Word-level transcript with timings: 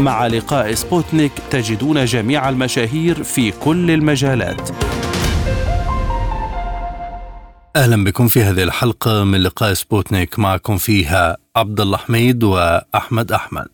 مع 0.00 0.26
لقاء 0.26 0.74
سبوتنيك 0.74 1.32
تجدون 1.50 2.04
جميع 2.04 2.48
المشاهير 2.48 3.22
في 3.22 3.50
كل 3.50 3.90
المجالات. 3.90 4.70
أهلا 7.76 8.04
بكم 8.04 8.28
في 8.28 8.42
هذه 8.42 8.62
الحلقة 8.62 9.24
من 9.24 9.42
لقاء 9.42 9.72
سبوتنيك 9.72 10.38
معكم 10.38 10.76
فيها 10.76 11.36
عبد 11.56 11.80
الله 11.80 11.96
حميد 11.96 12.44
وأحمد 12.44 13.32
أحمد. 13.32 13.68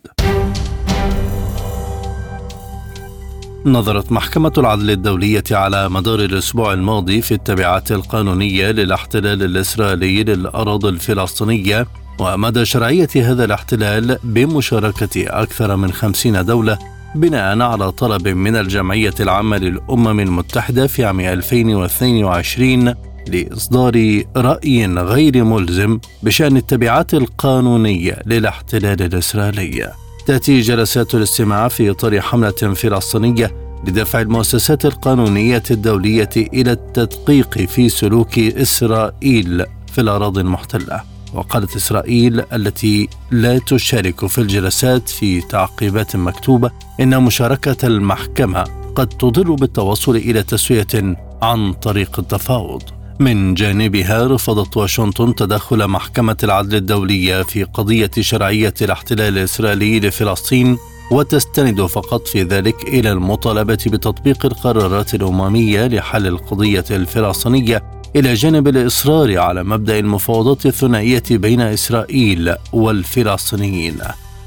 نظرت 3.66 4.12
محكمة 4.12 4.52
العدل 4.59 4.91
الدولية 4.91 5.45
على 5.50 5.89
مدار 5.89 6.19
الأسبوع 6.20 6.73
الماضي 6.73 7.23
في 7.23 7.34
التبعات 7.34 7.92
القانونية 7.92 8.70
للاحتلال 8.70 9.42
الإسرائيلي 9.42 10.25
للأراضي 10.25 10.89
الفلسطينية 10.89 11.87
ومدى 12.20 12.65
شرعية 12.65 13.09
هذا 13.16 13.45
الاحتلال 13.45 14.19
بمشاركة 14.24 15.42
أكثر 15.42 15.77
من 15.77 15.92
خمسين 15.92 16.45
دولة 16.45 16.78
بناء 17.15 17.61
على 17.61 17.92
طلب 17.92 18.28
من 18.28 18.56
الجمعية 18.56 19.15
العامة 19.20 19.56
للأمم 19.56 20.20
المتحدة 20.20 20.87
في 20.87 21.05
عام 21.05 21.20
2022 21.20 22.94
لإصدار 23.28 24.22
رأي 24.36 24.86
غير 24.86 25.44
ملزم 25.44 25.98
بشأن 26.22 26.56
التبعات 26.56 27.14
القانونية 27.14 28.19
للاحتلال 28.27 29.03
الإسرائيلي. 29.03 29.92
تأتي 30.27 30.61
جلسات 30.61 31.14
الاستماع 31.14 31.69
في 31.69 31.91
إطار 31.91 32.20
حملة 32.20 32.50
فلسطينية 32.50 33.50
لدفع 33.87 34.20
المؤسسات 34.20 34.84
القانونية 34.84 35.62
الدولية 35.70 36.31
إلى 36.37 36.72
التدقيق 36.72 37.59
في 37.59 37.89
سلوك 37.89 38.39
إسرائيل 38.39 39.66
في 39.92 40.00
الأراضي 40.00 40.41
المحتلة. 40.41 41.09
وقالت 41.34 41.77
إسرائيل 41.77 42.42
التي 42.53 43.09
لا 43.31 43.59
تشارك 43.59 44.27
في 44.27 44.39
الجلسات 44.41 45.09
في 45.09 45.41
تعقيبات 45.41 46.17
مكتوبة 46.17 46.70
إن 47.00 47.22
مشاركة 47.22 47.87
المحكمة 47.87 48.64
قد 48.95 49.06
تضر 49.06 49.53
بالتوصل 49.55 50.17
إلى 50.17 50.42
تسوية 50.42 51.17
عن 51.42 51.72
طريق 51.72 52.19
التفاوض. 52.19 52.83
من 53.20 53.55
جانبها 53.55 54.27
رفضت 54.27 54.77
واشنطن 54.77 55.34
تدخل 55.34 55.87
محكمة 55.89 56.37
العدل 56.42 56.75
الدولية 56.77 57.42
في 57.42 57.65
قضية 57.65 58.11
شرعية 58.20 58.75
الاحتلال 58.83 59.39
الإسرائيلي 59.39 60.00
لفلسطين 60.00 60.78
وتستند 61.11 61.83
فقط 61.83 62.28
في 62.28 62.42
ذلك 62.42 62.89
إلى 62.89 63.12
المطالبة 63.12 63.78
بتطبيق 63.87 64.47
القرارات 64.47 65.15
الأممية 65.15 65.87
لحل 65.87 66.27
القضية 66.27 66.84
الفلسطينية 66.91 68.00
إلى 68.16 68.34
جانب 68.34 68.69
الإصرار 68.69 69.39
على 69.39 69.64
مبدأ 69.64 69.98
المفاوضات 69.98 70.66
الثنائية 70.66 71.22
بين 71.30 71.61
إسرائيل 71.61 72.55
والفلسطينيين. 72.72 73.98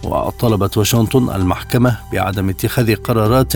وطلبت 0.03 0.77
واشنطن 0.77 1.35
المحكمة 1.35 1.97
بعدم 2.13 2.49
اتخاذ 2.49 2.95
قرارات 2.95 3.53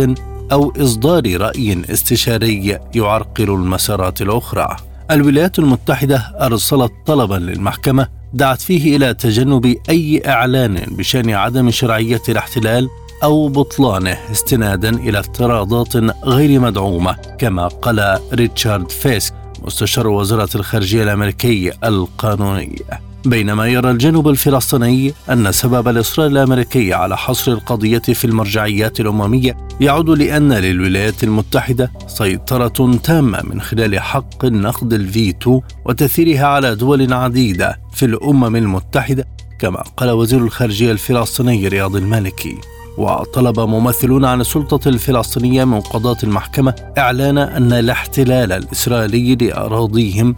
أو 0.51 0.73
إصدار 0.77 1.41
رأي 1.41 1.81
استشاري 1.89 2.79
يعرقل 2.95 3.49
المسارات 3.49 4.21
الأخرى. 4.21 4.75
الولايات 5.11 5.59
المتحدة 5.59 6.17
أرسلت 6.41 6.91
طلبا 7.05 7.35
للمحكمة 7.35 8.07
دعت 8.33 8.61
فيه 8.61 8.97
إلى 8.97 9.13
تجنب 9.13 9.75
أي 9.89 10.21
إعلان 10.27 10.75
بشأن 10.75 11.29
عدم 11.29 11.71
شرعية 11.71 12.21
الاحتلال 12.29 12.89
أو 13.23 13.47
بطلانه 13.47 14.17
استنادا 14.31 14.89
إلى 14.89 15.19
افتراضات 15.19 15.95
غير 16.25 16.59
مدعومة 16.59 17.13
كما 17.37 17.67
قال 17.67 18.19
ريتشارد 18.33 18.91
فيسك 18.91 19.33
مستشار 19.65 20.07
وزارة 20.07 20.49
الخارجية 20.55 21.03
الأمريكي 21.03 21.71
القانوني. 21.83 22.81
بينما 23.25 23.67
يرى 23.67 23.91
الجانب 23.91 24.27
الفلسطيني 24.27 25.13
أن 25.29 25.51
سبب 25.51 25.87
الإصرار 25.87 26.27
الأمريكي 26.27 26.93
على 26.93 27.17
حصر 27.17 27.51
القضية 27.51 27.99
في 27.99 28.25
المرجعيات 28.25 28.99
الأممية 28.99 29.57
يعود 29.81 30.09
لأن 30.09 30.53
للولايات 30.53 31.23
المتحدة 31.23 31.91
سيطرة 32.07 32.99
تامة 33.03 33.41
من 33.43 33.61
خلال 33.61 33.99
حق 33.99 34.45
نقد 34.45 34.93
الفيتو 34.93 35.61
وتأثيرها 35.85 36.45
على 36.45 36.75
دول 36.75 37.13
عديدة 37.13 37.79
في 37.93 38.05
الأمم 38.05 38.55
المتحدة 38.55 39.25
كما 39.59 39.81
قال 39.97 40.09
وزير 40.11 40.39
الخارجية 40.39 40.91
الفلسطيني 40.91 41.67
رياض 41.67 41.95
المالكي. 41.95 42.57
وطلب 42.97 43.59
ممثلون 43.59 44.25
عن 44.25 44.41
السلطة 44.41 44.89
الفلسطينية 44.89 45.63
من 45.63 45.81
قضاة 45.81 46.17
المحكمة 46.23 46.73
إعلان 46.97 47.37
أن 47.37 47.73
الاحتلال 47.73 48.51
الإسرائيلي 48.51 49.35
لأراضيهم 49.35 50.35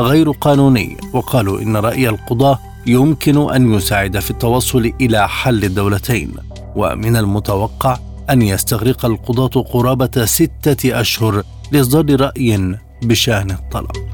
غير 0.00 0.30
قانوني 0.30 0.96
وقالوا 1.12 1.60
إن 1.60 1.76
رأي 1.76 2.08
القضاة 2.08 2.58
يمكن 2.86 3.52
أن 3.54 3.74
يساعد 3.74 4.18
في 4.18 4.30
التوصل 4.30 4.92
إلى 5.00 5.28
حل 5.28 5.64
الدولتين 5.64 6.34
ومن 6.76 7.16
المتوقع 7.16 7.98
أن 8.30 8.42
يستغرق 8.42 9.04
القضاة 9.04 9.62
قرابة 9.62 10.24
ستة 10.24 11.00
أشهر 11.00 11.42
لإصدار 11.72 12.20
رأي 12.20 12.76
بشأن 13.02 13.50
الطلب. 13.50 14.12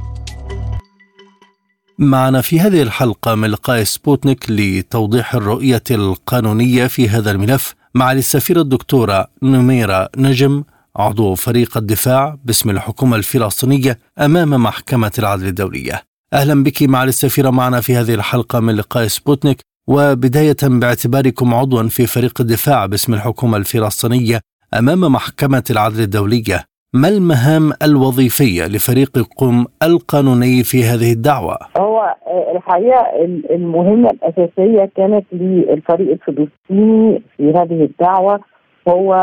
معنا 1.98 2.40
في 2.40 2.60
هذه 2.60 2.82
الحلقة 2.82 3.34
من 3.34 3.48
لقاء 3.50 3.84
سبوتنيك 3.84 4.50
لتوضيح 4.50 5.34
الرؤية 5.34 5.82
القانونية 5.90 6.86
في 6.86 7.08
هذا 7.08 7.30
الملف 7.30 7.74
مع 7.94 8.12
السفيرة 8.12 8.60
الدكتورة 8.60 9.28
نميرة 9.42 10.08
نجم 10.16 10.64
عضو 10.96 11.34
فريق 11.34 11.76
الدفاع 11.76 12.38
باسم 12.44 12.70
الحكومة 12.70 13.16
الفلسطينية 13.16 13.98
أمام 14.18 14.50
محكمة 14.50 15.12
العدل 15.18 15.46
الدولية. 15.46 16.02
أهلا 16.32 16.62
بك 16.62 16.82
مع 16.82 17.04
السفيرة 17.04 17.50
معنا 17.50 17.80
في 17.80 17.96
هذه 17.96 18.14
الحلقة 18.14 18.60
من 18.60 18.74
لقاء 18.74 19.06
سبوتنيك 19.06 19.60
وبداية 19.86 20.56
باعتباركم 20.62 21.54
عضوا 21.54 21.88
في 21.88 22.06
فريق 22.06 22.40
الدفاع 22.40 22.86
باسم 22.86 23.14
الحكومة 23.14 23.56
الفلسطينية 23.56 24.40
أمام 24.74 25.00
محكمة 25.00 25.64
العدل 25.70 26.00
الدولية. 26.00 26.64
ما 26.94 27.08
المهام 27.08 27.72
الوظيفية 27.82 28.66
لفريقكم 28.66 29.64
القانوني 29.82 30.64
في 30.64 30.84
هذه 30.84 31.12
الدعوة؟ 31.12 31.58
هو 31.78 32.14
الحقيقة 32.56 33.24
المهمة 33.50 34.10
الأساسية 34.10 34.90
كانت 34.96 35.26
للفريق 35.32 36.10
الفلسطيني 36.10 37.22
في 37.36 37.50
هذه 37.50 37.84
الدعوة 37.84 38.40
هو 38.88 39.14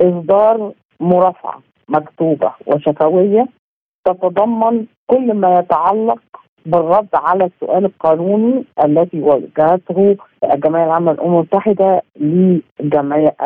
إصدار 0.00 0.72
مرافعة 1.00 1.62
مكتوبة 1.88 2.52
وشفوية 2.66 3.46
تتضمن 4.04 4.86
كل 5.06 5.34
ما 5.34 5.58
يتعلق 5.58 6.18
بالرد 6.66 7.08
على 7.14 7.44
السؤال 7.44 7.84
القانوني 7.84 8.64
الذي 8.84 9.20
وجهته 9.20 10.16
الجمعيه 10.54 10.84
العامة 10.84 11.12
للأمم 11.12 11.34
المتحدة 11.34 12.02
للجمعيه 12.20 13.36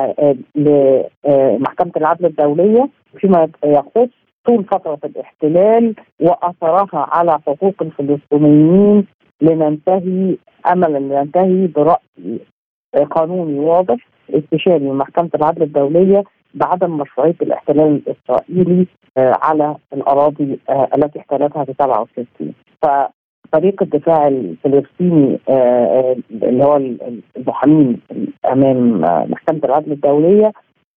لمحكمه 0.55 1.93
العدل 1.97 2.27
الدولية 2.27 2.89
فيما 3.17 3.49
يخص 3.65 4.09
طول 4.45 4.65
فترة 4.65 4.99
الاحتلال 5.05 5.95
وأثرها 6.21 6.89
على 7.13 7.39
حقوق 7.47 7.75
الفلسطينيين 7.83 9.07
لننتهي 9.43 10.37
املا 10.73 10.99
لننتهي 10.99 11.67
برأي 11.67 12.41
قانوني 13.11 13.59
واضح 13.59 13.97
استشاري 14.31 14.79
من 14.85 14.95
محكمة 14.99 15.31
العدل 15.35 15.63
الدولية 15.63 16.25
بعدم 16.55 16.97
مشروعية 16.99 17.35
الاحتلال 17.43 18.03
الإسرائيلي 18.07 18.87
على 19.19 19.77
الأراضي 19.93 20.59
التي 20.97 21.19
احتلتها 21.19 21.65
في 21.65 21.73
67 21.79 22.27
ففريق 22.83 23.83
الدفاع 23.83 24.29
الفلسطيني 24.29 25.39
اللي 26.31 26.65
هو 26.65 26.77
المحامين 27.37 28.01
أمام 28.53 29.01
محكمة 29.31 29.61
العدل 29.65 29.93
الدولية 29.93 30.53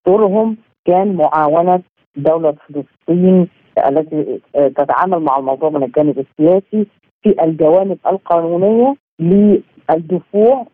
دورهم 0.08 0.58
كان 0.86 1.16
معاونة 1.16 1.82
دولة 2.16 2.56
فلسطين 2.68 3.48
التي 3.88 4.40
تتعامل 4.54 5.20
مع 5.20 5.38
الموضوع 5.38 5.70
من 5.70 5.84
الجانب 5.84 6.20
السياسي 6.20 6.88
في 7.24 7.44
الجوانب 7.44 7.98
القانونية 8.08 8.96
للدفوع 9.20 10.66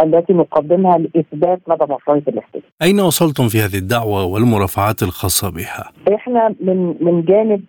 التي 0.00 0.32
نقدمها 0.32 0.98
لإثبات 0.98 1.60
مدى 1.68 1.84
مشروعيه 1.94 2.22
الاحتلال. 2.28 2.62
أين 2.82 3.00
وصلتم 3.00 3.48
في 3.48 3.58
هذه 3.58 3.78
الدعوة 3.78 4.24
والمرافعات 4.24 5.02
الخاصة 5.02 5.50
بها؟ 5.50 6.14
إحنا 6.14 6.54
من 6.60 6.94
من 7.00 7.22
جانب 7.22 7.62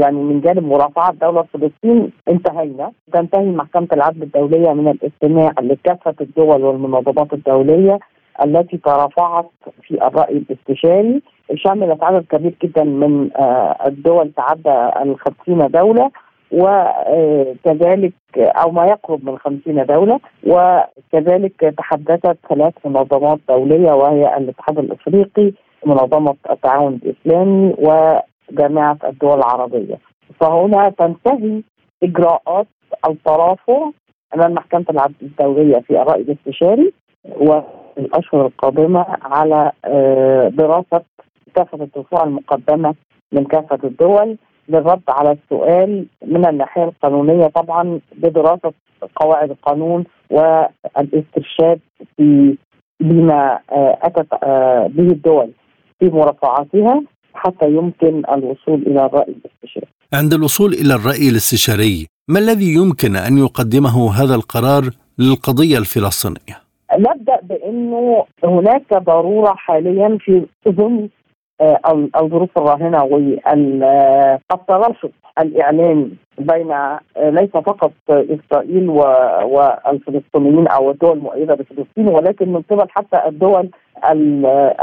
يعني 0.00 0.16
من 0.16 0.40
جانب 0.40 0.62
مرافعات 0.62 1.14
دولة 1.14 1.42
فلسطين 1.42 2.10
انتهينا، 2.28 2.92
تنتهي 3.12 3.44
محكمة 3.44 3.88
العدل 3.92 4.22
الدولية 4.22 4.72
من 4.72 4.88
الاستماع 4.88 5.52
لكافة 5.60 6.14
الدول 6.20 6.62
والمنظمات 6.62 7.32
الدولية 7.32 7.98
التي 8.44 8.76
ترافعت 8.76 9.50
في 9.82 10.06
الرأي 10.06 10.36
الاستشاري. 10.36 11.22
شملت 11.54 12.02
عدد 12.02 12.24
كبير 12.30 12.54
جدا 12.62 12.84
من 12.84 13.30
الدول 13.86 14.32
تعدى 14.32 14.90
الخمسين 15.02 15.70
دولة 15.70 16.10
وكذلك 16.52 18.12
أو 18.36 18.70
ما 18.70 18.86
يقرب 18.86 19.24
من 19.30 19.38
خمسين 19.38 19.86
دولة 19.86 20.20
وكذلك 20.46 21.74
تحدثت 21.78 22.36
ثلاث 22.48 22.74
منظمات 22.84 23.38
دولية 23.48 23.92
وهي 23.92 24.36
الاتحاد 24.36 24.78
الإفريقي 24.78 25.52
منظمة 25.86 26.36
التعاون 26.50 27.00
الإسلامي 27.04 27.74
وجامعة 27.78 28.98
الدول 29.04 29.38
العربية. 29.38 29.98
فهنا 30.40 30.90
تنتهي 30.90 31.62
إجراءات 32.02 32.66
الترافع 33.08 33.90
أمام 34.34 34.52
محكمة 34.54 34.84
العدل 34.90 35.14
الدولية 35.22 35.78
في 35.78 36.02
الرأي 36.02 36.20
الاستشاري. 36.20 36.92
والاشهر 37.36 38.46
القادمة 38.46 39.06
على 39.22 39.72
آه، 39.84 40.48
دراسة 40.48 41.02
كافة 41.54 41.84
الدفوع 41.84 42.24
المقدمة 42.24 42.94
من 43.32 43.44
كافة 43.44 43.78
الدول 43.84 44.36
للرد 44.68 45.02
على 45.08 45.32
السؤال 45.32 46.06
من 46.26 46.48
الناحية 46.48 46.84
القانونية 46.84 47.46
طبعا 47.46 48.00
بدراسة 48.16 48.72
قواعد 49.16 49.50
القانون 49.50 50.04
والاسترشاد 50.30 51.80
في 52.16 52.56
بما 53.00 53.58
آه، 53.72 53.98
أتت 54.02 54.26
آه، 54.42 54.86
به 54.86 55.06
الدول 55.06 55.50
في 55.98 56.06
مرافعاتها 56.06 57.02
حتى 57.34 57.66
يمكن 57.70 58.22
الوصول 58.32 58.82
إلى 58.86 59.06
الرأي 59.06 59.34
الاستشاري. 59.44 59.86
عند 60.12 60.34
الوصول 60.34 60.72
إلى 60.72 60.94
الرأي 60.94 61.28
الاستشاري، 61.28 62.06
ما 62.28 62.38
الذي 62.38 62.74
يمكن 62.74 63.16
أن 63.16 63.38
يقدمه 63.38 64.12
هذا 64.14 64.34
القرار 64.34 64.90
للقضية 65.18 65.78
الفلسطينية؟ 65.78 66.65
نبدأ 66.98 67.40
بإنه 67.42 68.24
هناك 68.44 68.94
ضرورة 68.94 69.54
حاليا 69.54 70.18
في 70.20 70.46
ظل 70.68 71.08
آه، 71.60 71.80
الظروف 72.22 72.58
الراهنة 72.58 73.04
والتراشق 73.04 75.10
الإعلامي 75.38 76.10
بين 76.38 76.72
آه، 76.72 77.00
ليس 77.16 77.50
فقط 77.50 77.92
إسرائيل 78.10 78.88
والفلسطينيين 78.88 80.68
أو 80.68 80.90
الدول 80.90 81.16
المؤيدة 81.16 81.54
لفلسطين 81.54 82.08
ولكن 82.08 82.52
من 82.52 82.62
قبل 82.62 82.86
حتى 82.90 83.28
الدول 83.28 83.70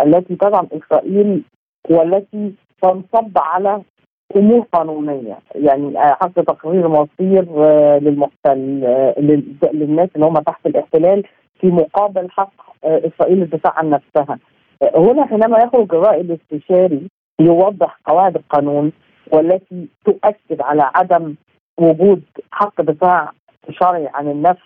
التي 0.05 0.35
تدعم 0.35 0.67
إسرائيل 0.71 1.43
والتي 1.89 2.53
تنصب 2.81 3.37
على 3.37 3.81
أمور 4.35 4.65
قانونية. 4.73 5.37
يعني 5.55 5.97
آه، 5.99 6.17
حتى 6.21 6.41
تقرير 6.41 6.87
مصير 6.87 7.45
للمحتل 7.99 8.57
للناس 9.73 10.09
اللي 10.15 10.25
هم 10.25 10.33
تحت 10.33 10.65
الاحتلال 10.65 11.23
في 11.63 11.69
مقابل 11.71 12.31
حق 12.31 12.53
إسرائيل 12.83 13.41
الدفاع 13.41 13.73
عن 13.77 13.89
نفسها. 13.89 14.39
هنا 14.95 15.25
حينما 15.25 15.57
يخرج 15.59 15.95
الرأي 15.95 16.21
الاستشاري 16.21 17.07
يوضح 17.41 17.99
قواعد 18.05 18.35
القانون 18.35 18.91
والتي 19.33 19.87
تؤكد 20.05 20.61
على 20.61 20.91
عدم 20.95 21.35
وجود 21.79 22.21
حق 22.51 22.81
دفاع 22.81 23.31
شرعي 23.69 24.09
عن 24.13 24.31
النفس 24.31 24.61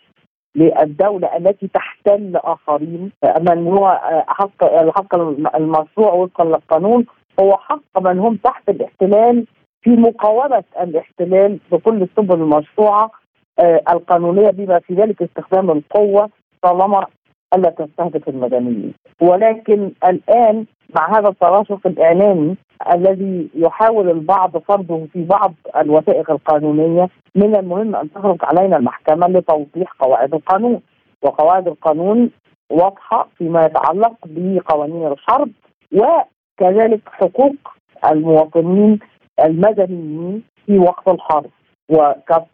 للدولة 0.56 1.38
التي 1.38 1.68
تحتل 1.68 2.36
آخرين. 2.36 3.12
من 3.50 3.68
هو 3.68 4.00
حق 4.28 4.64
الحق 4.64 5.16
المشروع 5.56 6.14
وفقا 6.14 6.46
للقانون 6.46 7.06
هو 7.40 7.58
حق 7.58 8.00
من 8.02 8.20
هم 8.20 8.36
تحت 8.36 8.70
الاحتلال 8.70 9.46
في 9.82 9.90
مقاومة 9.90 10.64
الاحتلال 10.82 11.60
بكل 11.72 12.02
السبل 12.04 12.36
المشروعة 12.36 13.12
آه، 13.60 13.82
القانونية 13.92 14.50
بما 14.50 14.80
في 14.80 14.94
ذلك 14.94 15.22
استخدام 15.22 15.72
القوة 15.72 16.30
طالما 16.62 17.06
الا 17.56 17.70
تستهدف 17.70 18.30
المدنيين. 18.30 18.94
ولكن 19.22 19.92
الآن 20.04 20.66
مع 20.96 21.18
هذا 21.20 21.30
التراشق 21.30 21.88
الإعلامي 21.88 22.56
الذي 22.94 23.50
يحاول 23.56 24.10
البعض 24.10 24.58
فرضه 24.58 25.06
في 25.14 25.24
بعض 25.24 25.54
الوثائق 25.78 26.32
القانونية 26.32 27.10
من 27.36 27.56
المهم 27.56 27.96
أن 27.96 28.14
تخرج 28.14 28.38
علينا 28.44 28.78
المحكمة 28.78 29.28
لتوضيح 29.28 29.92
قواعد 30.00 30.34
القانون. 30.34 30.82
وقواعد 31.22 31.68
القانون 31.68 32.30
واضحة 32.72 33.28
فيما 33.38 33.66
يتعلق 33.66 34.14
بقوانين 34.26 35.08
الحرب 35.08 35.50
وكذلك 35.94 37.02
حقوق 37.06 37.56
المواطنين 38.12 39.00
المدنيين 39.46 40.44
في 40.66 40.80
وقت 40.80 41.08
الحرب. 41.08 41.46
وقد 41.90 42.46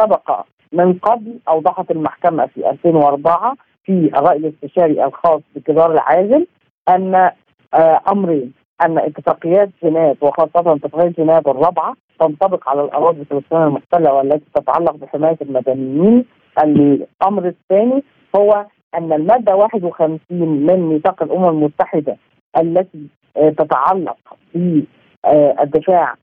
سبق 0.00 0.44
من 0.72 0.92
قبل 0.92 1.38
أوضحت 1.48 1.90
المحكمة 1.90 2.46
في 2.46 2.70
2004 2.70 3.54
في 3.84 3.92
الراي 3.92 4.36
الاستشاري 4.36 5.04
الخاص 5.04 5.40
بكبار 5.56 5.92
العازل 5.92 6.46
أن 6.88 7.30
آه، 7.74 8.00
أمرين 8.12 8.52
أن 8.84 8.98
اتفاقيات 8.98 9.68
جنيف 9.82 10.22
وخاصة 10.22 10.72
اتفاقيه 10.74 11.08
جنيف 11.18 11.48
الرابعة 11.48 11.94
تنطبق 12.20 12.68
على 12.68 12.84
الأراضي 12.84 13.20
الفلسطينية 13.20 13.64
المحتلة 13.64 14.12
والتي 14.12 14.44
تتعلق 14.54 14.96
بحماية 14.96 15.36
المدنيين. 15.42 16.24
الأمر 16.58 17.46
الثاني 17.48 18.02
هو 18.36 18.66
أن 18.94 19.12
المادة 19.12 19.56
51 19.56 20.20
من 20.48 20.80
ميثاق 20.88 21.22
الأمم 21.22 21.48
المتحدة 21.48 22.16
التي 22.60 23.06
آه، 23.36 23.48
تتعلق 23.50 24.16
بالدفاع 24.54 26.14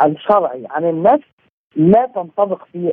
آه، 0.00 0.06
الشرعي 0.06 0.66
عن 0.70 0.84
النفس 0.84 1.26
لا 1.76 2.06
تنطبق 2.14 2.64
في 2.72 2.92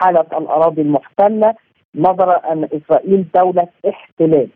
حالة 0.00 0.26
الأراضي 0.32 0.82
المحتلة 0.82 1.54
نظرا 1.96 2.52
أن 2.52 2.68
إسرائيل 2.72 3.24
دولة 3.34 3.68
احتلال. 3.88 4.48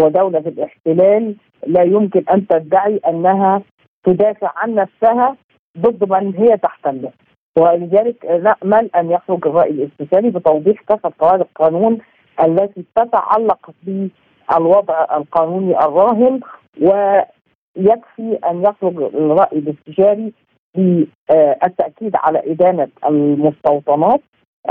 ودولة 0.00 0.38
الاحتلال 0.38 1.34
لا 1.66 1.82
يمكن 1.82 2.24
أن 2.30 2.46
تدعي 2.46 2.96
أنها 3.08 3.62
تدافع 4.04 4.52
عن 4.56 4.74
نفسها 4.74 5.36
ضد 5.78 6.10
من 6.12 6.34
هي 6.36 6.56
تحتله 6.56 7.10
ولذلك 7.58 8.24
نأمل 8.26 8.90
أن 8.96 9.10
يخرج 9.10 9.46
الرأي 9.46 9.70
الاستشاري 9.70 10.30
بتوضيح 10.30 10.80
كافه 10.88 11.12
قواعد 11.18 11.40
القانون 11.40 11.98
التي 12.44 12.84
تتعلق 12.96 13.70
بالوضع 13.82 15.06
القانوني 15.16 15.78
الراهن 15.78 16.40
ويكفي 16.80 18.38
أن 18.50 18.62
يخرج 18.62 18.96
الرأي 19.14 19.58
الاستشاري 19.58 20.32
بالتأكيد 20.76 22.16
على 22.16 22.42
إدانة 22.52 22.88
المستوطنات 23.08 24.20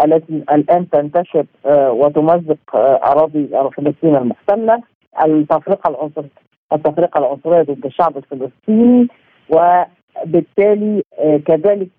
التي 0.04 0.44
الآن 0.52 0.90
تنتشر 0.90 1.46
آه، 1.66 1.92
وتمزق 1.92 2.58
آه، 2.76 3.00
أراضي 3.04 3.48
فلسطين 3.78 4.16
المحتلة 4.16 4.82
التفرقة 5.26 5.90
العنصريه 5.90 6.30
التفرقة 6.74 7.18
العنصرية 7.18 7.62
ضد 7.62 7.86
الشعب 7.86 8.18
الفلسطيني 8.18 9.08
وبالتالي 9.50 11.04
آه، 11.20 11.38
كذلك 11.38 11.90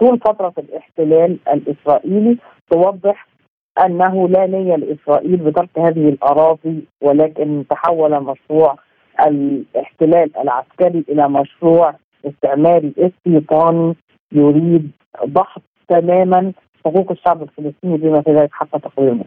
طول 0.00 0.18
فترة 0.18 0.52
الاحتلال 0.58 1.38
الإسرائيلي 1.52 2.38
توضح 2.70 3.26
أنه 3.86 4.28
لا 4.28 4.46
نية 4.46 4.76
لإسرائيل 4.76 5.36
بترك 5.36 5.78
هذه 5.78 6.08
الأراضي 6.08 6.84
ولكن 7.00 7.64
تحول 7.70 8.20
مشروع 8.20 8.76
الاحتلال 9.26 10.30
العسكري 10.36 11.04
إلى 11.08 11.28
مشروع 11.28 11.94
استعماري 12.26 12.92
استيطاني 12.98 13.96
يريد 14.32 14.90
ضحك 15.24 15.62
تماما 15.88 16.52
حقوق 16.84 17.10
الشعب 17.10 17.42
الفلسطيني 17.42 17.96
بما 17.96 18.22
في 18.22 18.30
ذلك 18.30 18.50
حق 18.52 18.78
تقويم 18.78 19.24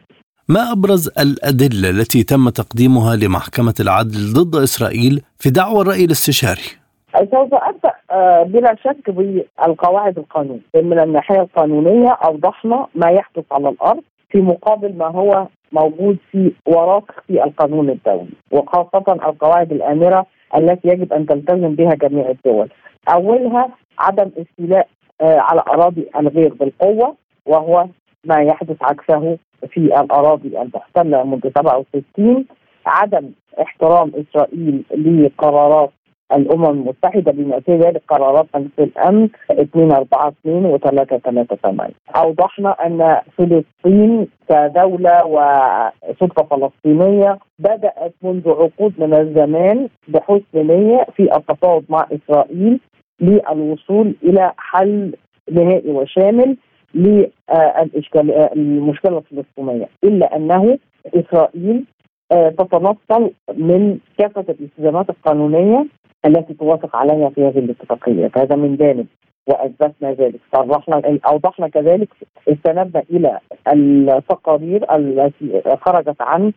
ما 0.49 0.71
أبرز 0.71 1.07
الأدلة 1.19 1.89
التي 1.89 2.23
تم 2.23 2.49
تقديمها 2.49 3.15
لمحكمة 3.15 3.73
العدل 3.79 4.33
ضد 4.33 4.55
إسرائيل 4.55 5.21
في 5.39 5.49
دعوى 5.49 5.81
الرأي 5.81 6.05
الاستشاري؟ 6.05 6.85
سوف 7.19 7.53
أبدأ 7.53 7.93
آه، 8.11 8.43
بلا 8.43 8.75
شك 8.83 9.09
بالقواعد 9.09 10.17
القانون 10.17 10.61
من 10.75 10.99
الناحية 10.99 11.41
القانونية 11.41 12.09
أوضحنا 12.09 12.87
ما 12.95 13.09
يحدث 13.09 13.43
على 13.51 13.69
الأرض 13.69 14.03
في 14.29 14.37
مقابل 14.37 14.97
ما 14.97 15.07
هو 15.07 15.47
موجود 15.71 16.17
في 16.31 16.51
وراق 16.65 17.11
في 17.27 17.43
القانون 17.43 17.89
الدولي 17.89 18.33
وخاصة 18.51 19.03
القواعد 19.09 19.71
الآمرة 19.71 20.25
التي 20.57 20.87
يجب 20.87 21.13
أن 21.13 21.25
تلتزم 21.25 21.75
بها 21.75 21.95
جميع 21.95 22.29
الدول. 22.29 22.69
أولها 23.09 23.69
عدم 23.99 24.29
استيلاء 24.37 24.87
آه، 25.21 25.39
على 25.39 25.61
أراضي 25.67 26.05
الغير 26.15 26.53
بالقوة 26.53 27.15
وهو 27.45 27.87
ما 28.25 28.41
يحدث 28.41 28.77
عكسه 28.81 29.37
في 29.69 29.77
الأراضي 29.77 30.61
المحتله 30.61 31.23
منذ 31.23 31.49
67 31.57 32.45
عدم 32.85 33.31
احترام 33.61 34.11
إسرائيل 34.15 34.83
لقرارات 34.91 35.89
الأمم 36.33 36.65
المتحدة 36.65 37.31
بما 37.31 37.59
في 37.59 37.71
ذلك 37.77 38.01
قرارات 38.07 38.45
مجلس 38.55 38.79
الأمن 38.79 39.29
242 39.49 40.65
و 40.65 40.77
338 40.77 41.91
أوضحنا 42.15 42.69
أن 42.69 43.21
فلسطين 43.37 44.27
كدولة 44.49 45.25
وسلطه 45.25 46.43
فلسطينية 46.43 47.39
بدأت 47.59 48.13
منذ 48.21 48.49
عقود 48.49 48.93
من 48.97 49.13
الزمان 49.13 49.89
بحسن 50.07 50.43
نية 50.55 51.05
في 51.15 51.35
التفاوض 51.35 51.83
مع 51.89 52.07
إسرائيل 52.11 52.79
للوصول 53.21 54.15
إلى 54.23 54.51
حل 54.57 55.15
نهائي 55.51 55.91
وشامل. 55.91 56.57
للمشكله 56.95 59.17
الفلسطينيه 59.17 59.89
إلا 60.03 60.35
أنه 60.35 60.77
إسرائيل 61.15 61.83
تتنصل 62.31 63.31
من 63.53 63.97
كافة 64.17 64.45
الالتزامات 64.49 65.09
القانونية 65.09 65.85
التي 66.25 66.53
توافق 66.53 66.95
عليها 66.95 67.29
في 67.29 67.47
هذه 67.47 67.59
الاتفاقية. 67.59 68.31
هذا 68.37 68.55
من 68.55 68.75
جانب 68.75 69.05
وأثبتنا 69.47 70.11
ذلك 70.13 70.39
صرحنا 70.55 71.19
أوضحنا 71.27 71.67
كذلك 71.67 72.09
استندنا 72.49 73.03
إلى 73.11 73.39
التقارير 73.67 74.95
التي 74.95 75.61
خرجت 75.81 76.21
عن 76.21 76.51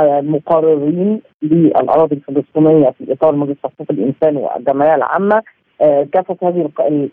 المقررين 0.00 1.20
للأراضي 1.42 2.14
الفلسطينية 2.16 2.90
في 2.90 3.12
إطار 3.12 3.34
مجلس 3.34 3.56
حقوق 3.64 3.86
الإنسان 3.90 4.36
والجمعية 4.36 4.94
العامة. 4.94 5.42
كافة 6.12 6.36
هذه 6.42 6.70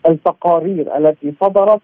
التقارير 0.08 0.96
التي 0.96 1.32
صدرت 1.40 1.80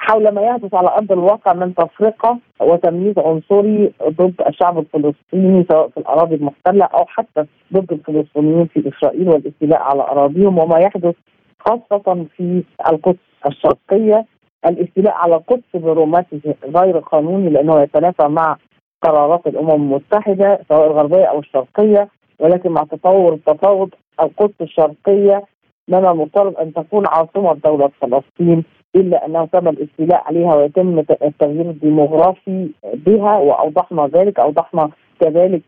حول 0.00 0.28
ما 0.28 0.42
يحدث 0.42 0.74
على 0.74 0.88
أرض 0.88 1.12
الواقع 1.12 1.52
من 1.52 1.74
تفرقة 1.74 2.38
وتمييز 2.60 3.18
عنصري 3.18 3.92
ضد 4.08 4.34
الشعب 4.46 4.78
الفلسطيني 4.78 5.66
سواء 5.72 5.88
في 5.88 5.96
الأراضي 5.96 6.34
المحتلة 6.34 6.84
أو 6.84 7.04
حتى 7.06 7.44
ضد 7.72 7.92
الفلسطينيين 7.92 8.66
في 8.66 8.88
إسرائيل 8.88 9.28
والاستيلاء 9.28 9.80
على 9.82 10.02
أراضيهم 10.02 10.58
وما 10.58 10.78
يحدث 10.78 11.14
خاصة 11.58 12.26
في 12.36 12.64
القدس 12.88 13.18
الشرقية. 13.46 14.26
الاستيلاء 14.66 15.14
على 15.14 15.34
القدس 15.34 15.62
برمته 15.74 16.54
غير 16.64 16.98
قانوني 16.98 17.50
لأنه 17.50 17.80
يتنافى 17.82 18.28
مع 18.28 18.56
قرارات 19.02 19.46
الأمم 19.46 19.70
المتحدة 19.70 20.60
سواء 20.68 20.86
الغربية 20.86 21.24
أو 21.24 21.38
الشرقية. 21.38 22.08
ولكن 22.38 22.70
مع 22.70 22.82
تطور 22.84 23.32
التفاوض 23.34 23.90
القدس 24.20 24.54
الشرقية 24.60 25.42
من 25.88 26.06
المفترض 26.06 26.56
أن 26.56 26.72
تكون 26.72 27.06
عاصمة 27.06 27.54
دولة 27.64 27.90
فلسطين. 28.00 28.64
إلا 28.96 29.26
أنه 29.26 29.44
تم 29.46 29.68
الاستيلاء 29.68 30.22
عليها 30.26 30.54
ويتم 30.54 30.98
التغيير 30.98 31.70
الديموغرافي 31.70 32.68
بها 32.94 33.38
وأوضحنا 33.38 34.06
ذلك 34.06 34.40
أوضحنا 34.40 34.90
كذلك 35.20 35.62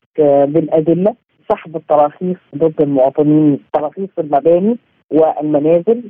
بالأدلة 0.48 1.14
سحب 1.50 1.76
التراخيص 1.76 2.36
ضد 2.56 2.82
المواطنين 2.82 3.60
تراخيص 3.72 4.08
المباني 4.18 4.76
والمنازل 5.10 6.02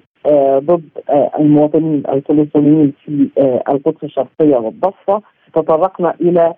ضد 0.59 0.85
المواطنين 1.39 2.03
الفلسطينيين 2.09 2.93
في 3.05 3.29
القدس 3.69 4.05
الشرقية 4.05 4.57
والضفة. 4.57 5.23
تطرقنا 5.55 6.15
إلى 6.21 6.55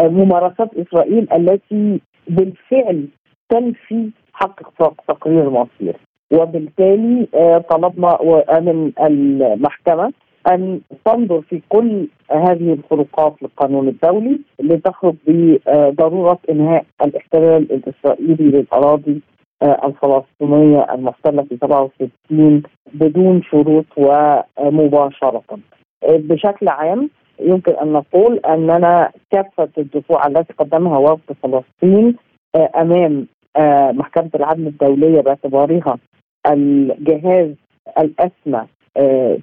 ممارسات 0.00 0.70
إسرائيل 0.74 1.32
التي 1.32 2.00
بالفعل 2.28 3.06
تنفي 3.48 4.10
حق 4.32 4.60
تقرير 5.08 5.48
المصير 5.48 5.96
وبالتالي 6.34 7.26
طلبنا 7.70 8.18
من 8.60 8.92
المحكمة 9.00 10.12
أن 10.52 10.80
تنظر 11.04 11.40
في 11.40 11.60
كل 11.68 12.08
هذه 12.30 12.72
الخروقات 12.72 13.34
للقانون 13.42 13.88
الدولي 13.88 14.40
لتخرج 14.60 15.14
بضرورة 15.26 16.38
إنهاء 16.50 16.84
الاحتلال 17.04 17.72
الإسرائيلي 17.72 18.44
للأراضي 18.44 19.20
الفلسطينية 19.62 20.86
المحتلة 20.94 21.42
في 21.42 21.56
67 21.56 22.62
بدون 22.94 23.42
شروط 23.42 23.84
ومباشرة. 23.96 25.42
بشكل 26.08 26.68
عام 26.68 27.10
يمكن 27.40 27.72
أن 27.72 27.92
نقول 27.92 28.38
أننا 28.38 29.10
كافة 29.30 29.68
الدفوع 29.78 30.26
التي 30.26 30.52
قدمها 30.52 30.98
وفد 30.98 31.36
فلسطين 31.42 32.16
أمام 32.76 33.26
محكمة 33.96 34.30
العدل 34.34 34.66
الدولية 34.66 35.20
باعتبارها 35.20 35.98
الجهاز 36.52 37.50
الأسمى 37.98 38.66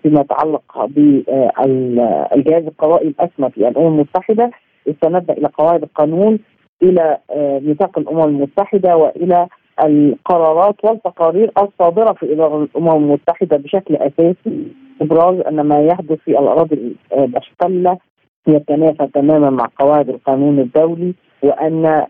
فيما 0.03 0.21
يتعلق 0.21 0.85
بالجهاز 0.85 2.63
القضائي 2.67 3.07
الأسمى 3.07 3.49
في 3.49 3.67
الأمم 3.67 3.87
المتحدة 3.87 4.51
استندنا 4.89 5.37
إلى 5.37 5.47
قواعد 5.57 5.83
القانون 5.83 6.39
إلى 6.83 7.17
ميثاق 7.37 7.99
الأمم 7.99 8.23
المتحدة 8.23 8.97
وإلى 8.97 9.47
القرارات 9.83 10.75
والتقارير 10.85 11.51
الصادرة 11.57 12.13
في 12.13 12.33
إدارة 12.33 12.63
الأمم 12.63 12.89
المتحدة 13.03 13.57
بشكل 13.57 13.95
أساسي. 13.95 14.67
إبراز 15.01 15.39
أن 15.39 15.61
ما 15.61 15.81
يحدث 15.85 16.19
في 16.19 16.31
الأراضي 16.39 16.95
المحتله 17.17 17.97
يتنافى 18.47 19.07
تماما 19.13 19.49
مع 19.49 19.67
قواعد 19.79 20.09
القانون 20.09 20.59
الدولي 20.59 21.13
وأن 21.43 22.05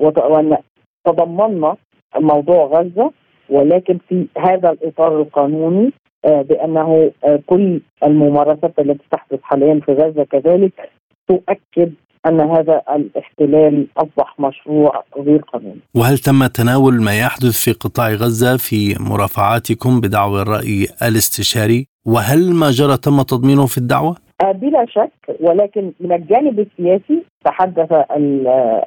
وأن 0.00 0.56
تضمنا 1.04 1.76
موضوع 2.20 2.64
غزة 2.66 3.10
ولكن 3.50 3.98
في 4.08 4.26
هذا 4.38 4.70
الإطار 4.70 5.22
القانوني 5.22 5.92
بأنه 6.24 7.10
كل 7.46 7.80
الممارسات 8.04 8.78
التي 8.78 9.04
تحدث 9.12 9.40
حاليا 9.42 9.80
في 9.86 9.92
غزة 9.92 10.24
كذلك 10.24 10.90
تؤكد 11.28 11.92
أن 12.28 12.40
هذا 12.40 12.82
الاحتلال 12.96 13.86
أصبح 13.96 14.40
مشروع 14.40 15.04
غير 15.18 15.40
قانوني. 15.52 15.80
وهل 15.94 16.18
تم 16.18 16.46
تناول 16.46 17.02
ما 17.02 17.18
يحدث 17.18 17.64
في 17.64 17.72
قطاع 17.72 18.08
غزة 18.10 18.56
في 18.56 18.96
مرافعاتكم 19.00 20.00
بدعوى 20.00 20.42
الرأي 20.42 20.86
الاستشاري؟ 21.02 21.86
وهل 22.06 22.54
ما 22.54 22.70
جرى 22.70 22.96
تم 22.96 23.22
تضمينه 23.22 23.66
في 23.66 23.78
الدعوة؟ 23.78 24.16
بلا 24.44 24.86
شك 24.86 25.10
ولكن 25.40 25.92
من 26.00 26.12
الجانب 26.12 26.58
السياسي 26.60 27.22
تحدث 27.44 27.92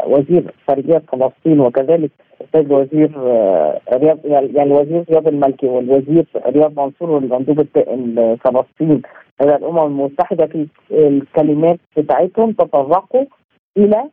وزير 0.08 0.44
خارجية 0.68 0.98
فلسطين 1.12 1.60
وكذلك 1.60 2.12
السيد 2.42 2.72
الوزير 2.72 3.12
رياض 3.94 4.18
يعني 4.26 4.64
الوزير 4.64 5.04
رياض 5.10 5.28
المالكي 5.28 5.68
والوزير 5.68 6.26
رياض 6.48 6.80
منصور 6.80 7.10
والمندوب 7.12 7.60
الفلسطيني 7.78 9.02
لدى 9.42 9.56
الأمم 9.56 9.80
المتحدة 9.80 10.46
في 10.46 10.68
الكلمات 10.92 11.80
بتاعتهم 11.98 12.52
تطرقوا 12.52 13.26
إلى 13.78 14.04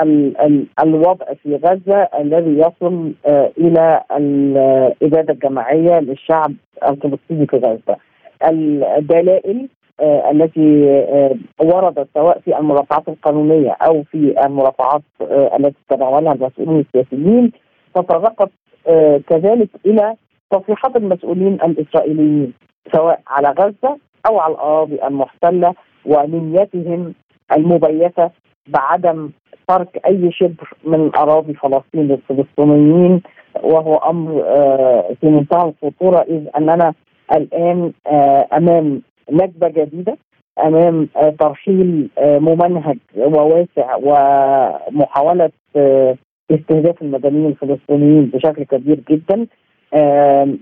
ال 0.00 0.40
ال 0.40 0.66
الوضع 0.82 1.26
في 1.42 1.56
غزة 1.56 1.96
الذي 2.20 2.58
يصل 2.58 3.12
إلى 3.58 4.02
الإبادة 4.16 5.32
الجماعية 5.32 6.00
للشعب 6.00 6.52
الفلسطيني 6.88 7.46
في 7.46 7.56
غزة. 7.56 7.96
الدلائل 8.98 9.56
آه 9.60 9.83
التي 10.00 10.90
آه 10.90 11.36
وردت 11.60 12.08
سواء 12.14 12.38
في 12.40 12.58
المرافعات 12.58 13.08
القانونية 13.08 13.70
أو 13.70 14.02
في 14.02 14.34
المرافعات 14.46 15.02
آه 15.20 15.56
التي 15.56 15.76
تناولها 15.88 16.32
المسؤولين 16.32 16.80
السياسيين 16.80 17.52
تطرقت 17.94 18.50
كذلك 19.28 19.68
إلى 19.86 20.14
تصريحات 20.50 20.96
المسؤولين 20.96 21.54
الإسرائيليين 21.54 22.52
سواء 22.94 23.20
على 23.28 23.48
غزة 23.48 23.96
أو 24.26 24.38
على 24.38 24.54
الأراضي 24.54 25.06
المحتلة 25.06 25.74
ونيتهم 26.06 27.14
المبيتة 27.56 28.30
بعدم 28.66 29.30
ترك 29.68 30.00
أي 30.06 30.32
شبر 30.32 30.72
من 30.84 31.10
أراضي 31.16 31.54
فلسطين 31.54 32.08
للفلسطينيين 32.08 33.22
وهو 33.62 33.96
أمر 33.96 34.42
في 35.20 35.26
منتهى 35.28 35.72
الخطورة 35.82 36.18
إذ 36.28 36.48
أننا 36.56 36.94
الآن 37.32 37.92
أمام 38.52 39.02
نكبة 39.30 39.68
جديدة 39.68 40.16
أمام 40.64 41.08
ترحيل 41.38 42.10
ممنهج 42.22 42.98
وواسع 43.16 43.96
ومحاولة 43.96 45.50
استهداف 46.50 47.02
المدنيين 47.02 47.46
الفلسطينيين 47.46 48.26
بشكل 48.26 48.64
كبير 48.64 49.00
جدا 49.10 49.46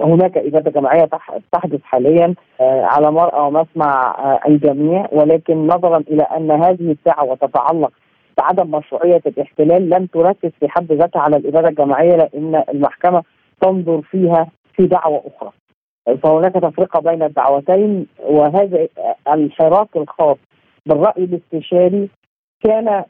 هناك 0.01 0.37
اباده 0.39 0.71
جماعية 0.71 1.09
تحدث 1.53 1.83
حاليا 1.83 2.35
على 2.61 3.11
مرأى 3.11 3.41
ومسمع 3.47 4.15
الجميع 4.49 5.07
ولكن 5.13 5.67
نظرا 5.67 5.99
إلى 5.99 6.23
أن 6.23 6.51
هذه 6.51 6.91
الدعوه 6.97 7.37
تتعلق 7.37 7.93
بعدم 8.39 8.71
مشروعية 8.71 9.23
الاحتلال 9.27 9.91
لم 9.91 10.07
تركز 10.07 10.51
في 10.61 10.69
حد 10.69 10.93
ذاتها 10.93 11.21
على 11.21 11.37
الاباده 11.37 11.69
الجماعية 11.69 12.17
لأن 12.17 12.63
المحكمة 12.69 13.23
تنظر 13.61 14.03
فيها 14.03 14.47
في 14.77 14.87
دعوة 14.87 15.23
أخرى. 15.37 15.51
فهناك 16.23 16.53
تفرقة 16.55 17.01
بين 17.01 17.23
الدعوتين 17.23 18.07
وهذا 18.25 18.89
الحراك 19.29 19.89
الخاص 19.97 20.37
بالرأي 20.87 21.25
الاستشاري 21.25 22.09
كان 22.65 23.05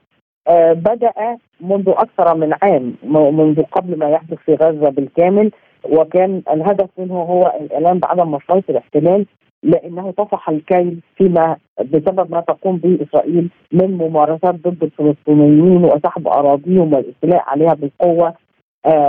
بدأ 0.72 1.12
منذ 1.61 1.88
أكثر 1.88 2.34
من 2.37 2.52
عام 2.62 2.94
منذ 3.37 3.62
قبل 3.62 3.99
ما 3.99 4.11
يحدث 4.11 4.38
في 4.38 4.54
غزة 4.54 4.88
بالكامل 4.90 5.50
وكان 5.84 6.42
الهدف 6.50 6.88
منه 6.99 7.14
هو 7.14 7.52
الإعلان 7.61 7.99
بعدم 7.99 8.30
مشروعيه 8.30 8.64
الاحتلال 8.68 9.26
لأنه 9.62 10.11
طفح 10.11 10.49
الكيل 10.49 11.00
فيما 11.16 11.56
بسبب 11.80 12.30
ما 12.30 12.40
تقوم 12.40 12.76
به 12.76 12.99
إسرائيل 13.02 13.50
من 13.72 13.90
ممارسات 13.99 14.54
ضد 14.54 14.82
الفلسطينيين 14.82 15.84
وسحب 15.84 16.28
أراضيهم 16.28 16.92
والاستيلاء 16.94 17.42
عليها 17.46 17.75
بالقوة 17.75 18.34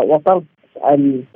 وطرد 0.03 0.43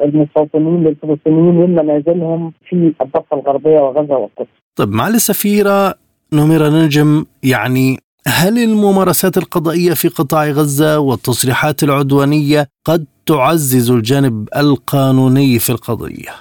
المستوطنين 0.02 0.88
الفلسطينيين 0.88 1.56
من 1.56 1.76
منازلهم 1.76 2.54
في 2.70 2.94
الضفة 3.02 3.38
الغربية 3.38 3.80
وغزة 3.80 4.18
والقدس. 4.18 4.50
طيب 4.76 4.90
معالي 4.90 5.16
السفيرة 5.16 5.94
نميرة 6.34 6.70
نجم 6.70 7.26
يعني 7.44 7.98
هل 8.28 8.58
الممارسات 8.58 9.38
القضائية 9.38 9.94
في 9.94 10.08
قطاع 10.08 10.46
غزة 10.46 11.00
والتصريحات 11.00 11.84
العدوانية 11.84 12.68
قد 12.86 13.06
تعزز 13.26 13.92
الجانب 13.92 14.50
القانوني 14.58 15.60
في 15.60 15.70
القضية؟ 15.70 16.32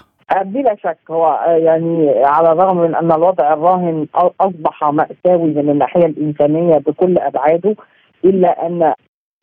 بلا 0.45 0.77
شك 0.85 0.99
هو 1.11 1.41
يعني 1.47 2.11
على 2.25 2.53
الرغم 2.53 2.77
من 2.77 2.95
أن 2.95 3.13
الوضع 3.13 3.53
الراهن 3.53 4.07
أصبح 4.41 4.85
مأساوي 4.85 5.55
من 5.55 5.71
الناحية 5.71 6.07
الإنسانية 6.07 6.79
بكل 6.79 7.19
أبعاده 7.19 7.77
إلا 8.25 8.67
أن 8.67 8.93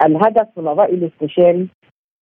الهدف 0.05 0.47
من 0.57 0.67
الراي 0.67 0.93
الاستشاري 0.93 1.67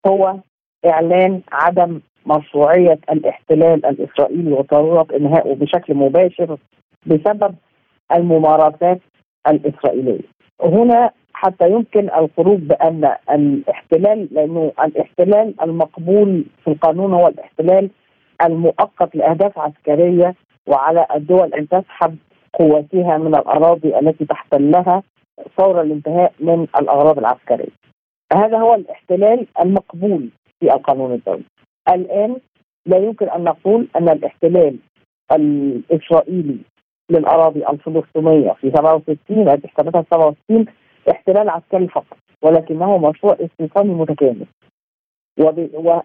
هو 0.08 0.36
إعلان 0.86 1.42
عدم 1.52 2.00
مشروعية 2.26 3.00
الاحتلال 3.12 3.86
الإسرائيلي 3.86 4.54
وضروره 4.54 5.08
إنهائه 5.16 5.56
بشكل 5.56 5.94
مباشر 5.96 6.58
بسبب 7.06 7.56
الممارسات 8.16 9.00
الإسرائيلية. 9.48 10.22
هنا 10.64 11.12
حتى 11.34 11.70
يمكن 11.70 12.10
الخروج 12.10 12.60
بأن 12.60 13.16
الاحتلال 13.32 14.28
لأنه 14.32 14.72
الاحتلال 14.84 15.62
المقبول 15.62 16.46
في 16.64 16.72
القانون 16.72 17.14
هو 17.14 17.28
الاحتلال 17.28 17.90
المؤقت 18.46 19.16
لأهداف 19.16 19.60
عسكرية 19.60 20.36
وعلى 20.68 21.06
الدول 21.16 21.54
أن 21.54 21.68
تسحب 21.68 22.16
قواتها 22.54 23.18
من 23.18 23.36
الأراضي 23.36 24.00
التي 24.00 24.26
تحتلها 24.26 25.04
فور 25.58 25.82
الانتهاء 25.82 26.34
من 26.40 26.68
الأغراض 26.80 27.18
العسكرية. 27.20 27.72
هذا 28.34 28.58
هو 28.58 28.76
الاحتلال 28.76 29.48
المقبول 29.62 30.30
في 30.62 30.74
القانون 30.74 31.14
الدولي. 31.14 31.44
الآن 31.90 32.38
لا 32.86 32.98
يمكن 32.98 33.30
أن 33.30 33.44
نقول 33.44 33.88
أن 33.96 34.10
الاحتلال 34.10 34.78
الإسرائيلي 35.32 36.58
للأراضي 37.12 37.68
الفلسطينية 37.68 38.52
في 38.52 38.72
67 38.72 39.50
التي 39.50 39.68
احتلتها 39.68 40.02
67 40.12 40.66
احتلال 41.12 41.50
عسكري 41.50 41.88
فقط 41.88 42.18
ولكنه 42.42 42.98
مشروع 42.98 43.38
استيطاني 43.42 43.94
متكامل 43.94 44.46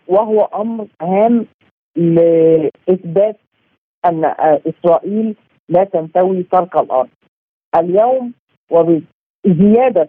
وهو 0.09 0.43
أمر 0.55 0.87
هام 1.03 1.47
لإثبات 1.97 3.37
أن 4.05 4.25
إسرائيل 4.67 5.37
لا 5.69 5.85
تنتوي 5.85 6.43
ترك 6.43 6.77
الأرض. 6.77 7.09
اليوم 7.77 8.33
وبزيادة 8.71 10.09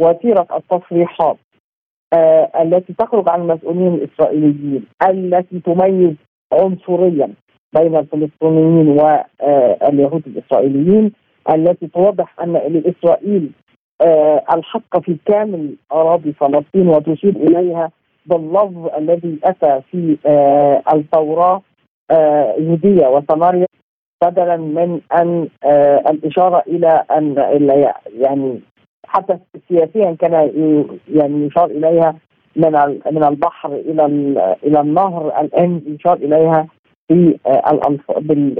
وتيرة 0.00 0.46
التصريحات 0.56 1.36
التي 2.60 2.92
تخرج 2.98 3.28
عن 3.28 3.40
المسؤولين 3.40 3.94
الإسرائيليين 3.94 4.84
التي 5.08 5.60
تميز 5.60 6.14
عنصريا 6.52 7.30
بين 7.78 7.96
الفلسطينيين 7.96 8.88
واليهود 8.88 10.22
الإسرائيليين 10.26 11.12
التي 11.54 11.86
توضح 11.86 12.40
أن 12.40 12.52
لإسرائيل 12.52 13.50
آه 14.02 14.44
الحق 14.54 14.98
في 15.00 15.16
كامل 15.26 15.74
أراضي 15.92 16.32
فلسطين 16.32 16.88
وتشير 16.88 17.36
إليها 17.36 17.90
باللفظ 18.26 18.86
الذي 18.98 19.38
أتى 19.44 19.80
في 19.90 20.16
آه 20.26 20.82
التوراه 20.94 21.62
يهوديه 22.58 23.06
وسماريا 23.08 23.66
بدلا 24.24 24.56
من 24.56 25.00
أن 25.20 25.48
آه 25.64 25.96
الإشارة 26.10 26.62
إلى 26.66 27.04
أن 27.10 27.34
يعني 28.18 28.60
حتى 29.06 29.38
سياسيا 29.68 30.16
كان 30.20 30.32
يعني 31.08 31.46
يشار 31.46 31.64
إليها 31.66 32.14
من 32.56 32.72
من 33.12 33.24
البحر 33.24 33.72
إلى 33.72 34.06
إلى 34.64 34.80
النهر 34.80 35.40
الآن 35.40 35.82
يشار 35.86 36.16
إليها 36.16 36.66
في 37.08 37.38
آه 37.46 37.96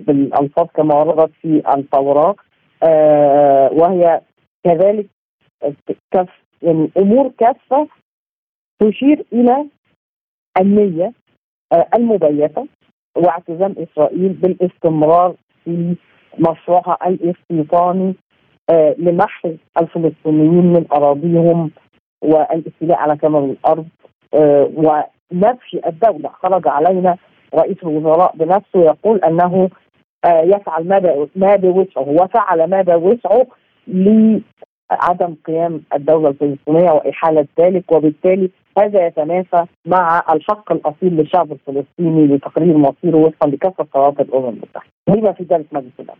بالألفاظ 0.06 0.66
كما 0.74 0.94
وردت 0.94 1.32
في 1.42 1.62
التوراه 1.76 2.34
آه 2.82 3.70
وهي 3.72 4.20
كذلك 4.64 5.06
كف 6.10 6.28
يعني 6.62 6.90
أمور 6.96 7.28
كافة 7.38 7.88
تشير 8.82 9.24
إلى 9.32 9.66
النية 10.60 11.12
المبيتة 11.94 12.66
واعتزام 13.16 13.74
إسرائيل 13.78 14.28
بالاستمرار 14.32 15.34
في 15.64 15.96
مشروعها 16.38 16.98
الاستيطاني 17.06 18.08
آه 18.08 18.14
لمحو 18.98 19.52
الفلسطينيين 19.80 20.72
من 20.72 20.84
أراضيهم 20.92 21.70
والاستيلاء 22.22 22.98
على 22.98 23.16
كامل 23.16 23.38
الأرض 23.50 23.86
آه 24.34 24.70
ونفي 24.76 25.80
الدولة 25.86 26.28
خرج 26.28 26.68
علينا 26.68 27.16
رئيس 27.54 27.76
الوزراء 27.82 28.36
بنفسه 28.36 28.80
يقول 28.80 29.18
أنه 29.18 29.70
آه 30.24 30.40
يفعل 30.40 30.88
ما 30.88 31.26
ما 31.36 31.56
بوسعه 31.56 32.08
وفعل 32.08 32.70
ما 32.70 32.82
بوسعه 32.82 33.46
لعدم 33.88 35.34
قيام 35.46 35.80
الدولة 35.94 36.28
الفلسطينية 36.28 36.90
وإحالة 36.90 37.46
ذلك 37.60 37.92
وبالتالي 37.92 38.50
هذا 38.78 39.06
يتنافى 39.06 39.64
مع 39.86 40.22
الحق 40.32 40.72
الأصيل 40.72 41.16
للشعب 41.16 41.52
الفلسطيني 41.52 42.26
لتقرير 42.26 42.76
مصيره 42.76 43.16
وفقا 43.16 43.48
لكافة 43.48 43.84
قرارات 43.84 44.20
الأمم 44.20 44.48
المتحدة. 44.48 44.90
بما 45.08 45.32
في 45.32 45.44
ذلك 45.44 45.66
مجلس 45.72 45.92
الأمن. 46.00 46.18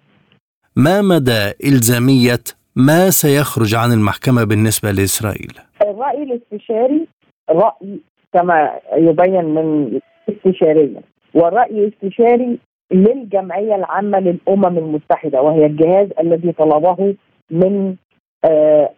ما 0.76 1.02
مدى 1.02 1.52
إلزامية 1.64 2.44
ما 2.76 3.10
سيخرج 3.10 3.74
عن 3.74 3.92
المحكمة 3.92 4.44
بالنسبة 4.44 4.90
لإسرائيل؟ 4.90 5.52
الرأي 5.82 6.22
الاستشاري 6.22 7.06
رأي 7.50 8.00
كما 8.32 8.70
يبين 8.96 9.44
من 9.44 9.98
استشاريا 10.28 11.00
والراي 11.34 11.70
الاستشاري 11.70 12.58
للجمعية 12.92 13.74
العامة 13.74 14.18
للأمم 14.20 14.78
المتحدة 14.78 15.42
وهي 15.42 15.66
الجهاز 15.66 16.08
الذي 16.20 16.52
طلبه 16.52 17.14
من 17.50 17.96
آه 18.44 18.90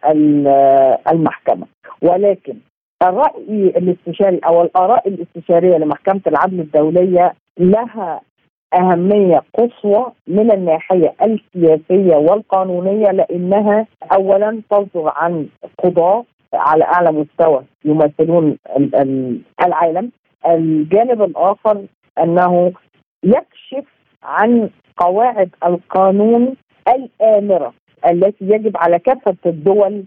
المحكمة 1.11 1.65
ولكن 2.01 2.55
الرأي 3.03 3.73
الاستشاري 3.77 4.39
أو 4.45 4.61
الآراء 4.61 5.07
الاستشارية 5.07 5.77
لمحكمة 5.77 6.21
العدل 6.27 6.59
الدولية 6.59 7.33
لها 7.57 8.21
أهمية 8.73 9.43
قصوى 9.57 10.11
من 10.27 10.51
الناحية 10.51 11.13
السياسية 11.21 12.15
والقانونية 12.15 13.11
لأنها 13.11 13.87
أولا 14.13 14.61
تصدر 14.69 15.13
عن 15.15 15.47
قضاة 15.83 16.25
على 16.53 16.83
أعلى 16.83 17.11
مستوى 17.11 17.63
يمثلون 17.85 18.57
العالم. 19.65 20.11
الجانب 20.45 21.21
الآخر 21.21 21.85
أنه 22.23 22.71
يكشف 23.23 23.85
عن 24.23 24.69
قواعد 24.97 25.49
القانون 25.65 26.55
الآمرة 26.87 27.73
التي 28.09 28.45
يجب 28.45 28.77
على 28.77 28.99
كافة 28.99 29.35
الدول 29.45 30.03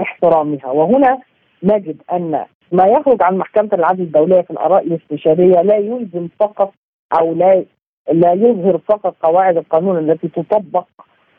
احترامها. 0.00 0.66
وهنا 0.66 1.18
نجد 1.62 1.96
أن 2.12 2.44
ما 2.72 2.86
يخرج 2.86 3.22
عن 3.22 3.36
محكمة 3.38 3.68
العدل 3.72 4.02
الدولية 4.02 4.40
في 4.40 4.50
الآراء 4.50 4.86
الاستشارية 4.86 5.62
لا 5.62 5.76
يلزم 5.76 6.28
فقط 6.40 6.72
أو 7.20 7.34
لا 7.34 7.64
لا 8.12 8.32
يظهر 8.32 8.78
فقط 8.78 9.14
قواعد 9.22 9.56
القانون 9.56 9.98
التي 10.10 10.28
تطبق 10.28 10.86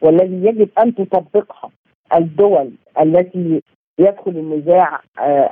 والذي 0.01 0.35
يجب 0.47 0.69
أن 0.79 0.95
تطبقها 0.95 1.69
الدول 2.15 2.71
التي 3.01 3.61
يدخل 3.99 4.31
النزاع 4.31 4.99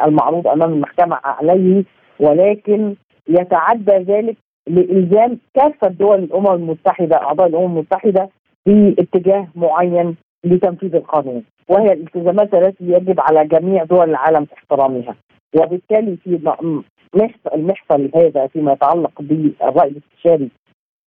المعروض 0.07 0.47
أمام 0.47 0.73
المحكمه 0.73 1.19
عليه 1.23 1.83
ولكن 2.19 2.95
يتعدى 3.29 3.91
ذلك 3.91 4.35
لإلزام 4.67 5.37
كافة 5.55 5.87
دول 5.87 6.19
الأمم 6.19 6.47
المتحدة 6.51 7.15
أعضاء 7.17 7.47
الأمم 7.47 7.65
المتحدة 7.65 8.29
في 8.65 8.95
اتجاه 8.99 9.47
معين 9.55 10.15
لتنفيذ 10.43 10.95
القانون 10.95 11.43
وهي 11.69 11.93
الالتزامات 11.93 12.53
التي 12.53 12.83
يجب 12.83 13.19
على 13.19 13.47
جميع 13.47 13.83
دول 13.83 14.09
العالم 14.09 14.47
احترامها. 14.53 15.15
وبالتالي 15.55 16.17
في 16.17 16.39
المحفل 17.53 18.11
هذا 18.15 18.47
فيما 18.47 18.71
يتعلق 18.73 19.11
بالرأي 19.21 19.87
الاستشاري 19.89 20.49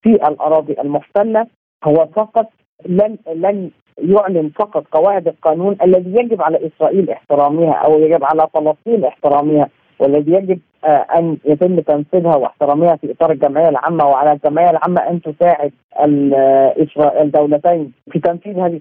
في 0.07 0.15
الأراضي 0.15 0.77
المحتلة 0.81 1.47
هو 1.85 2.07
فقط 2.07 2.47
لن 2.87 3.17
لن 3.35 3.71
يعلن 3.99 4.51
فقط 4.59 4.85
قواعد 4.93 5.29
القانون 5.29 5.77
الذي 5.83 6.11
يجب 6.11 6.43
على 6.43 6.67
إسرائيل 6.67 7.11
احترامها 7.11 7.73
أو 7.73 7.99
يجب 7.99 8.25
على 8.25 8.49
فلسطين 8.55 9.05
احترامها 9.05 9.69
والذي 9.99 10.33
يجب 10.33 10.59
أن 10.85 11.37
يتم 11.45 11.81
تنفيذها 11.81 12.37
واحترامها 12.37 12.97
في 12.97 13.13
إطار 13.13 13.33
الجمعية 13.33 13.69
العامة 13.69 14.05
وعلى 14.05 14.33
الجمعية 14.33 14.71
العامة 14.71 15.01
أن 15.11 15.21
تساعد 15.23 15.73
الدولتين 17.21 17.93
في 18.11 18.19
تنفيذ 18.19 18.59
هذه 18.59 18.81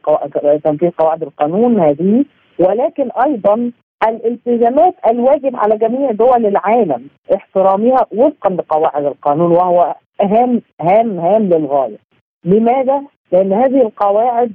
تنفيذ 0.63 0.89
قواعد 0.89 1.23
القانون 1.23 1.79
هذه. 1.79 2.25
ولكن 2.59 3.09
أيضا 3.25 3.71
الالتزامات 4.03 4.95
الواجب 5.10 5.55
على 5.55 5.77
جميع 5.77 6.12
دول 6.12 6.45
العالم 6.45 7.08
احترامها 7.36 8.05
وفقا 8.12 8.49
لقواعد 8.49 9.05
القانون 9.05 9.51
وهو 9.51 9.95
هام 10.21 10.62
هام 10.81 11.19
هام 11.19 11.43
للغاية. 11.43 11.97
لماذا؟ 12.45 13.01
لأن 13.31 13.53
هذه 13.53 13.81
القواعد 13.81 14.51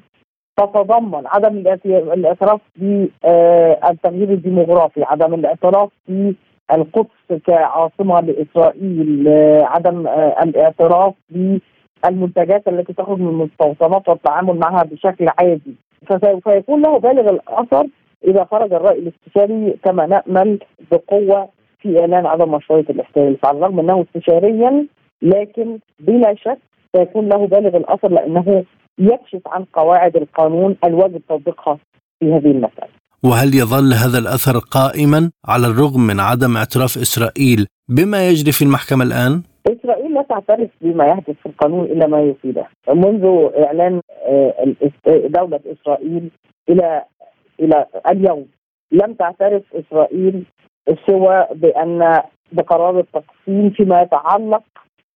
تتضمن 0.56 1.22
عدم 1.26 1.56
الإعتراف 1.86 2.60
بالتغيير 2.76 4.30
الديموغرافي، 4.30 5.02
عدم 5.04 5.34
الإعتراف 5.34 5.88
ب 6.08 6.32
القدس 6.72 7.42
كعاصمة 7.46 8.20
لإسرائيل 8.20 9.28
عدم 9.62 10.08
الإعتراف 10.42 11.14
بالمنتجات 11.30 12.68
التي 12.68 12.92
تخرج 12.92 13.18
من 13.20 13.28
المستوطنات 13.28 14.08
والتعامل 14.08 14.58
معها 14.58 14.82
بشكل 14.84 15.28
عادي 15.38 15.74
فسوف 16.06 16.46
يكون 16.46 16.82
له 16.82 16.98
بالغ 16.98 17.30
الأثر 17.30 17.86
إذا 18.24 18.44
خرج 18.44 18.72
الرأي 18.72 18.98
الاستشاري 18.98 19.76
كما 19.84 20.06
نأمل 20.06 20.58
بقوة 20.90 21.48
في 21.82 22.00
إعلان 22.00 22.26
عدم 22.26 22.54
مشروعية 22.54 22.86
الاحتلال 22.90 23.36
فعلى 23.36 23.58
الرغم 23.58 23.80
أنه 23.80 24.02
استشاريا 24.02 24.86
لكن 25.22 25.78
بلا 26.00 26.34
شك 26.34 26.58
سيكون 26.96 27.28
له 27.28 27.46
بالغ 27.46 27.76
الاثر 27.76 28.08
لأنه 28.08 28.64
يكشف 28.98 29.40
عن 29.46 29.64
قواعد 29.72 30.16
القانون 30.16 30.76
الواجب 30.84 31.20
تطبيقها 31.28 31.78
في 32.20 32.32
هذه 32.32 32.50
المسألة 32.50 33.00
وهل 33.24 33.54
يظل 33.54 33.92
هذا 33.92 34.18
الأثر 34.18 34.58
قائما 34.58 35.30
على 35.48 35.66
الرغم 35.66 36.00
من 36.00 36.20
عدم 36.20 36.56
اعتراف 36.56 36.98
إسرائيل 36.98 37.66
بما 37.88 38.28
يجري 38.28 38.52
في 38.52 38.62
المحكمة 38.62 39.04
الآن؟ 39.04 39.42
إسرائيل 39.66 40.14
لا 40.14 40.22
تعترف 40.22 40.70
بما 40.80 41.06
يحدث 41.06 41.36
في 41.42 41.46
القانون 41.46 41.84
إلا 41.84 42.06
ما 42.06 42.22
يفيده 42.22 42.66
منذ 42.88 43.48
إعلان 43.64 44.00
آه، 44.26 44.74
دولة 45.06 45.60
إسرائيل 45.66 46.30
إلى 47.60 47.86
اليوم. 48.10 48.46
لم 48.92 49.14
تعترف 49.14 49.62
إسرائيل 49.74 50.44
سوى 51.06 51.46
بأن 51.54 52.22
بقرار 52.52 53.00
التقسيم 53.00 53.70
فيما 53.70 54.02
يتعلق 54.02 54.62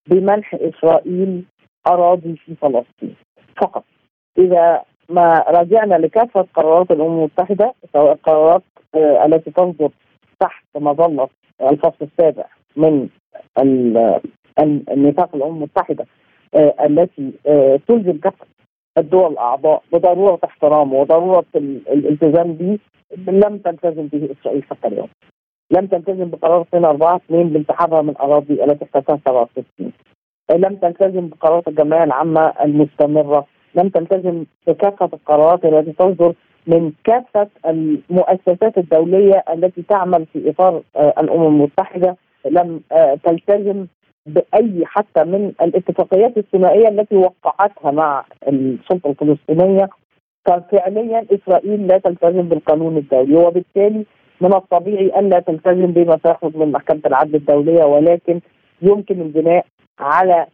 بمنح 0.07 0.55
إسرائيل 0.55 1.43
أراضي 1.87 2.35
في 2.35 2.55
فلسطين. 2.55 3.15
فقط. 3.61 3.83
إذا 4.37 4.83
ما 5.09 5.45
رجعنا 5.47 5.95
لكافة 5.95 6.47
قرارات 6.53 6.91
الأمم 6.91 7.19
المتحدة 7.19 7.73
سواء 7.93 8.11
القرارات 8.11 8.61
آه، 8.95 9.25
التي 9.25 9.51
تصدر 9.51 9.89
تحت 10.39 10.65
مظلة 10.75 11.29
الفصل 11.61 11.95
السابع 12.01 12.45
من 12.75 13.09
النفاق 14.91 15.35
الأمم 15.35 15.55
المتحدة 15.55 16.05
آه، 16.55 16.75
التي 16.85 17.31
آه، 17.47 17.79
تلزم 17.87 18.17
كافة 18.17 18.45
الدول 18.97 19.31
الأعضاء 19.31 19.81
بضرورة 19.93 20.39
احترامه 20.43 20.93
وضرورة 20.93 21.45
الالتزام 21.55 22.53
به 22.53 22.79
لم 23.27 23.57
تلتزم 23.57 24.07
به 24.07 24.29
إسرائيل 24.31 24.63
حتى 24.63 24.87
اليوم. 24.87 25.07
لم 25.71 25.87
تلتزم 25.87 26.29
بقرار 26.29 26.59
242 26.59 27.49
بانسحابها 27.49 28.01
من 28.01 28.17
أراضي 28.17 28.63
التي 28.63 28.85
احتلتها 28.85 29.19
67 29.25 29.91
لم 30.51 30.75
تلتزم 30.75 31.27
بقرارات 31.27 31.67
الجمعية 31.67 32.03
العامة 32.03 32.53
المستمرة. 32.63 33.45
لم 33.75 33.89
تلتزم 33.89 34.45
بكافة 34.67 35.09
القرارات 35.13 35.65
التي 35.65 35.91
تصدر 35.91 36.33
من 36.67 36.91
كافة 37.03 37.47
المؤسسات 37.65 38.77
الدولية 38.77 39.43
التي 39.53 39.81
تعمل 39.81 40.25
في 40.33 40.49
إطار 40.49 40.81
آه، 40.95 41.13
الأمم 41.19 41.47
المتحدة. 41.47 42.17
لم 42.45 42.81
آه، 42.91 43.15
تلتزم 43.23 43.85
بأي 44.25 44.85
حتى 44.85 45.23
من 45.23 45.51
الاتفاقيات 45.61 46.37
الثنائية 46.37 46.87
التي 46.87 47.15
وقعتها 47.15 47.91
مع 47.91 48.25
السلطة 48.47 49.09
الفلسطينية 49.09 49.89
ففعليا 50.45 51.25
إسرائيل 51.31 51.87
لا 51.87 51.97
تلتزم 51.97 52.41
بالقانون 52.41 52.97
الدولي 52.97 53.35
وبالتالي 53.35 54.05
من 54.41 54.53
الطبيعي 54.53 55.19
ألا 55.19 55.39
تلتزم 55.39 55.85
بما 55.87 56.15
تأخذ 56.17 56.57
من 56.57 56.71
محكمة 56.71 57.01
العدل 57.05 57.35
الدولية 57.35 57.83
ولكن 57.83 58.39
يمكن 58.81 59.21
البناء 59.21 59.65
على 59.99 60.45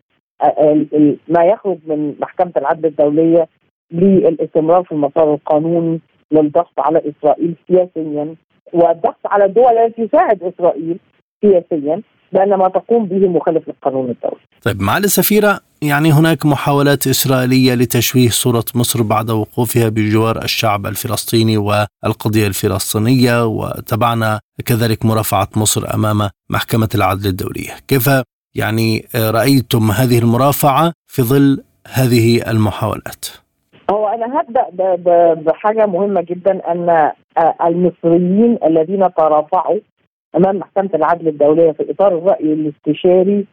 ما 1.27 1.45
يخرج 1.45 1.77
من 1.85 2.15
محكمة 2.21 2.51
العدل 2.57 2.85
الدولية 2.85 3.47
للاستمرار 3.91 4.83
في 4.83 4.91
المسار 4.91 5.33
القانوني 5.33 5.99
للضغط 6.31 6.79
على 6.79 7.01
إسرائيل 7.09 7.55
سياسيا 7.67 8.35
والضغط 8.73 9.19
على 9.25 9.45
الدول 9.45 9.77
التي 9.77 10.07
تساعد 10.07 10.43
إسرائيل 10.43 10.97
سياسيا 11.41 12.01
بأن 12.33 12.53
ما 12.53 12.67
تقوم 12.69 13.05
به 13.05 13.27
مخالف 13.27 13.67
للقانون 13.67 14.09
الدولي. 14.09 14.41
طيب 14.63 14.81
معالي 14.81 15.05
السفيرة 15.05 15.59
يعني 15.81 16.11
هناك 16.11 16.45
محاولات 16.45 17.07
إسرائيلية 17.07 17.75
لتشويه 17.75 18.29
صورة 18.29 18.65
مصر 18.75 19.03
بعد 19.03 19.29
وقوفها 19.29 19.89
بجوار 19.89 20.37
الشعب 20.43 20.85
الفلسطيني 20.85 21.57
والقضية 21.57 22.47
الفلسطينية 22.47 23.45
وتبعنا 23.45 24.39
كذلك 24.65 25.05
مرافعة 25.05 25.47
مصر 25.55 25.93
أمام 25.93 26.29
محكمة 26.49 26.89
العدل 26.95 27.29
الدولية. 27.29 27.71
كيف 27.87 28.09
يعني 28.55 29.05
رأيتم 29.15 29.91
هذه 29.91 30.19
المرافعة 30.19 30.93
في 31.07 31.21
ظل 31.21 31.63
هذه 31.87 32.51
المحاولات؟ 32.51 33.25
هو 33.91 34.07
أنا 34.07 34.41
هبدأ 34.41 34.95
بحاجة 35.33 35.85
مهمة 35.85 36.21
جدا 36.21 36.71
أن 36.71 37.11
المصريين 37.65 38.57
الذين 38.63 39.13
ترافعوا 39.17 39.79
أمام 40.35 40.55
محكمة 40.55 40.89
العدل 40.93 41.27
الدولية 41.27 41.71
في 41.71 41.91
إطار 41.91 42.17
الرأي 42.17 42.53
الاستشاري 42.53 43.45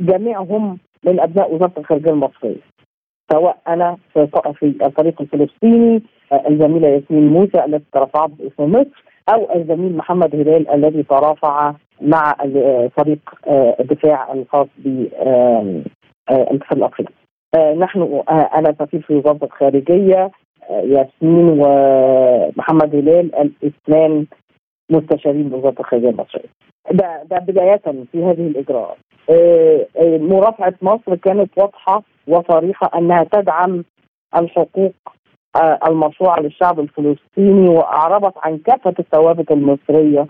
جميعهم 0.00 0.78
من 1.04 1.20
أبناء 1.20 1.54
وزارة 1.54 1.72
الخارجية 1.78 2.10
المصرية 2.10 2.56
سواء 3.32 3.58
أنا 3.68 3.96
في 4.12 4.28
الفريق 4.62 5.20
الفلسطيني 5.20 6.02
الزميله 6.48 6.88
ياسمين 6.88 7.26
موسى 7.28 7.64
التي 7.64 7.84
ترافعت 7.92 8.30
باسم 8.30 8.72
مصر 8.72 9.04
أو 9.28 9.54
الزميل 9.54 9.96
محمد 9.96 10.34
هلال 10.34 10.68
الذي 10.70 11.02
ترافع 11.02 11.74
مع 12.00 12.34
فريق 12.96 13.18
الدفاع 13.80 14.32
الخاص 14.32 14.66
بالاتحاد 14.78 16.78
الأفريقي. 16.78 17.12
نحن 17.76 18.22
أنا 18.28 18.74
سفير 18.78 19.00
في 19.00 19.14
وزارة 19.14 19.44
الخارجية 19.44 20.30
ياسمين 20.70 21.48
ومحمد 21.60 22.94
هلال 22.94 23.34
الإثنان 23.34 24.26
مستشارين 24.90 25.48
بوزاره 25.48 25.80
الخارجية 25.80 26.08
المصرية. 26.08 26.48
ده 26.90 27.22
ده 27.30 27.38
بداية 27.38 27.80
في 28.12 28.24
هذه 28.24 28.46
الإجراءات. 28.46 28.96
آه، 29.30 29.86
آه، 29.96 30.18
مرافعة 30.18 30.74
مصر 30.82 31.14
كانت 31.16 31.50
واضحة 31.58 32.02
وصريحة 32.28 32.90
أنها 32.98 33.24
تدعم 33.24 33.84
الحقوق 34.36 34.92
آه، 35.56 35.78
المشروعه 35.88 36.40
للشعب 36.40 36.80
الفلسطيني 36.80 37.68
وأعربت 37.68 38.34
عن 38.42 38.58
كافة 38.58 38.94
الثوابت 38.98 39.50
المصرية 39.50 40.26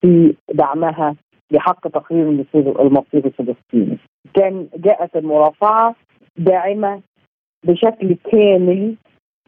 في 0.00 0.34
دعمها 0.54 1.14
لحق 1.50 1.88
تقرير 1.88 2.28
المصير 2.28 2.80
المصير 2.82 3.24
الفلسطيني. 3.26 3.98
كان 4.34 4.68
جاءت 4.76 5.16
المرافعة 5.16 5.94
داعمة 6.38 7.00
بشكل 7.64 8.16
كامل 8.32 8.94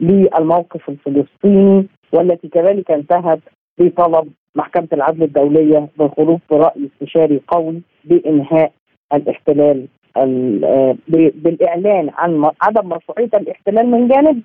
للموقف 0.01 0.89
الفلسطيني 0.89 1.87
والتي 2.13 2.47
كذلك 2.47 2.91
انتهت 2.91 3.39
بطلب 3.79 4.31
محكمة 4.55 4.87
العدل 4.93 5.23
الدولية 5.23 5.87
بالخروج 5.97 6.39
برأي 6.49 6.89
استشاري 6.93 7.41
قوي 7.47 7.81
بإنهاء 8.05 8.71
الاحتلال 9.13 9.87
آه، 10.17 10.95
بالإعلان 11.09 12.09
عن 12.13 12.51
عدم 12.61 12.89
مشروعية 12.89 13.29
الاحتلال 13.33 13.87
من 13.91 14.07
جانب 14.07 14.41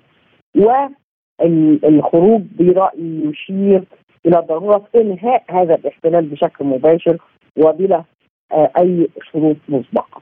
والخروج 1.43 2.41
برأي 2.59 3.21
يشير 3.25 3.83
إلى 4.25 4.43
ضرورة 4.49 4.83
إنهاء 4.95 5.43
هذا 5.49 5.75
الاحتلال 5.75 6.25
بشكل 6.25 6.65
مباشر 6.65 7.17
وبلا 7.57 8.03
آه، 8.51 8.71
أي 8.77 9.07
شروط 9.31 9.57
مسبقة. 9.69 10.21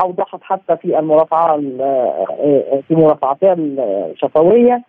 أوضحت 0.00 0.42
حتى 0.42 0.76
في 0.76 0.98
المرافعة 0.98 1.62
آه، 1.80 2.82
في 2.88 2.94
مرافعتها 2.94 3.52
الشفوية 3.58 4.82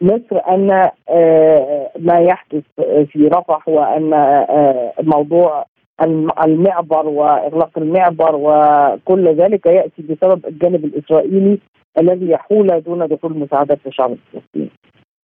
مصر 0.00 0.40
أن 0.48 0.90
آه، 1.08 1.90
ما 1.98 2.18
يحدث 2.20 2.62
في 3.12 3.28
رفح 3.28 3.68
وأن 3.68 4.12
آه، 4.14 4.92
موضوع 5.02 5.64
المعبر 6.44 7.06
وإغلاق 7.06 7.78
المعبر 7.78 8.34
وكل 8.34 9.28
ذلك 9.28 9.66
يأتي 9.66 10.02
بسبب 10.02 10.46
الجانب 10.46 10.84
الإسرائيلي 10.84 11.58
الذي 11.98 12.30
يحول 12.30 12.80
دون 12.80 13.06
دخول 13.06 13.38
مساعدات 13.38 13.78
للشعب 13.86 14.10
الفلسطيني. 14.12 14.70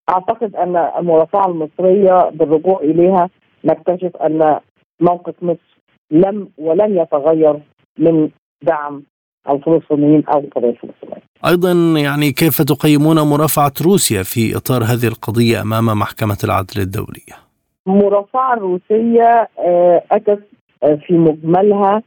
أعتقد 0.09 0.55
أن 0.55 0.75
المرافعة 0.77 1.45
المصرية 1.47 2.29
بالرجوع 2.29 2.79
إليها 2.79 3.29
نكتشف 3.63 4.17
أن 4.17 4.59
موقف 4.99 5.33
مصر 5.41 5.77
لم 6.12 6.49
ولن 6.57 6.97
يتغير 6.97 7.59
من 7.97 8.29
دعم 8.62 9.03
الفلسطينيين 9.49 10.23
أو 10.25 10.39
القضية 10.39 10.69
الفلسطينيه. 10.69 11.23
أيضا 11.47 11.71
يعني 11.99 12.32
كيف 12.32 12.62
تقيمون 12.62 13.19
مرافعة 13.19 13.73
روسيا 13.86 14.23
في 14.23 14.58
إطار 14.58 14.84
هذه 14.84 15.08
القضية 15.08 15.62
أمام 15.62 15.86
محكمة 15.86 16.38
العدل 16.43 16.82
الدولية؟ 16.82 17.43
المرافعه 17.88 18.53
الروسيه 18.53 19.49
آه، 19.60 20.03
أتت 20.12 20.43
آه، 20.84 20.95
في 20.95 21.13
مجملها 21.13 22.01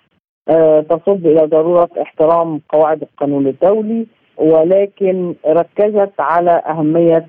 آه، 0.49 0.81
تصب 0.81 1.27
إلى 1.27 1.47
ضرورة 1.47 1.89
احترام 2.03 2.61
قواعد 2.69 3.03
القانون 3.03 3.47
الدولي 3.47 4.07
ولكن 4.37 5.35
ركزت 5.47 6.13
على 6.19 6.63
أهمية 6.67 7.27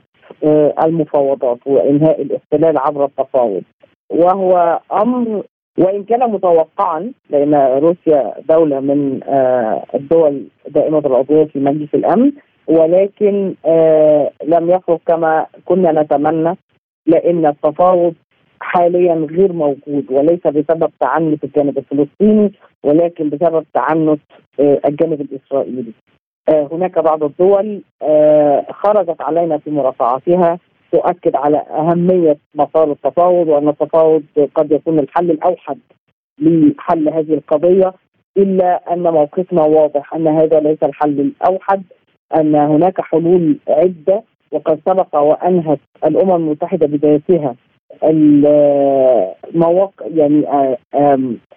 المفاوضات 0.84 1.58
وإنهاء 1.66 2.22
الاحتلال 2.22 2.78
عبر 2.78 3.06
التفاوض 3.06 3.64
وهو 4.10 4.80
أمر 4.94 5.44
وإن 5.78 6.04
كان 6.04 6.32
متوقعا 6.32 7.12
لأن 7.30 7.54
روسيا 7.56 8.34
دولة 8.50 8.80
من 8.80 9.24
آه، 9.24 9.84
الدول 9.96 10.48
دائمه 10.68 11.00
العضوية 11.00 11.46
في 11.46 11.60
مجلس 11.60 11.90
الأمن 11.94 12.32
ولكن 12.68 13.56
آه، 13.66 14.32
لم 14.44 14.70
يخرج 14.70 15.00
كما 15.08 15.46
كنا 15.66 16.02
نتمنى 16.02 16.58
لأن 17.06 17.46
التفاوض 17.46 18.14
حاليا 18.62 19.28
غير 19.32 19.54
موجود 19.54 20.06
وليس 20.12 20.48
بسبب 20.48 20.90
تعنت 21.00 21.44
الجانب 21.44 21.78
الفلسطيني 21.78 22.52
ولكن 22.84 23.30
بسبب 23.30 23.66
تعنت 23.74 24.20
آه، 24.60 24.80
الجانب 24.86 25.22
الإسرائيلي. 25.22 25.92
هناك 26.50 27.00
بعض 27.00 27.24
الدول 27.24 27.82
خرجت 28.72 29.22
علينا 29.22 29.58
في 29.58 29.72
مرافعاتها 29.72 30.60
تؤكد 30.92 31.36
على 31.36 31.58
أهمية 31.58 32.38
مسار 32.56 32.92
التفاوض 32.92 33.48
وأن 33.48 33.68
التفاوض 33.70 34.24
قد 34.56 34.72
يكون 34.72 35.00
الحل 35.00 35.32
الأوحد 35.32 35.78
لحل 36.42 37.10
هذه 37.10 37.34
القضية 37.34 37.94
إلا 38.38 38.94
أن 38.94 39.04
موقفنا 39.04 39.64
واضح 39.64 40.14
أن 40.14 40.28
هذا 40.28 40.60
ليس 40.60 40.84
الحل 40.84 41.20
الأوحد 41.20 41.84
أن 42.36 42.56
هناك 42.56 43.02
حلول 43.02 43.58
عدة 43.68 44.24
وقد 44.52 44.80
سبق 44.86 45.16
وأنهت 45.16 45.80
الأمم 46.06 46.36
المتحدة 46.36 46.88
بدايتها 46.88 47.56
المواقع 48.04 50.06
يعني 50.16 50.46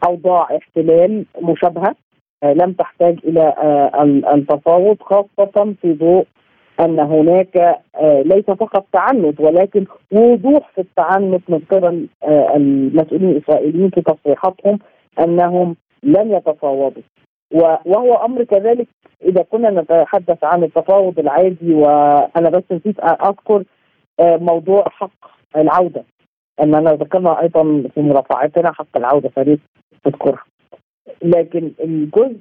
أوضاع 0.06 0.56
احتلال 0.56 1.24
مشابهة 1.42 1.94
لم 2.44 2.72
تحتاج 2.72 3.18
إلى 3.24 3.54
التفاوض 4.34 4.96
خاصة 5.02 5.74
في 5.82 5.92
ضوء 5.92 6.26
أن 6.80 7.00
هناك 7.00 7.80
ليس 8.02 8.44
فقط 8.44 8.86
تعنت 8.92 9.40
ولكن 9.40 9.84
وضوح 10.12 10.70
في 10.74 10.80
التعنت 10.80 11.42
من 11.48 11.58
قبل 11.70 12.06
المسؤولين 12.28 13.30
الإسرائيليين 13.30 13.90
في 13.90 14.00
تصريحاتهم 14.00 14.78
أنهم 15.18 15.76
لن 16.02 16.30
يتفاوضوا. 16.32 17.02
وهو 17.86 18.14
أمر 18.14 18.44
كذلك 18.44 18.86
إذا 19.24 19.42
كنا 19.42 19.70
نتحدث 19.70 20.44
عن 20.44 20.64
التفاوض 20.64 21.18
العادي 21.18 21.74
وأنا 21.74 22.50
بس 22.50 22.62
نسيت 22.72 23.00
أذكر 23.00 23.64
آه، 24.20 24.36
موضوع 24.36 24.84
حق 24.88 25.30
العودة. 25.56 26.04
أننا 26.62 26.92
ذكرنا 26.94 27.42
أيضا 27.42 27.84
في 27.94 28.00
مرافعتنا 28.00 28.72
حق 28.72 28.96
العودة 28.96 29.28
فريد 29.28 29.60
تذكرها. 30.04 30.44
لكن 31.22 31.70
الجزء 31.80 32.36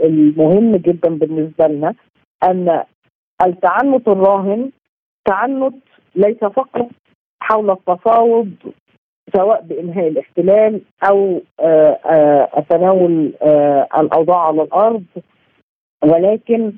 المهم 0.00 0.76
جدا 0.76 1.18
بالنسبة 1.18 1.66
لنا 1.66 1.94
أن 2.44 2.82
التعنت 3.42 4.08
الراهن 4.08 4.70
تعنت 5.24 5.74
ليس 6.14 6.38
فقط 6.38 6.88
حول 7.40 7.70
التفاوض 7.70 8.50
سواء 9.36 9.62
بإنهاء 9.62 10.08
الاحتلال 10.08 10.80
أو 11.10 11.40
آه، 11.60 11.98
آه، 12.06 12.64
تناول 12.68 13.32
آه، 13.42 13.88
الأوضاع 13.98 14.46
على 14.46 14.62
الأرض 14.62 15.04
ولكن 16.04 16.72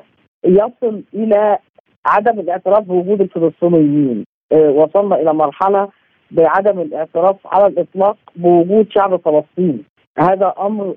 يصل 0.45 1.03
إلى 1.15 1.59
عدم 2.07 2.41
الاعتراف 2.41 2.85
بوجود 2.85 3.21
الفلسطينيين 3.21 4.25
وصلنا 4.53 5.17
إلى 5.17 5.35
مرحلة 5.35 5.89
بعدم 6.31 6.81
الاعتراف 6.81 7.37
على 7.47 7.67
الإطلاق 7.67 8.17
بوجود 8.37 8.87
شعب 8.91 9.17
فلسطين 9.17 9.85
هذا 10.19 10.55
أمر 10.61 10.95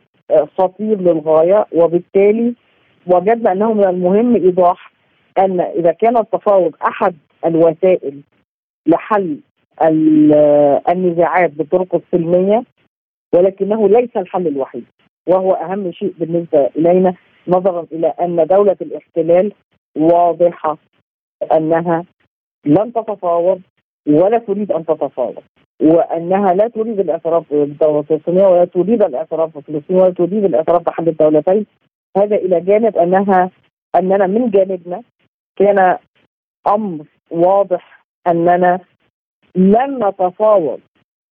خطير 0.58 1.02
للغاية 1.02 1.65
وبالتالي 1.74 2.54
وجدنا 3.08 3.52
أنه 3.52 3.74
من 3.74 3.86
المهم 3.86 4.36
إيضاح 4.36 4.91
أن 5.38 5.62
إذا 5.62 5.92
كان 5.92 6.18
التفاوض 6.18 6.74
أحد 6.88 7.15
الوسائل 7.46 8.22
لحل 8.88 9.39
النزاعات 10.89 11.52
بطرق 11.52 11.96
السلمية 11.96 12.63
ولكنه 13.36 13.89
ليس 13.89 14.18
الحل 14.18 14.48
الوحيد 14.48 14.86
وهو 15.28 15.54
أهم 15.54 15.92
شيء 15.92 16.13
بالنسبة 16.18 16.70
إلينا 16.78 17.13
نظرا 17.48 17.86
إلى 17.92 18.08
أن 18.08 18.48
دولة 18.48 18.76
الاحتلال 18.82 19.54
واضحة 19.98 20.78
أنها 21.54 22.06
لن 22.65 22.94
تتفاوض 22.94 23.62
ولا 24.08 24.38
تريد 24.38 24.72
أن 24.72 24.86
تتفاوض 24.86 25.44
وأنها 25.82 26.54
لا 26.54 26.68
تريد 26.68 27.00
الاعتراف 27.00 27.54
بالدولة 27.54 28.00
الفلسطينية 28.00 28.48
ولا 28.48 28.65
تريد 28.65 29.04
الاعتراف 29.04 29.58
بفلسطين 29.58 29.96
ولا 29.96 30.13
تريد 30.13 30.44
الاعتراف 30.44 30.82
بحل 30.82 31.08
الدولتين. 31.08 31.65
هذا 32.18 32.36
إلى 32.36 32.62
جانب 32.62 32.98
انها 32.98 33.50
أننا 33.96 34.28
من 34.28 34.50
جانبنا 34.50 35.02
كان 35.60 35.98
أمر 36.67 37.06
واضح 37.32 38.04
أننا 38.28 38.80
لن 39.56 40.08
نتفاوض 40.08 40.80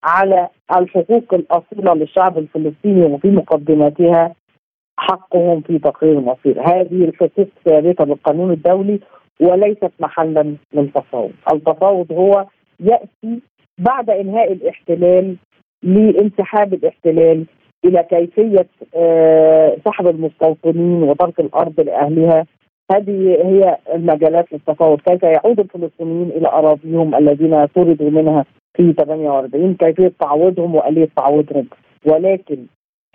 على 0.04 0.50
الحقوق 0.76 1.34
الأصيلة 1.34 1.94
للشعب 1.94 2.38
الفلسطيني 2.38 3.06
وفي 3.06 3.32
مقدمتها 3.32 4.36
حقهم 5.00 5.62
في 5.62 5.80
تقرير 5.80 6.20
المصير، 6.20 6.62
هذه 6.62 7.06
الحقوق 7.06 7.48
ثابتة 7.66 8.04
بالقانون 8.04 8.52
الدولي 8.52 9.00
وليست 9.42 9.92
محلا 10.00 10.56
للتفاوض، 10.74 11.32
التفاوض 11.54 12.12
هو 12.12 12.46
يأتي 12.80 13.42
بعد 13.78 14.10
إنهاء 14.10 14.52
الاحتلال 14.52 15.36
لانسحاب 15.84 16.74
الاحتلال 16.74 17.46
إلى 17.86 18.04
كيفية 18.04 18.68
آه، 18.96 19.78
سحب 19.86 20.08
المستوطنين 20.08 21.04
وترك 21.04 21.40
الأرض 21.40 21.80
لأهلها. 21.80 22.46
هذه 22.92 23.38
هي 23.44 23.78
المجالات 23.94 24.46
للتفاوض. 24.54 25.00
كيف 25.00 25.24
يعود 25.24 25.60
الفلسطينيين 25.60 26.30
إلى 26.30 26.48
أراضيهم 26.48 27.16
الذين 27.16 27.66
طردوا 27.66 28.10
منها 28.10 28.46
في 28.78 28.94
48 28.94 29.74
كيفيه 29.76 30.14
تعويضهم 30.20 30.76
واليه 30.76 31.10
تعويضهم 31.16 31.68
ولكن 32.06 32.58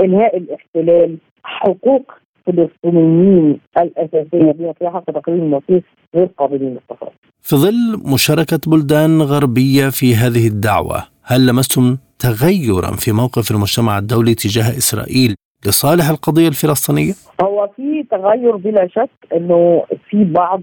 إنهاء 0.04 0.36
الاحتلال 0.36 1.16
حقوق 1.44 2.12
الفلسطينيين 2.48 3.60
الأساسية 3.78 4.52
بما 4.52 4.72
فيها 4.72 4.90
حق 4.90 5.04
تقرير 5.04 5.38
المصير 5.38 5.82
غير 6.14 6.28
قابلين 6.38 6.70
للتفاوض. 6.74 7.12
في 7.42 7.56
ظل 7.56 8.12
مشاركة 8.14 8.60
بلدان 8.66 9.22
غربية 9.22 9.88
في 9.88 10.14
هذه 10.14 10.46
الدعوة، 10.46 11.02
هل 11.22 11.46
لمستم 11.46 11.96
تغيرا 12.18 12.96
في 12.96 13.12
موقف 13.12 13.50
المجتمع 13.50 13.98
الدولي 13.98 14.34
تجاه 14.34 14.78
إسرائيل؟ 14.78 15.34
لصالح 15.66 16.08
القضية 16.08 16.48
الفلسطينية؟ 16.48 17.12
هو 17.42 17.68
في 17.76 18.02
تغير 18.10 18.56
بلا 18.56 18.88
شك 18.88 19.10
إنه 19.32 19.84
في 20.10 20.24
بعض 20.24 20.62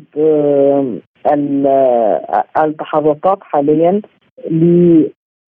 التحركات 2.57 3.37
حاليا 3.41 4.01
ل 4.51 5.03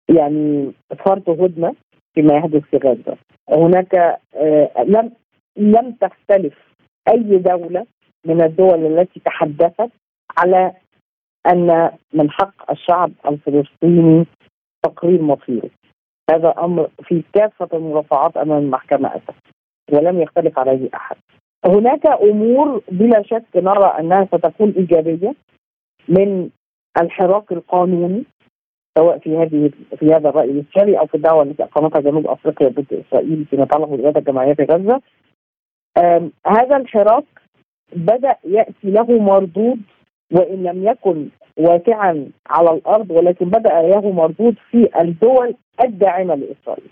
يعني 0.10 0.72
فرض 1.06 1.30
هدنة 1.30 1.76
فيما 2.14 2.34
يحدث 2.34 2.62
في 2.72 2.78
غزة. 2.78 3.18
هناك 3.50 3.96
آه، 4.36 4.84
لم 4.84 5.12
لم 5.58 5.92
تختلف 6.02 6.54
أي 7.08 7.38
دولة 7.38 7.86
من 8.26 8.42
الدول 8.42 8.86
التي 8.86 9.20
تحدثت 9.26 9.90
على 10.38 10.72
أن 11.48 11.92
من 12.14 12.30
حق 12.32 12.72
الشعب 12.72 13.12
الفلسطيني 13.26 14.26
تقرير 14.84 15.22
مصيره. 15.22 15.70
هذا 16.32 16.54
أمر 16.58 16.90
في 17.04 17.24
كافة 17.34 17.70
المرافعات 17.74 18.38
أمام 18.38 18.64
المحكمة 18.64 19.10
اسف 19.16 19.36
ولم 19.92 20.22
يختلف 20.22 20.60
عليه 20.60 20.90
أحد. 20.96 21.16
هناك 21.66 22.08
أمور 22.08 22.82
بلا 22.92 23.24
شك 23.24 23.44
نرى 23.56 23.86
أنها 24.00 24.26
ستكون 24.26 24.74
إيجابية 24.78 25.34
من 26.08 26.50
الحراك 27.02 27.52
القانوني 27.52 28.24
سواء 28.98 29.18
في 29.20 29.38
هذه 29.38 29.72
في 30.00 30.06
هذا 30.06 30.30
الرأي 30.30 30.52
الاستشاري 30.52 31.00
أو 31.00 31.06
في 31.08 31.16
الدعوة 31.16 31.44
التي 31.44 31.64
أقامتها 31.64 32.02
جنوب 32.02 32.28
أفريقيا 32.28 32.68
ضد 32.68 33.04
إسرائيل 33.08 33.46
فيما 33.46 33.64
يتعلق 33.64 33.88
بالاباده 33.90 34.20
الجماعيه 34.20 34.54
في 34.54 34.64
غزه. 34.64 35.02
هذا 36.48 36.78
الحراك 36.78 37.24
بدأ 37.96 38.36
يأتي 38.44 38.92
له 38.92 39.20
مردود 39.20 39.80
وإن 40.32 40.64
لم 40.64 40.88
يكن 40.88 41.28
واقعا 41.58 42.28
على 42.50 42.72
الأرض 42.72 43.12
ولكن 43.12 43.46
بدأ 43.46 43.82
له 43.82 44.12
مردود 44.12 44.56
في 44.72 44.90
الدول 45.02 45.56
الداعمة 45.84 46.36
لإسرائيل. 46.36 46.90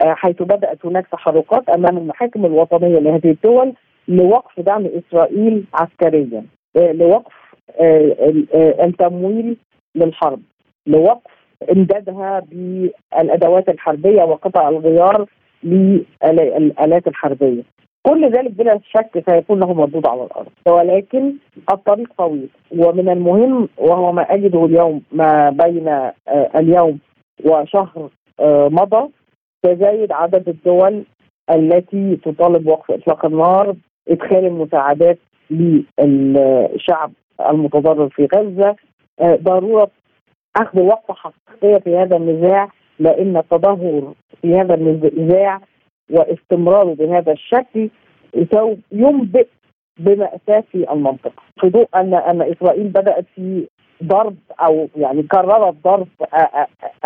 آه، 0.00 0.14
حيث 0.14 0.42
بدأت 0.42 0.86
هناك 0.86 1.06
تحركات 1.06 1.68
أمام 1.68 1.98
المحاكم 1.98 2.46
الوطنية 2.46 2.98
لهذه 2.98 3.30
الدول 3.30 3.72
لوقف 4.08 4.60
دعم 4.60 4.86
إسرائيل 4.86 5.64
عسكريا 5.74 6.44
آه، 6.76 6.92
لوقف 6.92 7.32
آه، 7.80 8.84
التمويل 8.84 9.56
للحرب 9.94 10.40
لوقف 10.86 11.30
إمدادها 11.72 12.42
بالأدوات 12.50 13.68
الحربية 13.68 14.22
وقطع 14.22 14.68
الغيار 14.68 15.26
للآلات 15.64 17.06
الحربية 17.08 17.62
كل 18.06 18.30
ذلك 18.30 18.50
بلا 18.50 18.80
شك 18.84 19.24
سيكون 19.30 19.60
له 19.60 19.72
مردود 19.74 20.06
على 20.06 20.22
الأرض. 20.22 20.48
ولكن 20.68 21.32
الطريق 21.72 22.08
طويل. 22.18 22.48
ومن 22.78 23.08
المهم 23.08 23.68
وهو 23.78 24.12
ما 24.12 24.22
أجده 24.22 24.64
اليوم 24.64 25.02
ما 25.12 25.50
بين 25.50 26.10
اليوم 26.56 26.98
وشهر 27.44 28.08
مضى 28.70 29.08
تزايد 29.62 30.12
عدد 30.12 30.48
الدول 30.48 31.04
التي 31.50 32.16
تطالب 32.16 32.66
وقف 32.66 32.90
إطلاق 32.90 33.24
النار 33.24 33.74
إدخال 34.08 34.44
المساعدات 34.44 35.18
للشعب 35.50 37.12
المتضرر 37.50 38.08
في 38.08 38.28
غزة. 38.36 38.76
آه، 39.20 39.38
ضرورة 39.42 39.90
أخذ 40.56 40.80
وقفه 40.80 41.14
حقيقية 41.14 41.78
في 41.78 41.96
هذا 41.96 42.16
النزاع 42.16 42.68
لأن 42.98 43.36
التدهور 43.36 44.14
في 44.42 44.54
هذا 44.54 44.74
النزاع 44.74 45.60
واستمراره 46.10 46.94
بهذا 46.94 47.32
الشكل 47.32 47.88
ينبئ 48.92 49.46
بمأساة 49.98 50.64
في 50.72 50.92
المنطقة. 50.92 51.42
في 51.60 51.68
ضوء 51.68 51.88
أن 51.94 52.14
أن 52.14 52.42
إسرائيل 52.42 52.88
بدأت 52.88 53.24
في 53.34 53.68
ضرب 54.02 54.36
أو 54.60 54.88
يعني 54.96 55.22
كررت 55.22 55.74
ضرب 55.84 56.08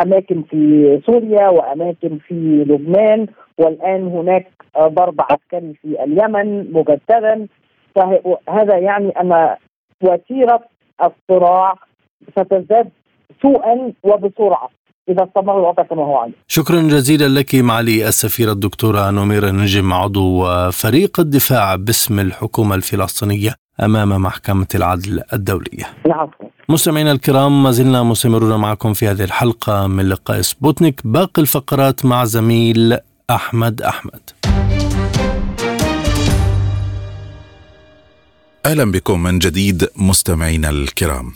أماكن 0.00 0.42
في 0.42 1.00
سوريا 1.06 1.48
وأماكن 1.48 2.18
في 2.18 2.64
لبنان 2.68 3.26
والآن 3.58 4.06
هناك 4.06 4.46
ضرب 4.78 5.20
عسكري 5.20 5.74
في 5.74 6.04
اليمن 6.04 6.72
مجددا. 6.72 7.46
فهذا 7.94 8.78
يعني 8.78 9.08
أن 9.10 9.56
وتيرة 10.02 10.64
الصراع 11.04 11.74
ستزداد 12.30 12.90
سوءا 13.42 13.92
وبسرعة. 14.02 14.70
إذا 15.08 15.24
استمر 15.24 15.58
الوضع 15.58 15.82
كما 15.82 16.02
هو 16.02 16.16
عليه. 16.16 16.32
شكرا 16.48 16.80
جزيلا 16.82 17.28
لك 17.40 17.54
معالي 17.54 18.08
السفيرة 18.08 18.52
الدكتورة 18.52 19.10
نميرة 19.10 19.50
نجم 19.50 19.92
عضو 19.92 20.46
فريق 20.70 21.20
الدفاع 21.20 21.76
باسم 21.76 22.20
الحكومة 22.20 22.74
الفلسطينية 22.74 23.54
أمام 23.82 24.22
محكمة 24.22 24.66
العدل 24.74 25.22
الدولية. 25.32 25.84
العفو. 26.06 26.44
مستمعينا 26.68 27.12
الكرام 27.12 27.62
ما 27.62 27.70
زلنا 27.70 28.02
مستمرون 28.02 28.60
معكم 28.60 28.92
في 28.92 29.08
هذه 29.08 29.24
الحلقة 29.24 29.86
من 29.86 30.08
لقاء 30.08 30.40
سبوتنيك 30.40 31.00
باقي 31.04 31.42
الفقرات 31.42 32.04
مع 32.04 32.24
زميل 32.24 32.98
أحمد 33.30 33.82
أحمد 33.82 34.20
أهلا 38.66 38.90
بكم 38.92 39.22
من 39.22 39.38
جديد 39.38 39.88
مستمعينا 39.96 40.70
الكرام 40.70 41.32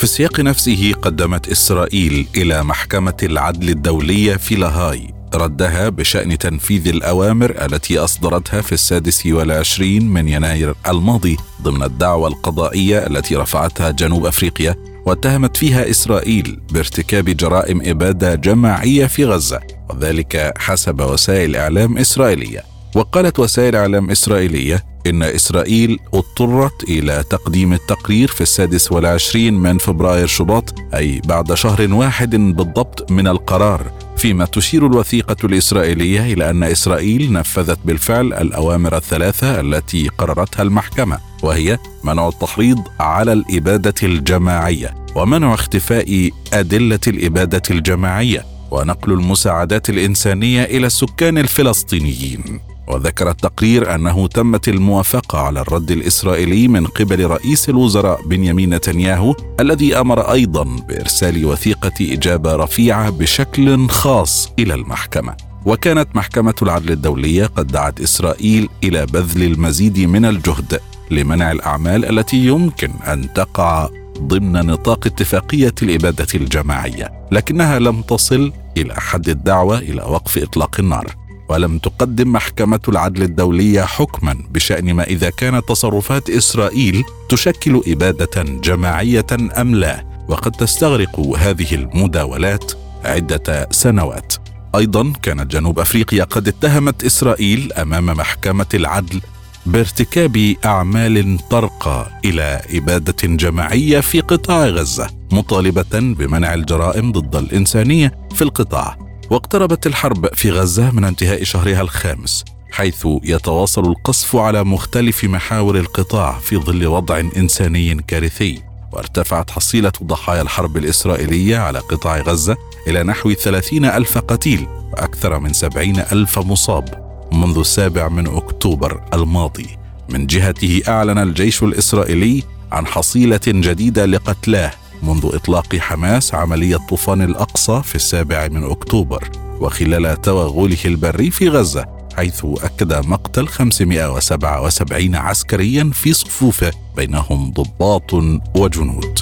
في 0.00 0.04
السياق 0.04 0.40
نفسه 0.40 0.92
قدمت 1.02 1.48
إسرائيل 1.48 2.26
إلى 2.36 2.62
محكمة 2.62 3.16
العدل 3.22 3.68
الدولية 3.68 4.36
في 4.36 4.54
لاهاي 4.54 5.14
ردها 5.34 5.88
بشأن 5.88 6.38
تنفيذ 6.38 6.88
الأوامر 6.88 7.64
التي 7.64 7.98
أصدرتها 7.98 8.60
في 8.60 8.72
السادس 8.72 9.26
والعشرين 9.26 10.08
من 10.08 10.28
يناير 10.28 10.74
الماضي 10.88 11.36
ضمن 11.62 11.82
الدعوة 11.82 12.28
القضائية 12.28 13.06
التي 13.06 13.36
رفعتها 13.36 13.90
جنوب 13.90 14.26
أفريقيا 14.26 14.76
واتهمت 15.06 15.56
فيها 15.56 15.90
إسرائيل 15.90 16.60
بارتكاب 16.72 17.24
جرائم 17.24 17.80
إبادة 17.84 18.34
جماعية 18.34 19.06
في 19.06 19.24
غزة 19.24 19.60
وذلك 19.90 20.52
حسب 20.58 21.00
وسائل 21.00 21.56
إعلام 21.56 21.98
إسرائيلية. 21.98 22.64
وقالت 22.94 23.38
وسائل 23.38 23.76
إعلام 23.76 24.10
إسرائيلية 24.10 24.89
إن 25.06 25.22
إسرائيل 25.22 25.98
اضطرت 26.14 26.84
إلى 26.84 27.24
تقديم 27.30 27.72
التقرير 27.72 28.28
في 28.28 28.40
السادس 28.40 28.92
والعشرين 28.92 29.54
من 29.54 29.78
فبراير 29.78 30.26
شباط 30.26 30.74
أي 30.94 31.20
بعد 31.24 31.54
شهر 31.54 31.92
واحد 31.92 32.36
بالضبط 32.36 33.10
من 33.10 33.26
القرار. 33.28 33.92
فيما 34.16 34.44
تشير 34.44 34.86
الوثيقة 34.86 35.36
الإسرائيلية 35.44 36.32
إلى 36.32 36.50
أن 36.50 36.62
إسرائيل 36.62 37.32
نفذت 37.32 37.78
بالفعل 37.84 38.32
الأوامر 38.32 38.96
الثلاثة 38.96 39.60
التي 39.60 40.08
قررتها 40.08 40.62
المحكمة 40.62 41.18
وهي 41.42 41.78
منع 42.04 42.28
التحريض 42.28 42.78
على 43.00 43.32
الإبادة 43.32 43.94
الجماعية 44.02 44.94
ومنع 45.16 45.54
اختفاء 45.54 46.30
أدلة 46.52 47.00
الإبادة 47.06 47.62
الجماعية 47.70 48.44
ونقل 48.70 49.12
المساعدات 49.12 49.90
الإنسانية 49.90 50.64
إلى 50.64 50.86
السكان 50.86 51.38
الفلسطينيين. 51.38 52.69
وذكر 52.94 53.30
التقرير 53.30 53.94
أنه 53.94 54.26
تمت 54.28 54.68
الموافقة 54.68 55.38
على 55.38 55.60
الرد 55.60 55.90
الإسرائيلي 55.90 56.68
من 56.68 56.86
قبل 56.86 57.26
رئيس 57.26 57.68
الوزراء 57.68 58.22
بنيامين 58.26 58.74
نتنياهو 58.74 59.34
الذي 59.60 59.96
أمر 60.00 60.32
أيضا 60.32 60.64
بإرسال 60.88 61.44
وثيقة 61.46 61.92
إجابة 62.00 62.56
رفيعة 62.56 63.10
بشكل 63.10 63.88
خاص 63.88 64.52
إلى 64.58 64.74
المحكمة. 64.74 65.36
وكانت 65.66 66.16
محكمة 66.16 66.54
العدل 66.62 66.92
الدولية 66.92 67.46
قد 67.46 67.66
دعت 67.66 68.00
إسرائيل 68.00 68.68
إلى 68.84 69.06
بذل 69.06 69.42
المزيد 69.42 69.98
من 69.98 70.24
الجهد 70.24 70.80
لمنع 71.10 71.52
الأعمال 71.52 72.18
التي 72.18 72.36
يمكن 72.36 72.90
أن 73.06 73.32
تقع 73.32 73.88
ضمن 74.18 74.52
نطاق 74.52 75.06
اتفاقية 75.06 75.74
الإبادة 75.82 76.26
الجماعية 76.34 77.12
لكنها 77.32 77.78
لم 77.78 78.02
تصل 78.02 78.52
إلى 78.76 78.94
حد 78.94 79.28
الدعوة 79.28 79.78
إلى 79.78 80.02
وقف 80.02 80.38
إطلاق 80.38 80.80
النار. 80.80 81.19
ولم 81.50 81.78
تقدم 81.78 82.32
محكمة 82.32 82.80
العدل 82.88 83.22
الدولية 83.22 83.82
حكما 83.82 84.36
بشأن 84.50 84.94
ما 84.94 85.04
إذا 85.04 85.30
كانت 85.30 85.68
تصرفات 85.68 86.30
إسرائيل 86.30 87.04
تشكل 87.28 87.82
إبادة 87.86 88.42
جماعية 88.42 89.26
أم 89.58 89.74
لا. 89.74 90.10
وقد 90.28 90.52
تستغرق 90.52 91.20
هذه 91.20 91.74
المداولات 91.74 92.72
عدة 93.04 93.68
سنوات. 93.70 94.34
أيضا 94.74 95.12
كانت 95.22 95.50
جنوب 95.50 95.78
أفريقيا 95.78 96.24
قد 96.24 96.48
اتهمت 96.48 97.04
إسرائيل 97.04 97.72
أمام 97.72 98.06
محكمة 98.06 98.66
العدل 98.74 99.20
بارتكاب 99.66 100.54
أعمال 100.64 101.38
ترقى 101.50 102.20
إلى 102.24 102.62
إبادة 102.74 103.16
جماعية 103.22 104.00
في 104.00 104.20
قطاع 104.20 104.66
غزة 104.66 105.06
مطالبة 105.32 106.00
بمنع 106.00 106.54
الجرائم 106.54 107.12
ضد 107.12 107.36
الإنسانية 107.36 108.18
في 108.34 108.42
القطاع. 108.42 109.09
واقتربت 109.30 109.86
الحرب 109.86 110.34
في 110.34 110.50
غزة 110.50 110.90
من 110.90 111.04
انتهاء 111.04 111.44
شهرها 111.44 111.80
الخامس 111.80 112.44
حيث 112.72 113.06
يتواصل 113.24 113.86
القصف 113.86 114.36
على 114.36 114.64
مختلف 114.64 115.24
محاور 115.24 115.78
القطاع 115.78 116.38
في 116.38 116.56
ظل 116.56 116.86
وضع 116.86 117.18
إنساني 117.36 117.94
كارثي 117.94 118.62
وارتفعت 118.92 119.50
حصيلة 119.50 119.92
ضحايا 120.02 120.42
الحرب 120.42 120.76
الإسرائيلية 120.76 121.58
على 121.58 121.78
قطاع 121.78 122.20
غزة 122.20 122.56
إلى 122.88 123.02
نحو 123.02 123.32
ثلاثين 123.32 123.84
ألف 123.84 124.18
قتيل 124.18 124.66
وأكثر 124.92 125.38
من 125.38 125.52
سبعين 125.52 125.98
ألف 125.98 126.38
مصاب 126.38 127.10
منذ 127.32 127.58
السابع 127.58 128.08
من 128.08 128.26
أكتوبر 128.26 129.02
الماضي. 129.14 129.66
من 130.08 130.26
جهته 130.26 130.82
أعلن 130.88 131.18
الجيش 131.18 131.62
الإسرائيلي 131.62 132.42
عن 132.72 132.86
حصيلة 132.86 133.40
جديدة 133.46 134.06
لقتلاه 134.06 134.72
منذ 135.02 135.30
إطلاق 135.34 135.76
حماس 135.76 136.34
عملية 136.34 136.76
طوفان 136.76 137.22
الأقصى 137.22 137.82
في 137.84 137.94
السابع 137.94 138.48
من 138.48 138.70
أكتوبر 138.70 139.30
وخلال 139.60 140.20
توغله 140.20 140.84
البري 140.84 141.30
في 141.30 141.48
غزة 141.48 141.86
حيث 142.16 142.44
أكد 142.44 143.06
مقتل 143.06 143.48
577 143.48 145.14
عسكريا 145.14 145.90
في 145.94 146.12
صفوفه 146.12 146.72
بينهم 146.96 147.50
ضباط 147.50 148.14
وجنود. 148.54 149.18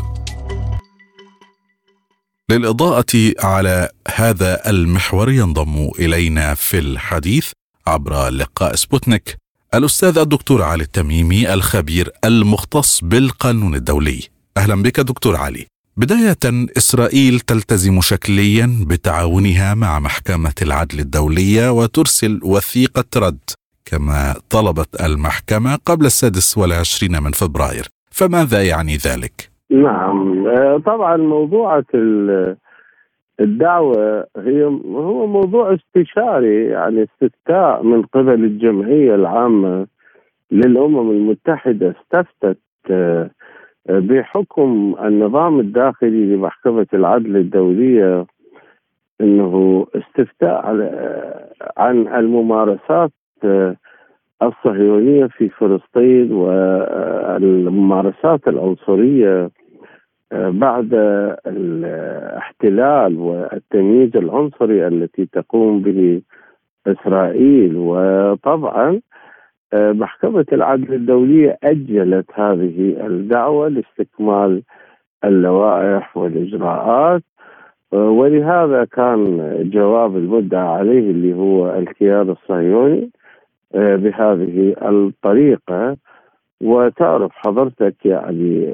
للإضاءة 2.50 3.34
على 3.38 3.88
هذا 4.14 4.70
المحور 4.70 5.30
ينضم 5.30 5.90
إلينا 5.98 6.54
في 6.54 6.78
الحديث 6.78 7.50
عبر 7.86 8.28
لقاء 8.28 8.74
سبوتنيك 8.74 9.36
الأستاذ 9.74 10.18
الدكتور 10.18 10.62
علي 10.62 10.82
التميمي 10.82 11.54
الخبير 11.54 12.10
المختص 12.24 13.00
بالقانون 13.04 13.74
الدولي. 13.74 14.37
أهلا 14.58 14.82
بك 14.82 15.00
دكتور 15.00 15.34
علي 15.36 15.64
بداية 15.96 16.44
إسرائيل 16.80 17.34
تلتزم 17.50 18.00
شكليا 18.00 18.66
بتعاونها 18.90 19.68
مع 19.74 20.00
محكمة 20.00 20.56
العدل 20.66 20.98
الدولية 21.06 21.64
وترسل 21.78 22.34
وثيقة 22.52 23.10
رد 23.26 23.46
كما 23.88 24.20
طلبت 24.50 24.90
المحكمة 25.06 25.72
قبل 25.88 26.04
السادس 26.06 26.58
والعشرين 26.58 27.22
من 27.24 27.32
فبراير 27.40 27.84
فماذا 28.18 28.60
يعني 28.72 28.94
ذلك؟ 29.08 29.36
نعم 29.70 30.22
طبعا 30.78 31.16
موضوعة 31.16 31.90
الدعوة 33.40 34.26
هي 34.36 34.64
هو 35.08 35.26
موضوع 35.26 35.74
استشاري 35.74 36.64
يعني 36.64 37.06
استفتاء 37.08 37.82
من 37.82 38.02
قبل 38.02 38.44
الجمعية 38.44 39.14
العامة 39.14 39.86
للأمم 40.50 41.10
المتحدة 41.10 41.94
استفتت 41.96 42.58
بحكم 43.88 44.94
النظام 45.04 45.60
الداخلي 45.60 46.26
لمحكمة 46.36 46.86
العدل 46.94 47.36
الدولية 47.36 48.26
إنه 49.20 49.86
استفتاء 49.94 50.66
عن 51.76 52.08
الممارسات 52.08 53.10
الصهيونية 54.42 55.26
في 55.26 55.48
فلسطين 55.48 56.32
والممارسات 56.32 57.68
العنصرية 58.48 59.50
بعد 60.32 60.88
الاحتلال 61.46 63.18
والتمييز 63.18 64.16
العنصري 64.16 64.86
التي 64.86 65.26
تقوم 65.32 65.80
به 65.82 66.22
إسرائيل. 66.86 67.76
وطبعا 67.76 69.00
محكمة 69.74 70.46
العدل 70.52 70.94
الدولية 70.94 71.58
أجلت 71.64 72.26
هذه 72.34 73.06
الدعوة 73.06 73.68
لاستكمال 73.68 74.62
اللوائح 75.24 76.16
والإجراءات 76.16 77.22
ولهذا 77.92 78.84
كان 78.84 79.54
جواب 79.72 80.16
المدعى 80.16 80.68
عليه 80.68 81.10
اللي 81.10 81.34
هو 81.34 81.74
الكيان 81.78 82.30
الصهيوني 82.30 83.10
بهذه 83.74 84.74
الطريقة. 84.82 85.96
وتعرف 86.62 87.32
حضرتك 87.34 87.94
يعني 88.04 88.66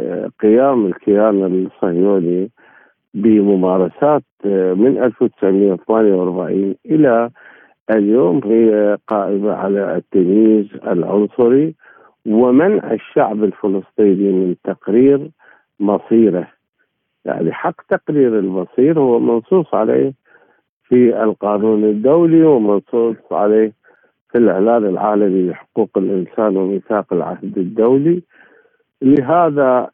قيام 0.42 0.86
الكيان 0.86 1.44
الصهيوني 1.66 2.50
بممارسات 3.14 4.22
من 4.44 4.98
1948 5.02 6.74
إلى 6.86 7.30
اليوم 7.90 8.40
هي 8.44 8.98
قائمة 9.06 9.52
على 9.52 9.96
التمييز 9.96 10.66
العنصري 10.86 11.74
ومنع 12.26 12.92
الشعب 12.92 13.44
الفلسطيني 13.44 14.32
من 14.32 14.54
تقرير 14.64 15.30
مصيره. 15.80 16.48
يعني 17.24 17.52
حق 17.52 17.82
تقرير 17.90 18.38
المصير 18.38 18.98
هو 19.00 19.18
منصوص 19.20 19.74
عليه 19.74 20.12
في 20.84 21.22
القانون 21.22 21.84
الدولي 21.84 22.42
ومنصوص 22.42 23.16
عليه 23.32 23.72
في 24.32 24.38
الإعلان 24.38 24.84
العالمي 24.84 25.50
لحقوق 25.50 25.90
الإنسان 25.96 26.56
وميثاق 26.56 27.12
العهد 27.12 27.58
الدولي. 27.58 28.22
لهذا 29.02 29.90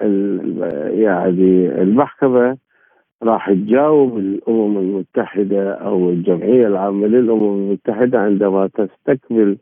يعني 0.91 1.83
المحكمة 1.83 2.57
راح 3.23 3.53
تجاوب 3.53 4.19
الأمم 4.19 4.79
المتحدة 4.79 5.73
أو 5.73 6.11
الجمعية 6.11 6.67
العامة 6.67 7.07
للأمم 7.07 7.55
المتحدة 7.55 8.19
عندما 8.19 8.67
تستكمل 8.67 9.57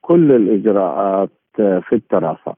كل 0.00 0.32
الإجراءات 0.32 1.30
في 1.56 1.92
الترافع. 1.92 2.54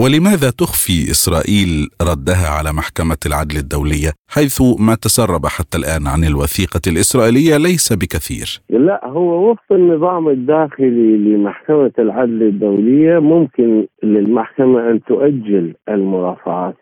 ولماذا 0.00 0.50
تخفي 0.50 1.10
إسرائيل 1.10 1.88
ردها 2.02 2.48
على 2.58 2.72
محكمة 2.72 3.16
العدل 3.26 3.56
الدولية 3.56 4.12
حيث 4.28 4.62
ما 4.78 4.94
تسرب 4.94 5.46
حتى 5.46 5.78
الآن 5.78 6.06
عن 6.06 6.24
الوثيقة 6.24 6.80
الإسرائيلية 6.86 7.56
ليس 7.56 7.92
بكثير 7.92 8.60
لا 8.70 9.06
هو 9.06 9.50
وفق 9.50 9.72
النظام 9.72 10.28
الداخلي 10.28 11.16
لمحكمة 11.16 11.92
العدل 11.98 12.42
الدولية 12.42 13.18
ممكن 13.18 13.86
للمحكمة 14.02 14.90
أن 14.90 15.00
تؤجل 15.04 15.74
المرافعات 15.88 16.76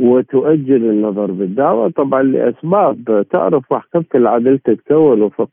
وتؤجل 0.00 0.90
النظر 0.90 1.30
بالدعوة. 1.30 1.90
طبعا 1.90 2.22
لأسباب 2.22 3.24
تعرف 3.30 3.72
محكمة 3.72 4.04
العدل 4.14 4.58
تتكون 4.58 5.22
وفق 5.22 5.50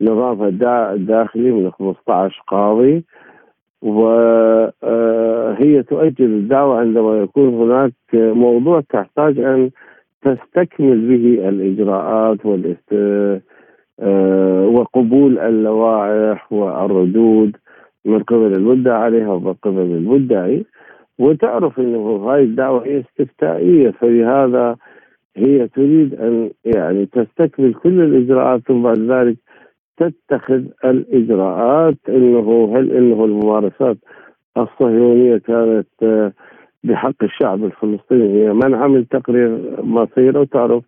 نظامها 0.00 0.48
الداخلي 0.94 1.50
من 1.50 1.70
15 1.70 2.42
قاضي 2.46 3.04
وهي 3.82 5.82
تؤجل 5.82 6.24
الدعوة 6.24 6.80
عندما 6.80 7.16
يكون 7.16 7.48
هناك 7.54 7.92
موضوع 8.14 8.80
تحتاج 8.80 9.38
أن 9.38 9.70
تستكمل 10.22 11.08
به 11.08 11.48
الإجراءات 11.48 12.46
والاست 12.46 12.92
آه، 14.00 14.66
وقبول 14.66 15.38
اللوائح 15.38 16.52
والردود 16.52 17.56
من 18.04 18.22
قبل 18.22 18.52
المدعى 18.52 19.02
عليها 19.02 19.28
ومن 19.28 19.52
قبل 19.52 19.80
المدعي. 19.80 20.64
وتعرف 21.18 21.78
إنه 21.78 22.16
هاي 22.16 22.42
الدعوة 22.42 22.86
هي 22.86 23.00
استفتائية 23.00 23.90
فلهذا 23.90 24.76
هي 25.36 25.68
تريد 25.68 26.14
أن 26.14 26.50
يعني 26.64 27.06
تستكمل 27.06 27.74
كل 27.74 28.00
الإجراءات 28.00 28.60
ثم 28.60 28.82
بعد 28.82 28.98
ذلك 28.98 29.36
تتخذ 29.96 30.64
الإجراءات 30.84 31.96
إنه 32.08 32.72
هل 32.76 32.92
إنه 32.92 33.24
الممارسات 33.24 33.96
الصهيونية 34.56 35.36
كانت 35.36 35.86
آه، 36.02 36.32
بحق 36.84 37.22
الشعب 37.22 37.64
الفلسطيني. 37.64 38.44
هي 38.44 38.52
من 38.52 39.08
تقرير 39.08 39.82
مصيره 39.82 40.40
وتعرف 40.40 40.84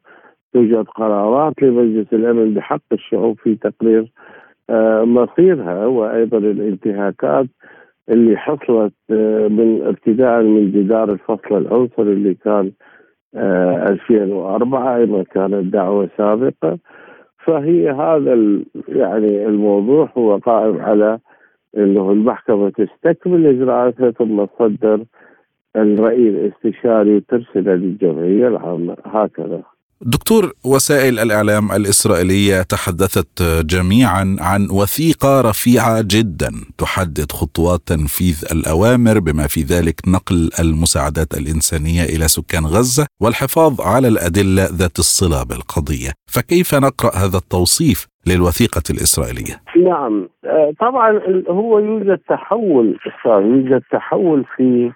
توجد 0.53 0.85
قرارات 0.85 1.63
لمجلس 1.63 2.13
الأمن 2.13 2.55
بحق 2.55 2.83
الشعوب 2.93 3.39
في 3.39 3.55
تقرير 3.55 4.13
آه، 4.71 5.05
مصيرها 5.05 5.87
وأيضا 5.87 6.39
الانتهاكات 6.39 7.47
اللي 8.09 8.37
حصلت 8.37 8.93
آه، 9.11 9.49
من 9.49 9.83
ابتداء 9.83 10.43
من 10.43 10.73
جدار 10.73 11.13
الفصل 11.13 11.57
العنصري 11.57 12.13
اللي 12.13 12.35
كان 12.35 12.73
2004 13.37 14.97
أيضا 14.97 15.23
كانت 15.23 15.73
دعوة 15.73 16.09
سابقة. 16.19 16.79
فهي 17.45 17.91
هذا 17.91 18.35
يعني 18.89 19.47
الموضوع 19.47 20.11
هو 20.19 20.37
قائم 20.37 20.81
على 20.81 21.19
إنه 21.77 22.13
المحكمة 22.13 22.71
تستكمل 22.71 23.47
إجراءاتها 23.47 24.11
ثم 24.11 24.45
تصدر 24.45 25.05
الرأي 25.77 26.29
الإستشاري 26.29 27.21
ترسله 27.21 27.75
للجمعية 27.75 28.49
العامة. 28.49 28.97
هكذا. 29.05 29.63
دكتور 30.01 30.53
وسائل 30.65 31.19
الإعلام 31.19 31.73
الإسرائيلية 31.73 32.63
تحدثت 32.63 33.43
جميعا 33.67 34.37
عن 34.41 34.69
وثيقة 34.71 35.41
رفيعة 35.41 36.03
جدا 36.03 36.51
تحدد 36.79 37.33
خطوات 37.33 37.81
تنفيذ 37.87 38.45
الأوامر 38.53 39.19
بما 39.19 39.47
في 39.47 39.61
ذلك 39.61 40.01
نقل 40.09 40.51
المساعدات 40.61 41.35
الإنسانية 41.35 42.03
إلى 42.03 42.29
سكان 42.29 42.65
غزة 42.65 43.07
والحفاظ 43.21 43.81
على 43.81 44.09
الأدلة 44.09 44.65
ذات 44.65 44.99
الصله 44.99 45.45
بالقضية، 45.45 46.11
فكيف 46.35 46.75
نقرأ 46.75 47.17
هذا 47.17 47.37
التوصيف 47.37 48.07
للوثيقة 48.27 48.83
الإسرائيلية؟ 48.91 49.55
نعم 49.91 50.29
آه، 50.45 50.73
طبعا 50.81 51.21
هو 51.49 51.79
يوجد 51.79 52.19
تحول 52.29 52.99
يوجد 53.27 53.83
تحول 53.93 54.45
في 54.57 54.93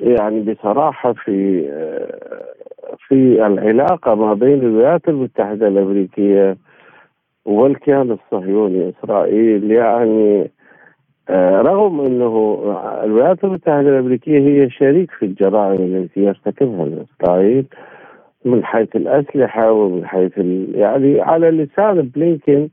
يعني 0.00 0.40
بصراحة 0.40 1.12
في 1.12 1.66
آه، 1.70 2.56
في 3.08 3.46
العلاقة 3.46 4.14
ما 4.14 4.34
بين 4.34 4.54
الولايات 4.54 5.08
المتحدة 5.08 5.68
الأمريكية 5.68 6.56
والكيان 7.44 8.10
الصهيوني 8.10 8.88
إسرائيل. 8.98 9.70
يعني 9.70 10.50
آه، 11.28 11.60
رغم 11.62 12.00
أنه 12.00 12.62
الولايات 13.04 13.44
المتحدة 13.44 13.80
الأمريكية 13.80 14.38
هي 14.38 14.70
شريك 14.70 15.10
في 15.10 15.24
الجرائم 15.24 15.96
التي 15.96 16.20
يرتكبها 16.20 16.88
إسرائيل 17.04 17.66
من 18.44 18.64
حيث 18.64 18.96
الأسلحة 18.96 19.72
ومن 19.72 20.06
حيث 20.06 20.38
يعني 20.74 21.20
على 21.20 21.50
لسان 21.50 22.02
بلينكن 22.02 22.68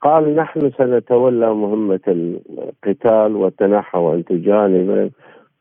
قال 0.00 0.36
نحن 0.36 0.70
سنتولى 0.78 1.54
مهمة 1.54 2.00
القتال 2.08 3.36
والتنحى 3.36 3.98
وأنت 3.98 4.32
جانبا 4.32 5.10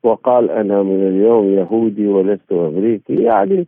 وقال 0.04 0.52
أنا 0.52 0.84
من 0.84 1.08
اليوم 1.08 1.50
يهودي 1.50 2.08
ولست 2.08 2.52
أمريكي. 2.52 3.24
يعني 3.24 3.68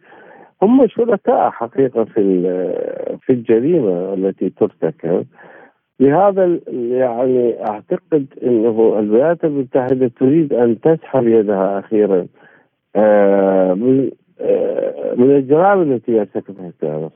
هم 0.62 0.88
شركاء 0.88 1.50
حقيقة 1.50 2.04
في 2.04 2.42
في 3.22 3.34
الجريمة 3.34 4.14
التي 4.14 4.50
ترتكب. 4.50 5.26
لهذا 6.00 6.60
يعني 6.68 7.66
أعتقد 7.70 8.26
إنه 8.44 9.00
الولايات 9.00 9.44
المتحدة 9.44 10.12
تريد 10.20 10.54
أن 10.54 10.82
تسحب 10.82 11.28
يدها 11.28 11.80
أخيرا 11.80 12.28
آه، 12.96 13.74
من 13.74 14.12
آه، 14.42 15.14
من 15.18 15.36
الجرائم 15.36 15.82
التي 15.82 16.12
يرتكبها 16.12 16.68
الكيان 16.68 17.10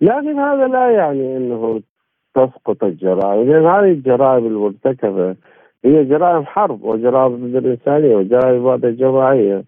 لكن 0.00 0.38
هذا 0.38 0.66
لا 0.66 0.90
يعني 0.90 1.36
إنه 1.36 1.80
تسقط 2.34 2.84
الجرائم. 2.84 3.50
لأن 3.50 3.66
هذه 3.66 3.90
الجرائم 3.92 4.46
المرتكبة 4.46 5.36
هي 5.84 6.04
جرائم 6.04 6.46
حرب 6.46 6.84
وجرائم 6.84 7.36
ضد 7.36 7.56
الإنسانية 7.56 8.16
وجرائم 8.16 8.66
إبادة 8.66 8.90
جماعية 8.90 9.64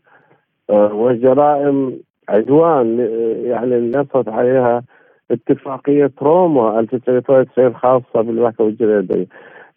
آه، 0.71 0.95
وجرائم 0.95 2.01
عدوان 2.29 2.99
يعني 3.45 3.91
نصت 3.91 4.29
عليها 4.29 4.83
اتفاقية 5.31 6.13
روما 6.23 6.81
1993 6.81 7.75
خاصة 7.75 8.21
بالمحكمة 8.23 8.67
الجنائية 8.67 9.27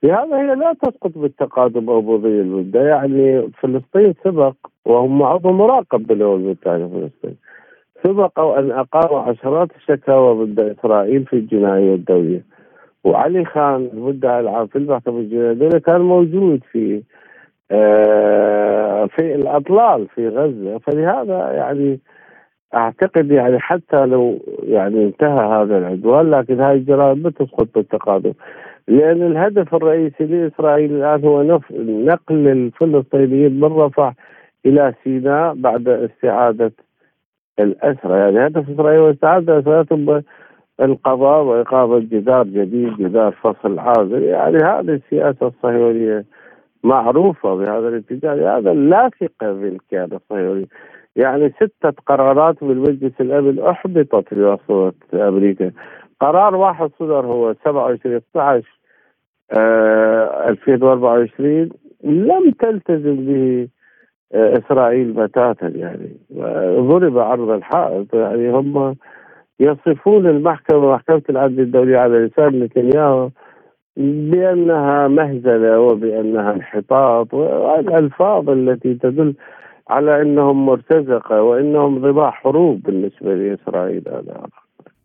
لهذا 0.03 0.37
هي 0.37 0.55
لا 0.55 0.73
تسقط 0.73 1.11
بالتقادم 1.15 1.89
أو 1.89 2.01
بضي 2.01 2.41
المدة. 2.41 2.81
يعني 2.81 3.51
فلسطين 3.61 4.13
سبق 4.23 4.53
وهم 4.85 5.23
عضو 5.23 5.51
مراقب 5.51 6.07
بالأمم 6.07 6.35
المتحدة 6.35 6.87
فلسطين. 6.87 7.37
سبقوا 8.03 8.59
أن 8.59 8.71
أقاموا 8.71 9.19
عشرات 9.19 9.69
الشكاوى 9.75 10.45
ضد 10.45 10.59
إسرائيل 10.59 11.25
في 11.25 11.33
الجناية 11.33 11.95
الدولية. 11.95 12.54
وعلي 13.05 13.45
خان 13.45 13.89
المدعي 13.93 14.39
العام 14.39 14.67
في 14.67 14.77
المحكمة 14.77 15.19
الجنائية 15.19 15.77
كان 15.77 16.01
موجود 16.01 16.63
في 16.71 17.03
آه 17.71 19.05
في 19.05 19.35
الأطلال 19.35 20.07
في 20.07 20.27
غزة. 20.27 20.77
فلهذا 20.77 21.51
يعني 21.51 21.99
أعتقد 22.75 23.31
يعني 23.31 23.59
حتى 23.59 24.05
لو 24.05 24.39
يعني 24.63 25.05
انتهى 25.05 25.45
هذا 25.47 25.77
العدوان 25.77 26.31
لكن 26.31 26.61
هذه 26.61 26.75
الجرائم 26.75 27.17
ما 27.19 27.29
تسقط 27.29 27.67
بالتقادم. 27.75 28.33
لأن 28.87 29.21
الهدف 29.21 29.75
الرئيسي 29.75 30.23
لإسرائيل 30.25 30.91
الآن 30.91 31.25
هو 31.25 31.59
نقل 32.05 32.47
الفلسطينيين 32.47 33.59
من 33.59 33.73
رفح 33.73 34.13
إلى 34.65 34.93
سيناء 35.03 35.53
بعد 35.53 35.87
استعادة 35.87 36.71
الأسرى. 37.59 38.19
يعني 38.19 38.47
هدف 38.47 38.69
إسرائيل 38.69 38.99
هو 38.99 39.11
استعادة 39.11 39.59
أسرتهم 39.59 40.23
القضاء 40.79 41.43
وإقامة 41.43 41.99
جدار 41.99 42.43
جديد 42.43 42.97
جدار 42.97 43.31
فصل 43.31 43.79
عازل 43.79 44.23
يعني 44.23 44.57
هذه 44.57 44.89
السياسة 45.05 45.47
الصهيونية 45.47 46.25
معروفة 46.83 47.55
بهذا 47.55 47.87
الاتجاه. 47.87 48.57
هذا 48.57 48.73
لا 48.73 49.09
ثقة 49.19 49.53
بالكيان 49.53 50.09
الصهيوني. 50.13 50.67
يعني 51.15 51.49
ستة 51.49 51.93
قرارات 52.05 52.63
من 52.63 52.77
مجلس 52.77 53.13
الأمن 53.21 53.59
أحبطت 53.59 54.33
بواسطة 54.33 54.93
أمريكا. 55.13 55.71
قرار 56.19 56.55
واحد 56.55 56.89
صدر 56.99 57.25
هو 57.25 57.53
27 57.65 58.15
12 58.15 58.79
آه 59.51 60.49
2024 60.49 61.69
لم 62.03 62.51
تلتزم 62.51 63.15
به 63.15 63.67
آه 64.33 64.57
إسرائيل 64.57 65.11
بتاتا 65.11 65.67
يعني. 65.67 66.17
ضرب 66.79 67.17
عرض 67.17 67.49
الحائط. 67.49 68.13
يعني 68.13 68.49
هم 68.49 68.95
يصفون 69.59 70.27
المحكمة 70.27 70.93
محكمة 70.93 71.21
العدل 71.29 71.59
الدولي 71.59 71.97
على 71.97 72.17
لسان 72.17 72.59
نتنياهو 72.59 73.29
بأنها 73.97 75.07
مهزلة 75.07 75.79
وبأنها 75.79 76.53
انحطاط 76.53 77.33
والألفاظ 77.33 78.49
التي 78.49 78.93
تدل 78.93 79.33
على 79.89 80.21
أنهم 80.21 80.65
مرتزقة 80.65 81.41
وأنهم 81.41 81.99
ضباع 82.01 82.31
حروب 82.31 82.81
بالنسبة 82.81 83.35
لإسرائيل 83.35 84.03
هذا 84.07 84.47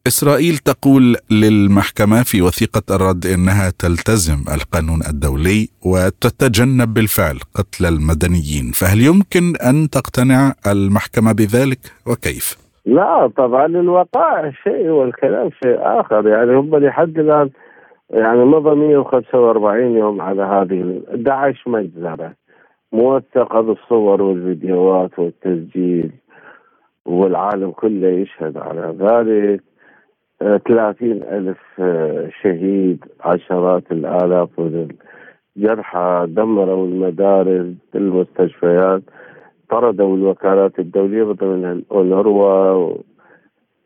إسرائيل 0.07 0.57
تقول 0.57 1.17
للمحكمة 1.31 2.23
في 2.23 2.43
وثيقة 2.43 2.83
الرد 2.97 3.27
إنها 3.27 3.71
تلتزم 3.79 4.45
القانون 4.55 5.01
الدولي 5.09 5.69
وتتجنب 5.87 6.95
بالفعل 6.95 7.39
قتل 7.55 7.87
المدنيين 7.87 8.73
فهل 8.75 9.01
يمكن 9.01 9.57
أن 9.57 9.91
تقتنع 9.91 10.55
المحكمة 10.67 11.33
بذلك 11.33 11.79
وكيف؟ 12.07 12.70
لا 12.85 13.27
طبعا 13.37 13.67
الوقائع 13.67 14.51
شيء 14.51 14.89
والكلام 14.89 15.51
شيء 15.51 15.79
آخر. 15.79 16.29
يعني 16.29 16.57
هم 16.57 16.77
لحد 16.77 17.19
الآن 17.19 17.51
يعني 18.11 18.45
مضى 18.45 18.75
145 18.75 19.97
يوم 19.97 20.21
على 20.21 20.43
هذه 20.43 21.03
داعش 21.15 21.69
مجزره 21.69 22.33
موثقة 22.93 23.61
بالصور 23.61 24.23
والفيديوهات 24.23 25.19
والتسجيل 25.19 26.11
والعالم 27.07 27.71
كله 27.71 28.09
يشهد 28.09 28.57
على 28.57 28.95
ذلك. 28.99 29.61
ثلاثين 30.69 31.23
ألف 31.23 31.59
شهيد 32.43 33.05
عشرات 33.21 33.93
الآلاف 33.93 34.49
من 34.59 34.89
الجرحى 35.57 36.27
دمروا 36.29 36.87
المدارس 36.87 37.75
المستشفيات. 37.95 39.03
طردوا 39.71 40.17
الوكالات 40.17 40.79
الدولية 40.79 41.25
ضمن 41.25 41.65
الأونروا 41.65 42.95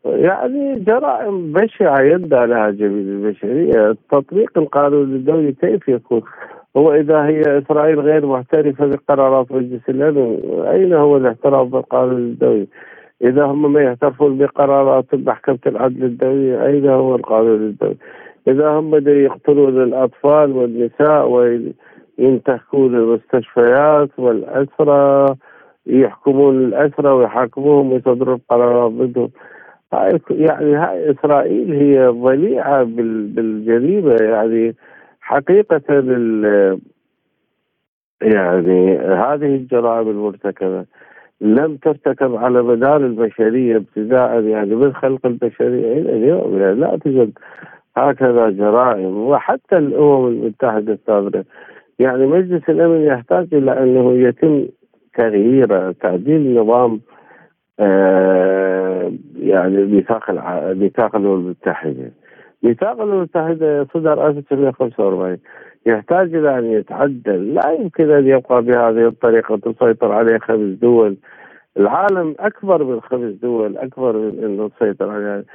يعني 0.05 0.79
جرائم 0.79 1.53
بشعة 1.53 2.01
يدعى 2.01 2.47
لها 2.47 2.69
جميع 2.69 3.01
البشرية. 3.01 3.95
تطبيق 4.11 4.57
القانون 4.57 5.03
الدولي 5.03 5.51
كيف 5.51 5.87
يكون؟ 5.87 6.21
هو 6.77 6.93
إذا 6.93 7.25
هي 7.25 7.41
إسرائيل 7.41 7.99
غير 7.99 8.25
معترفة 8.25 8.85
بقرارات 8.85 9.51
مجلس 9.51 9.89
الأمن 9.89 10.39
أين 10.67 10.93
هو 10.93 11.17
الاحترام 11.17 11.69
بالقانون 11.69 12.17
الدولي؟ 12.17 12.67
إذا 13.21 13.45
هم 13.45 13.73
ما 13.73 13.81
يعترفون 13.81 14.37
بقرارات 14.37 15.05
محكمة 15.13 15.59
العدل 15.67 16.03
الدولي 16.03 16.65
أين 16.67 16.89
هو 16.89 17.15
القانون 17.15 17.55
الدولي؟ 17.55 17.97
إذا 18.47 18.69
هم 18.69 18.95
يقتلون 19.07 19.83
الأطفال 19.83 20.51
والنساء 20.51 21.29
وينتهكون 21.29 22.95
المستشفيات 22.95 24.09
والأسرى 24.17 25.35
يحكمون 25.87 26.57
الأسرى 26.57 27.09
ويحاكموهم 27.09 27.91
ويصدرون 27.91 28.39
قرارات 28.49 28.91
ضدهم 28.91 29.29
هاي 29.93 30.19
يعني 30.29 30.75
هاي 30.75 31.11
إسرائيل 31.11 31.73
هي 31.73 32.07
ضليعة 32.07 32.83
بالجريمة. 32.83 34.15
يعني 34.21 34.75
حقيقة 35.21 35.81
يعني 38.21 38.97
هذه 38.97 39.55
الجرائم 39.55 40.09
المرتكبة 40.09 40.85
لم 41.41 41.75
ترتكب 41.75 42.35
على 42.35 42.63
مدار 42.63 42.97
البشرية 42.97 43.75
ابتداء 43.75 44.41
يعني 44.43 44.75
من 44.75 44.93
خلق 44.93 45.25
البشرية 45.25 45.93
إلى 45.93 46.13
اليوم. 46.17 46.57
يعني 46.59 46.75
لا 46.75 46.97
توجد 46.97 47.31
هكذا 47.97 48.49
جرائم. 48.49 49.17
وحتى 49.17 49.77
الأمم 49.77 50.27
المتحدة 50.27 50.93
السابقة 50.93 51.43
يعني 51.99 52.25
مجلس 52.25 52.69
الأمن 52.69 53.01
يحتاج 53.01 53.47
إلى 53.53 53.83
أنه 53.83 54.13
يتم 54.13 54.65
تغيير 55.17 55.91
تعديل 55.91 56.59
نظام 56.59 57.01
آه 57.79 59.11
يعني 59.39 59.85
ميثاق 59.85 60.31
ميثاق 60.73 61.15
الأمم 61.15 61.35
المتحدة. 61.39 62.11
ميثاق 62.63 62.91
الأمم 63.01 63.13
المتحدة 63.13 63.87
صدر 63.93 64.27
1945 64.27 65.37
يحتاج 65.85 66.35
إلى 66.35 66.59
أن 66.59 66.65
يتعدل. 66.65 67.53
لا 67.53 67.71
يمكن 67.71 68.11
أن 68.11 68.27
يبقى 68.27 68.61
بهذه 68.61 69.07
الطريقة 69.07 69.57
تسيطر 69.57 70.11
عليه 70.11 70.37
خمس 70.37 70.77
دول. 70.79 71.17
العالم 71.77 72.35
أكبر 72.39 72.83
من 72.83 73.01
خمس 73.01 73.33
دول 73.33 73.77
أكبر 73.77 74.17
من 74.17 74.43
أنه 74.43 74.69
تسيطر 74.69 75.09
عليه. 75.09 75.45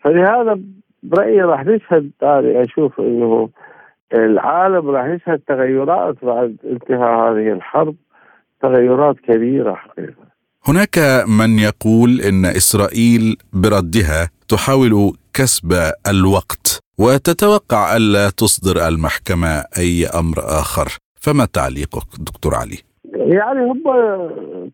فلهذا 0.00 0.58
برأيي 1.02 1.42
راح 1.42 1.64
نشهد 1.66 2.10
أنا 2.22 2.62
أشوف 2.62 3.00
أنه 3.00 3.48
العالم 4.14 4.90
راح 4.90 5.06
يشهد 5.06 5.40
تغيرات 5.46 6.24
بعد 6.24 6.56
انتهاء 6.64 7.32
هذه 7.32 7.52
الحرب. 7.52 7.94
تغيرات 8.62 9.16
كبيرة 9.28 9.74
حقيقة. 9.74 10.22
هناك 10.68 10.98
من 11.38 11.58
يقول 11.58 12.10
إن 12.28 12.44
إسرائيل 12.44 13.36
بردها 13.52 14.30
تحاول 14.48 15.12
كسب 15.34 15.72
الوقت 16.10 16.80
وتتوقع 16.98 17.96
ألا 17.96 18.30
تصدر 18.30 18.88
المحكمة 18.88 19.64
أي 19.78 20.06
أمر 20.06 20.38
آخر. 20.38 20.88
فما 21.20 21.44
تعليقك 21.44 22.08
دكتور 22.28 22.54
علي؟ 22.54 22.78
يعني 23.14 23.60
هم 23.70 23.82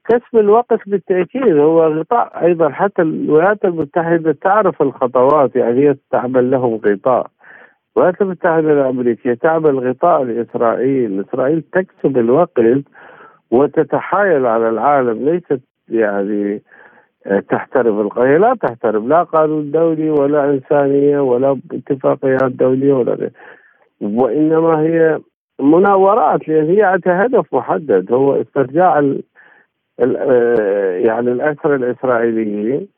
كسب 0.08 0.34
الوقت 0.34 0.80
بالتأكيد. 0.86 1.56
هو 1.56 1.98
غطاء 1.98 2.44
أيضا 2.46 2.68
حتى 2.70 3.02
الولايات 3.02 3.64
المتحدة 3.64 4.36
تعرف 4.42 4.82
الخطوات. 4.82 5.56
يعني 5.56 5.88
هي 5.88 5.96
تعمل 6.10 6.50
لهم 6.50 6.80
غطاء. 6.86 7.26
الولايات 7.96 8.22
المتحدة 8.22 8.72
الأمريكية 8.72 9.34
تعمل 9.34 9.88
غطاء 9.88 10.22
لإسرائيل. 10.22 11.24
إسرائيل 11.28 11.62
تكسب 11.72 12.18
الوقت. 12.18 12.58
وتتحايل 13.50 14.46
على 14.46 14.68
العالم 14.68 15.28
ليست 15.28 15.60
يعني 15.88 16.62
آه، 17.26 17.40
تحترم 17.40 18.00
القضية. 18.00 18.36
لا 18.36 18.54
تحترم 18.54 19.08
لا 19.08 19.22
قانون 19.22 19.70
دولي 19.70 20.10
ولا 20.10 20.50
إنسانية 20.50 21.20
ولا 21.20 21.60
اتفاقيات 21.72 22.52
دولية 22.52 22.92
ولا 22.92 23.14
غير. 23.14 23.32
وإنما 24.00 24.80
هي 24.80 25.18
مناورات 25.60 26.48
لأن 26.48 26.66
هي 26.70 26.82
عندها 26.82 27.26
هدف 27.26 27.54
محدد 27.54 28.12
هو 28.12 28.40
استرجاع 28.40 28.98
ال 28.98 29.22
ال 30.00 30.16
آه، 30.16 30.98
يعني 31.08 31.32
الأسرى 31.32 31.74
الإسرائيليين 31.74 32.88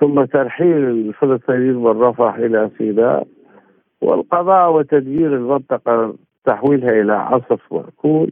ثم 0.00 0.24
ترحيل 0.24 0.76
الفلسطينيين 0.76 1.74
من 1.74 2.02
رفح 2.02 2.34
إلى 2.34 2.70
سيناء 2.78 3.26
والقضاء 4.00 4.72
وتدبير 4.72 5.36
المنطقة 5.36 6.14
تحويلها 6.44 6.90
إلى 6.90 7.12
عصف 7.12 7.72
مأكول 7.72 8.30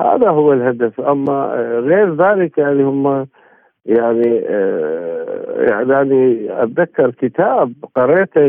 هذا 0.00 0.28
هو 0.28 0.52
الهدف. 0.52 1.00
أما 1.00 1.54
غير 1.84 2.14
ذلك 2.14 2.58
يعني 2.58 2.82
هم 2.82 3.26
يعني 3.86 4.36
يعني 5.70 6.48
أتذكر 6.62 7.10
كتاب 7.10 7.72
قريته 7.96 8.40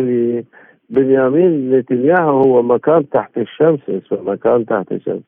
لبنيامين 0.89 1.72
نتنياهو 1.72 2.41
هو 2.41 2.62
مكان 2.62 3.10
تحت 3.10 3.38
الشمس 3.38 3.80
اسمه 3.89 4.22
مكان 4.22 4.66
تحت 4.66 4.91
الشمس. 4.91 5.24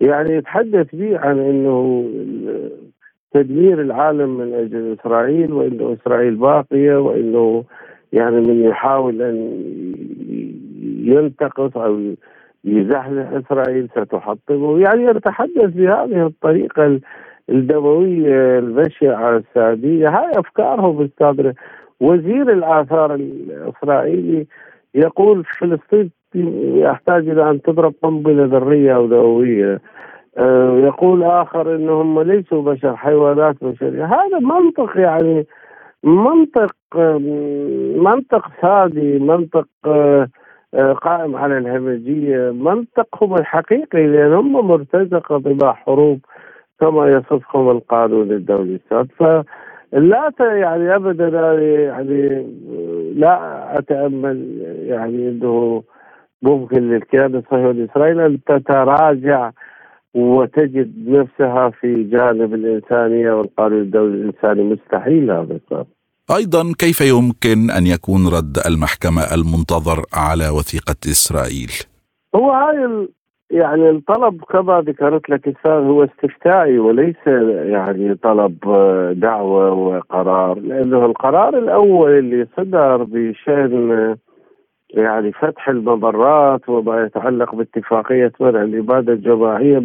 يعني 0.00 0.32
يتحدث 0.34 0.94
به 0.94 1.18
عن 1.18 1.38
إنه 1.38 2.04
تدمير 3.34 3.80
العالم 3.80 4.36
من 4.38 4.54
أجل 4.54 4.96
إسرائيل 5.00 5.52
وإنه 5.52 5.96
إسرائيل 6.00 6.34
باقية 6.34 6.96
وإنه 6.96 7.64
يعني 8.12 8.36
من 8.36 8.64
يحاول 8.64 9.22
أن 9.22 9.36
ينتقص 11.04 11.76
أو 11.76 12.00
يزحزح 12.64 13.26
إسرائيل 13.32 13.88
ستحطمه. 13.88 14.80
يعني 14.80 15.04
يتحدث 15.04 15.70
بهذه 15.74 16.26
الطريقة 16.26 17.00
الدموية 17.50 18.58
البشعة 18.58 19.36
الساديه 19.36 20.08
هاي 20.08 20.30
افكارهم 20.34 21.00
السابقه 21.02 21.54
وزير 22.00 22.52
الآثار 22.52 23.14
الإسرائيلي 23.14 24.46
يقول 24.94 25.44
فلسطين 25.44 26.10
يحتاج 26.74 27.28
إلى 27.28 27.50
أن 27.50 27.62
تضرب 27.62 27.94
قنبلة 28.02 28.44
ذرية 28.44 28.96
أو 28.96 29.06
نوويه 29.06 29.80
آه، 30.38 30.78
يقول 30.78 31.22
آخر 31.22 31.74
إنهم 31.74 32.20
ليسوا 32.20 32.62
بشر 32.62 32.96
حيوانات 32.96 33.64
بشريه 33.64 34.04
هذا 34.04 34.38
منطق 34.38 34.96
يعني 34.96 35.46
منطق 36.04 36.74
منطق 37.96 38.48
سادي 38.62 39.18
منطق 39.18 39.66
آه 39.86 40.28
قائم 40.76 41.36
على 41.36 41.58
الهمجية. 41.58 42.50
منطقهم 42.50 43.34
الحقيقي 43.34 44.06
لأن 44.06 44.32
هم 44.32 44.68
مرتزقة 44.68 45.36
ضمن 45.36 45.72
حروب 45.72 46.20
كما 46.80 47.10
يصفهم 47.10 47.70
القانون 47.70 48.30
الدولي. 48.30 48.78
فلا 48.88 50.32
يعني 50.40 50.96
ابدا 50.96 51.28
يعني 51.84 52.46
لا 53.16 53.78
أتأمل 53.78 54.58
يعني 54.86 55.28
إنه 55.28 55.82
ممكن 56.42 56.90
للكيان 56.90 57.34
الصهيوني 57.34 57.84
الاسرائيلي 57.84 58.26
أن 58.26 58.38
تتراجع 58.46 59.50
وتجد 60.14 61.08
نفسها 61.08 61.70
في 61.70 62.02
جانب 62.02 62.54
الإنسانية 62.54 63.32
والقانون 63.32 63.80
الدولي 63.80 64.14
الإنساني. 64.14 64.62
مستحيل 64.62 65.30
هذا. 65.30 65.84
أيضا 66.30 66.72
كيف 66.78 67.00
يمكن 67.00 67.70
أن 67.70 67.86
يكون 67.86 68.26
رد 68.36 68.56
المحكمة 68.66 69.22
المنتظر 69.34 69.98
على 70.14 70.48
وثيقة 70.48 70.96
إسرائيل؟ 71.06 71.70
هو 72.36 72.50
هاي 72.50 73.08
يعني 73.50 73.90
الطلب 73.90 74.44
كما 74.44 74.80
ذكرت 74.80 75.30
لك 75.30 75.66
هو 75.66 76.04
استفتائي 76.04 76.78
وليس 76.78 77.26
يعني 77.72 78.14
طلب 78.14 78.56
دعوة 79.20 79.72
وقرار 79.72 80.58
لأنه 80.58 81.04
القرار 81.06 81.58
الأول 81.58 82.18
اللي 82.18 82.46
صدر 82.56 83.02
بشأن 83.02 84.16
يعني 84.90 85.32
فتح 85.32 85.68
الممرات 85.68 86.68
وما 86.68 87.04
يتعلق 87.04 87.54
باتفاقية 87.54 88.32
منع 88.40 88.62
الإبادة 88.62 89.12
الجماعية 89.12 89.78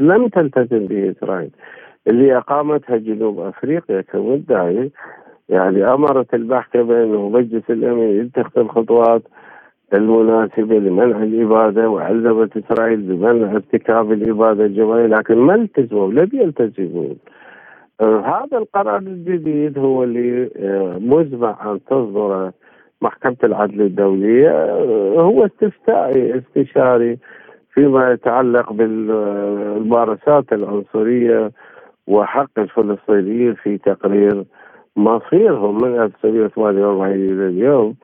لم 0.00 0.28
تلتزم 0.28 0.86
به 0.86 1.10
إسرائيل 1.10 1.50
اللي 2.06 2.36
أقامتها 2.36 2.96
جنوب 2.96 3.40
أفريقيا 3.40 4.00
كمدعي 4.00 4.90
يعني 5.48 5.84
امرت 5.84 6.34
المحكمه 6.34 7.04
انه 7.04 7.28
مجلس 7.28 7.70
الامن 7.70 8.20
يتخذ 8.26 8.58
الخطوات 8.60 9.22
المناسبة 9.94 10.78
لمنع 10.78 11.22
الإبادة 11.22 11.90
وعلمت 11.90 12.56
إسرائيل 12.56 13.00
بمنع 13.02 13.52
ارتكاب 13.52 14.12
الإبادة 14.12 14.64
الجماعية 14.64 15.06
لكن 15.06 15.34
ما 15.34 15.54
التزموا؟ 15.54 16.12
لم 16.12 16.30
يلتزمون 16.32 17.16
آه 18.00 18.20
هذا 18.20 18.58
القرار 18.58 18.98
الجديد 18.98 19.78
هو 19.78 20.04
اللي 20.04 20.50
آه 20.56 20.98
مزمع 20.98 21.72
أن 21.72 21.80
تصدر 21.84 22.50
محكمة 23.02 23.36
العدل 23.44 23.80
الدولية 23.82 24.48
آه 24.50 25.20
هو 25.20 25.46
استفتائي 25.46 26.38
استشاري 26.38 27.18
فيما 27.74 28.12
يتعلق 28.12 28.72
بالممارسات 28.72 30.52
العنصرية 30.52 31.50
وحق 32.06 32.50
الفلسطينيين 32.58 33.54
في 33.54 33.78
تقرير 33.78 34.44
مصيرهم 34.98 35.82
من 35.82 36.00
1948 36.00 37.12
إلى 37.14 37.48
اليوم. 37.48 37.94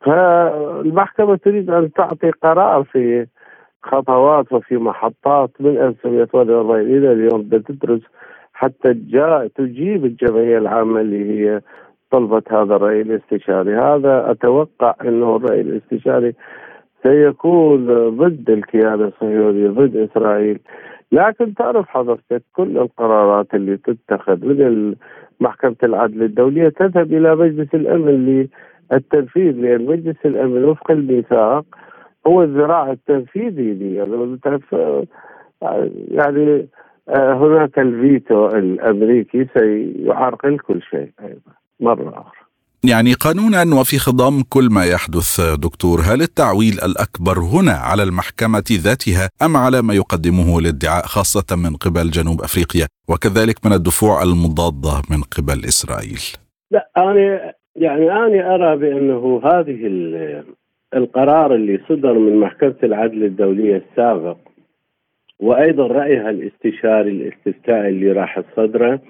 فالمحكمة 0.00 1.36
تريد 1.36 1.70
أن 1.70 1.92
تعطي 1.92 2.30
قرار 2.30 2.84
في 2.84 3.26
خطوات 3.82 4.52
وفي 4.52 4.76
محطات 4.76 5.50
من 5.60 5.76
1948 5.78 6.80
إلى 6.80 7.12
اليوم. 7.12 7.42
تدرس 7.42 8.00
حتى 8.52 8.94
تجيب 9.56 10.04
الجمعية 10.04 10.58
العامة 10.58 11.00
اللي 11.00 11.30
هي 11.30 11.60
طلبت 12.10 12.52
هذا 12.52 12.76
الرأي 12.76 13.00
الاستشاري. 13.00 13.74
هذا 13.74 14.30
أتوقع 14.30 14.94
إنه 15.04 15.36
الرأي 15.36 15.60
الاستشاري 15.60 16.34
سيكون 17.02 17.86
ضد 18.08 18.50
الكيان 18.50 19.02
الصهيوني 19.02 19.68
ضد 19.68 19.96
إسرائيل. 19.96 20.60
لكن 21.12 21.54
تعرف 21.54 21.88
حضرتك 21.88 22.42
كل 22.52 22.78
القرارات 22.78 23.54
اللي 23.54 23.76
تتخذ 23.76 24.46
من 24.46 24.94
محكمة 25.40 25.76
العدل 25.82 26.22
الدولية 26.22 26.68
تذهب 26.68 27.12
إلى 27.12 27.36
مجلس 27.36 27.74
الأمن 27.74 28.48
للتنفيذ 28.92 29.52
لأن 29.52 29.86
مجلس 29.86 30.16
الأمن 30.24 30.64
وفق 30.64 30.90
الميثاق 30.90 31.64
هو 32.26 32.42
الذراع 32.42 32.90
التنفيذي 32.92 33.94
يعني 36.10 36.68
آه، 37.08 37.32
هناك 37.32 37.78
الفيتو 37.78 38.46
الأمريكي 38.46 39.46
سيعرقل 39.58 40.58
كل 40.58 40.82
شيء 40.82 41.10
أيضا 41.22 41.52
مرة 41.80 42.08
أخرى 42.08 42.47
يعني 42.84 43.12
قانونا 43.12 43.80
وفي 43.80 43.98
خضم 43.98 44.42
كل 44.48 44.68
ما 44.70 44.84
يحدث 44.84 45.40
دكتور 45.40 46.00
هل 46.00 46.22
التعويل 46.22 46.74
الأكبر 46.88 47.38
هنا 47.38 47.72
على 47.72 48.02
المحكمة 48.02 48.68
ذاتها 48.72 49.28
أم 49.42 49.56
على 49.56 49.82
ما 49.82 49.94
يقدمه 49.94 50.58
الادعاء 50.58 51.04
خاصة 51.06 51.56
من 51.56 51.76
قبل 51.76 52.10
جنوب 52.10 52.40
أفريقيا 52.42 52.86
وكذلك 53.08 53.66
من 53.66 53.72
الدفوع 53.72 54.22
المضادة 54.22 55.02
من 55.10 55.20
قبل 55.36 55.64
إسرائيل؟ 55.64 56.22
لا 56.70 56.90
أنا 56.96 57.52
يعني 57.76 58.12
أنا 58.12 58.54
أرى 58.54 58.76
بأنه 58.76 59.40
هذه 59.44 59.80
القرار 60.94 61.54
اللي 61.54 61.80
صدر 61.88 62.12
من 62.12 62.40
محكمة 62.40 62.76
العدل 62.82 63.24
الدولية 63.24 63.76
السابق 63.76 64.36
وأيضا 65.40 65.86
رأيها 65.86 66.30
الاستشاري 66.30 67.10
الاستفتائي 67.10 67.88
اللي 67.88 68.12
راح 68.12 68.40
صدره 68.56 69.00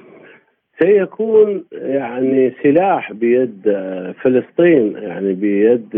سيكون 0.79 1.65
يعني 1.73 2.53
سلاح 2.63 3.13
بيد 3.13 3.63
فلسطين 4.23 4.97
يعني 4.97 5.33
بيد 5.33 5.89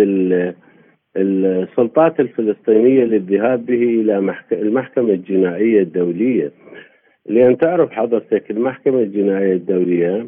السلطات 1.17 2.21
الفلسطينية 2.21 3.05
للذهاب 3.05 3.67
به 3.67 3.83
إلى 3.83 4.35
المحكمة 4.53 5.11
الجنائية 5.11 5.83
الدولية. 5.83 6.53
لأن 7.27 7.59
تعرف 7.59 7.91
حضرتك 7.91 8.51
المحكمة 8.51 8.99
الجنائية 8.99 9.53
الدولية 9.53 10.27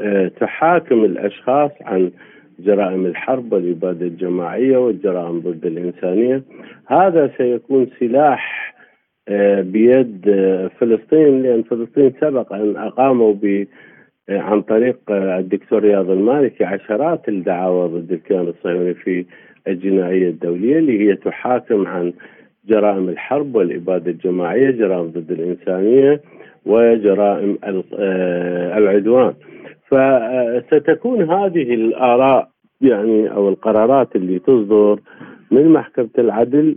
آه، 0.00 0.28
تحاكم 0.28 1.04
الأشخاص 1.04 1.70
عن 1.80 2.10
جرائم 2.58 3.06
الحرب 3.06 3.52
والإبادة 3.52 4.06
الجماعية 4.06 4.76
والجرائم 4.76 5.40
ضد 5.40 5.66
الإنسانية. 5.66 6.42
هذا 6.86 7.30
سيكون 7.38 7.86
سلاح 8.00 8.63
بيد 9.28 10.28
آه، 10.28 10.70
فلسطين 10.80 11.42
لأن 11.42 11.62
فلسطين 11.62 12.12
سبق 12.20 12.52
أن 12.52 12.76
أقاموا 12.76 13.34
ب 13.34 13.66
آه، 14.28 14.38
عن 14.38 14.62
طريق 14.62 14.98
الدكتور 15.10 15.82
رياض 15.82 16.10
المالكي 16.10 16.64
عشرات 16.64 17.28
الدعاوى 17.28 17.88
ضد 17.88 18.12
الكيان 18.12 18.48
الصهيوني 18.48 18.94
في 18.94 19.24
الجنائية 19.68 20.28
الدولية 20.28 20.78
اللي 20.78 21.00
هي 21.00 21.16
تحاكم 21.16 21.86
عن 21.86 22.12
جرائم 22.68 23.08
الحرب 23.08 23.54
والإبادة 23.54 24.10
الجماعية، 24.10 24.70
جرائم 24.70 25.06
ضد 25.06 25.30
الإنسانية 25.30 26.20
وجرائم 26.66 27.58
العدوان. 28.78 29.34
فستكون 29.90 31.30
هذه 31.30 31.74
الآراء 31.74 32.48
يعني 32.80 33.32
أو 33.32 33.48
القرارات 33.48 34.16
اللي 34.16 34.38
تصدر 34.38 35.00
من 35.50 35.68
محكمة 35.68 36.10
العدل 36.18 36.76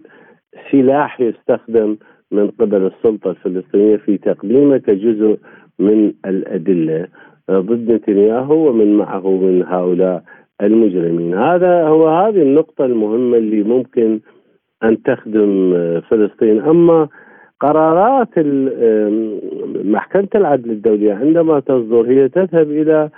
سلاح 0.71 1.21
يستخدم 1.21 1.97
من 2.31 2.47
قبل 2.47 2.85
السلطة 2.85 3.29
الفلسطينية 3.29 3.97
في 3.97 4.17
تقديمه 4.17 4.77
كجزء 4.77 5.37
من 5.79 6.13
الأدلة 6.25 7.07
ضد 7.51 7.91
نتنياهو 7.91 8.69
ومن 8.69 8.97
معه 8.97 9.29
من 9.29 9.63
هؤلاء 9.63 10.23
المجرمين. 10.61 11.33
هذا 11.35 11.87
هو 11.87 12.07
هذه 12.07 12.41
النقطة 12.41 12.85
المهمة 12.85 13.37
اللي 13.37 13.63
ممكن 13.63 14.19
أن 14.83 15.03
تخدم 15.03 15.73
فلسطين. 16.09 16.61
أما 16.61 17.07
قرارات 17.59 18.29
محكمة 19.85 20.27
العدل 20.35 20.71
الدولية 20.71 21.13
عندما 21.13 21.59
تصدر 21.59 22.01
هي 22.01 22.29
تذهب 22.29 22.71
إلى 22.71 23.09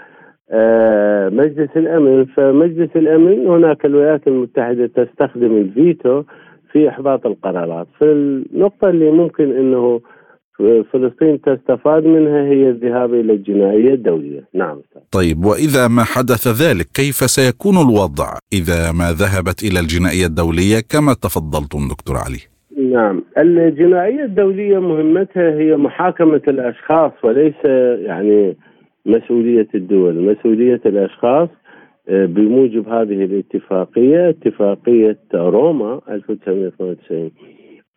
آه، 0.51 1.29
مجلس 1.29 1.69
الأمن. 1.77 2.25
فمجلس 2.25 2.89
الأمن 2.95 3.47
هناك 3.47 3.85
الولايات 3.85 4.27
المتحدة 4.27 4.87
تستخدم 4.87 5.57
الفيتو 5.57 6.23
في 6.71 6.89
إحباط 6.89 7.25
القرارات 7.25 7.87
فالنقطه 7.99 8.89
اللي 8.89 9.11
ممكن 9.11 9.51
إنه 9.51 10.01
فلسطين 10.93 11.41
تستفاد 11.41 12.05
منها 12.05 12.43
هي 12.43 12.69
الذهاب 12.69 13.13
إلى 13.13 13.33
الجنائية 13.33 13.93
الدولية، 13.93 14.43
نعم. 14.53 14.81
طيب 15.11 15.45
وإذا 15.45 15.87
ما 15.87 16.03
حدث 16.03 16.47
ذلك 16.47 16.85
كيف 16.85 17.15
سيكون 17.15 17.77
الوضع 17.77 18.29
إذا 18.53 18.91
ما 18.91 19.11
ذهبت 19.11 19.63
إلى 19.63 19.79
الجنائية 19.79 20.25
الدولية 20.25 20.79
كما 20.91 21.13
تفضلتم 21.13 21.79
دكتور 21.89 22.15
علي؟ 22.17 22.41
نعم، 22.91 23.23
الجنائية 23.37 24.23
الدولية 24.23 24.79
مهمتها 24.79 25.51
هي 25.59 25.77
محاكمة 25.77 26.41
الأشخاص 26.47 27.11
وليس 27.23 27.65
يعني 28.05 28.57
مسؤولية 29.05 29.67
الدول، 29.75 30.15
مسؤولية 30.31 30.81
الأشخاص 30.85 31.49
بموجب 32.09 32.89
هذه 32.89 33.25
الاتفاقية 33.25 34.29
اتفاقية 34.29 35.17
روما 35.33 36.01
1992 36.09 37.31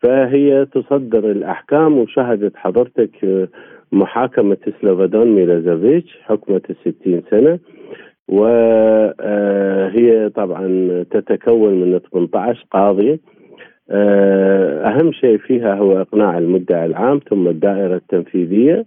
فهي 0.01 0.65
تصدر 0.65 1.31
الأحكام 1.31 1.97
وشهدت 1.97 2.55
حضرتك 2.55 3.49
محاكمة 3.91 4.57
سلوفادون 4.81 5.27
ميلازوفيتش 5.27 6.17
حكمة 6.23 6.61
الستين 6.69 7.21
سنة. 7.31 7.59
وهي 8.27 10.29
طبعا 10.35 10.67
تتكون 11.11 11.73
من 11.81 11.99
18 11.99 12.65
قاضي. 12.71 13.19
أهم 13.91 15.11
شيء 15.11 15.37
فيها 15.37 15.75
هو 15.75 16.01
إقناع 16.01 16.37
المدعي 16.37 16.85
العام 16.85 17.19
ثم 17.29 17.47
الدائرة 17.47 17.95
التنفيذية. 17.95 18.85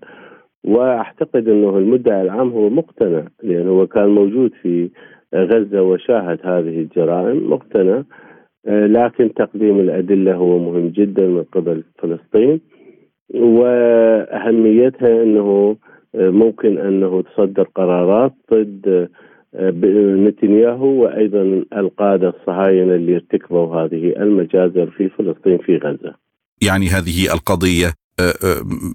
وأعتقد 0.65 1.49
إنه 1.49 1.79
المدعي 1.79 2.23
العام 2.23 2.49
هو 2.51 2.71
مقتنع 2.71 3.23
لأنه 3.43 3.71
هو 3.71 3.87
كان 3.87 4.09
موجود 4.09 4.51
في 4.63 4.91
غزة 5.35 5.83
وشاهد 5.83 6.39
هذه 6.45 6.79
الجرائم 6.81 7.51
مقتنع 7.51 8.03
آه، 8.67 8.87
لكن 8.87 9.35
تقديم 9.35 9.81
الأدلة 9.81 10.35
هو 10.35 10.59
مهم 10.59 10.89
جدا 10.89 11.27
من 11.27 11.43
قبل 11.43 11.85
فلسطين 11.99 12.61
وأهميتها 13.35 15.23
أنه 15.23 15.77
آه، 16.15 16.31
ممكن 16.31 16.79
أنه 16.79 17.23
تصدر 17.23 17.63
قرارات 17.63 18.35
ضد 18.53 19.09
آه، 19.55 19.71
نتنياهو 20.29 21.03
وأيضا 21.03 21.65
القادة 21.77 22.29
الصهاينة 22.29 22.95
اللي 22.95 23.15
ارتكبوا 23.15 23.77
هذه 23.77 24.23
المجازر 24.23 24.91
في 24.91 25.09
فلسطين 25.09 25.59
في 25.59 25.77
غزة. 25.77 26.15
يعني 26.63 26.87
هذه 26.87 27.35
القضية 27.35 27.93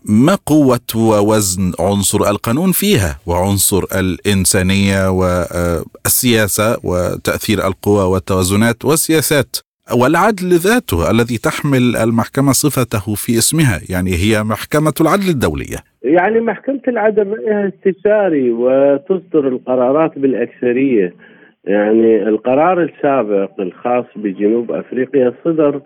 ما 0.06 0.36
قوة 0.46 0.90
ووزن 0.96 1.72
عنصر 1.80 2.30
القانون 2.30 2.72
فيها 2.72 3.20
وعنصر 3.28 3.84
الإنسانية 4.00 5.10
والسياسة 5.10 6.78
وتأثير 6.84 7.68
القوى 7.68 8.04
والتوازنات 8.04 8.86
والسياسات 8.86 9.58
والعدل 10.00 10.50
ذاته 10.50 11.12
الذي 11.12 11.38
تحمل 11.38 11.98
المحكمة 11.98 12.52
صفته 12.52 13.16
في 13.16 13.38
اسمها 13.38 13.80
يعني 13.90 14.12
هي 14.12 14.44
محكمة 14.44 14.94
العدل 15.02 15.30
الدولية. 15.30 15.78
يعني 16.04 16.40
محكمة 16.40 16.82
العدل 16.88 17.28
رأيها 17.28 17.72
استشاري 17.74 18.52
وتصدر 18.52 19.48
القرارات 19.48 20.20
بالأكثرية. 20.20 21.16
يعني 21.64 22.24
القرار 22.24 22.84
السابق 22.84 23.60
الخاص 23.60 24.06
بجنوب 24.16 24.72
أفريقيا 24.72 25.34
صدر 25.46 25.82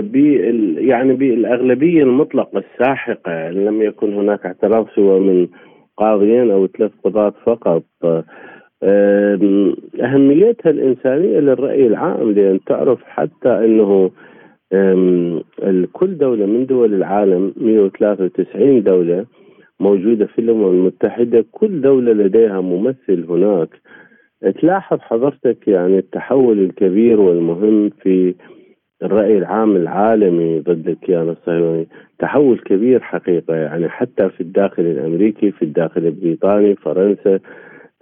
بال 0.00 0.78
يعني 0.88 1.12
بالاغلبيه 1.14 2.02
المطلقة 2.02 2.58
الساحقة 2.72 3.50
لم 3.50 3.82
يكن 3.82 4.12
هناك 4.14 4.46
اعتراف 4.46 4.90
سوى 4.94 5.20
من 5.20 5.48
قاضيين 5.96 6.50
أو 6.50 6.66
ثلاث 6.66 6.90
قضاة 7.04 7.34
فقط. 7.44 7.82
أهميتها 10.02 10.70
الإنسانية 10.70 11.38
للرأي 11.40 11.86
العام 11.86 12.30
لأن 12.32 12.60
تعرف 12.66 12.98
حتى 13.04 13.48
إنه 13.48 14.10
كل 15.92 16.18
دولة 16.18 16.46
من 16.46 16.66
دول 16.66 16.94
العالم 16.94 17.52
193 17.56 18.82
دولة 18.82 19.26
موجودة 19.80 20.26
في 20.26 20.38
الأمم 20.38 20.66
المتحدة 20.68 21.44
كل 21.52 21.80
دولة 21.80 22.12
لديها 22.12 22.60
ممثل 22.60 23.24
هناك. 23.28 23.68
تلاحظ 24.60 24.98
حضرتك 25.00 25.68
يعني 25.68 25.98
التحول 25.98 26.58
الكبير 26.58 27.20
والمهم 27.20 27.90
في 28.02 28.34
الرأي 29.02 29.38
العام 29.38 29.76
العالمي 29.76 30.60
ضد 30.60 30.88
الكيان 30.88 31.28
الصهيوني 31.28 31.86
تحول 32.18 32.58
كبير 32.58 33.00
حقيقة 33.00 33.54
يعني 33.54 33.88
حتى 33.88 34.28
في 34.28 34.40
الداخل 34.40 34.82
الأمريكي 34.82 35.50
في 35.50 35.62
الداخل 35.62 36.06
البريطاني 36.06 36.74
فرنسا 36.74 37.38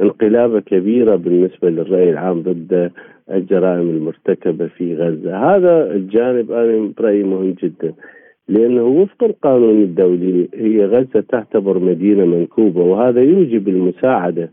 انقلابة 0.01 0.61
كبيرة 0.61 1.17
بالنسبة 1.17 1.71
للرأي 1.71 2.11
العام 2.11 2.43
ضد 2.43 2.91
الجرائم 3.31 3.91
المرتكبة 3.91 4.67
في 4.67 4.97
غزة. 4.97 5.37
هذا 5.37 5.93
الجانب 5.95 6.53
أنا 6.53 6.93
برأيي 6.99 7.23
مهم 7.23 7.55
جدا 7.63 7.93
لأنه 8.49 8.83
وفق 8.85 9.25
القانون 9.25 9.83
الدولي 9.83 10.49
هي 10.55 10.87
غزة 10.87 11.25
تعتبر 11.29 11.79
مدينة 11.79 12.25
منكوبة 12.25 12.81
وهذا 12.83 13.21
يوجب 13.23 13.69
المساعدة 13.69 14.51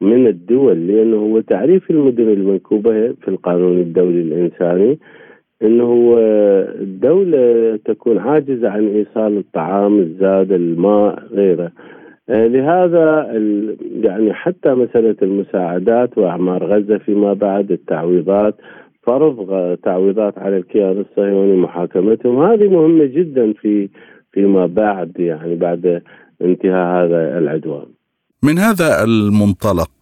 من 0.00 0.26
الدول 0.26 0.86
لأنه 0.86 1.16
هو 1.16 1.40
تعريف 1.40 1.90
المدن 1.90 2.28
المنكوبة 2.28 3.12
في 3.12 3.28
القانون 3.28 3.80
الدولي 3.80 4.20
الإنساني. 4.20 4.98
إنه 5.62 6.14
الدولة 6.80 7.76
تكون 7.84 8.18
عاجزه 8.18 8.68
عن 8.68 8.86
إيصال 8.86 9.38
الطعام، 9.38 9.98
الزاد، 9.98 10.52
الماء، 10.52 11.22
غيره. 11.32 11.72
آه، 12.28 12.46
لهذا 12.46 13.32
يعني 14.02 14.32
حتى 14.32 14.74
مسألة 14.74 15.16
المساعدات 15.22 16.18
وأعمار 16.18 16.64
غزة 16.64 16.98
فيما 16.98 17.32
بعد 17.32 17.72
التعويضات 17.72 18.54
فرض 19.02 19.76
تعويضات 19.82 20.38
على 20.38 20.56
الكيان 20.56 21.00
الصهيوني 21.00 21.56
محاكمتهم 21.56 22.42
هذه 22.42 22.68
مهمة 22.68 23.04
جدا 23.04 23.52
في 23.52 23.88
فيما 24.32 24.66
بعد 24.66 25.12
يعني 25.18 25.54
بعد 25.54 26.02
انتهاء 26.42 27.04
هذا 27.04 27.38
العدوان. 27.38 27.93
من 28.48 28.58
هذا 28.58 29.04
المنطلق 29.04 29.94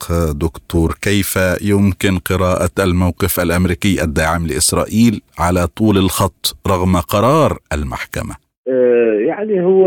دكتور 0.45 0.90
كيف 1.03 1.32
يمكن 1.72 2.12
قراءة 2.30 2.76
الموقف 2.86 3.40
الأمريكي 3.40 4.03
الداعم 4.05 4.43
لإسرائيل 4.47 5.14
على 5.38 5.66
طول 5.78 5.97
الخط 5.97 6.43
رغم 6.72 6.97
قرار 6.97 7.51
المحكمة؟ 7.72 8.34
آه، 8.68 9.12
يعني 9.28 9.64
هو 9.64 9.86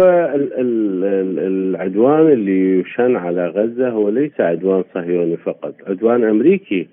العدوان 1.48 2.32
اللي 2.32 2.80
يشن 2.80 3.16
على 3.16 3.48
غزة 3.48 3.90
هو 3.90 4.10
ليس 4.10 4.40
عدوان 4.40 4.84
صهيوني 4.94 5.38
فقط 5.38 5.74
عدوان 5.88 6.24
أمريكي 6.24 6.88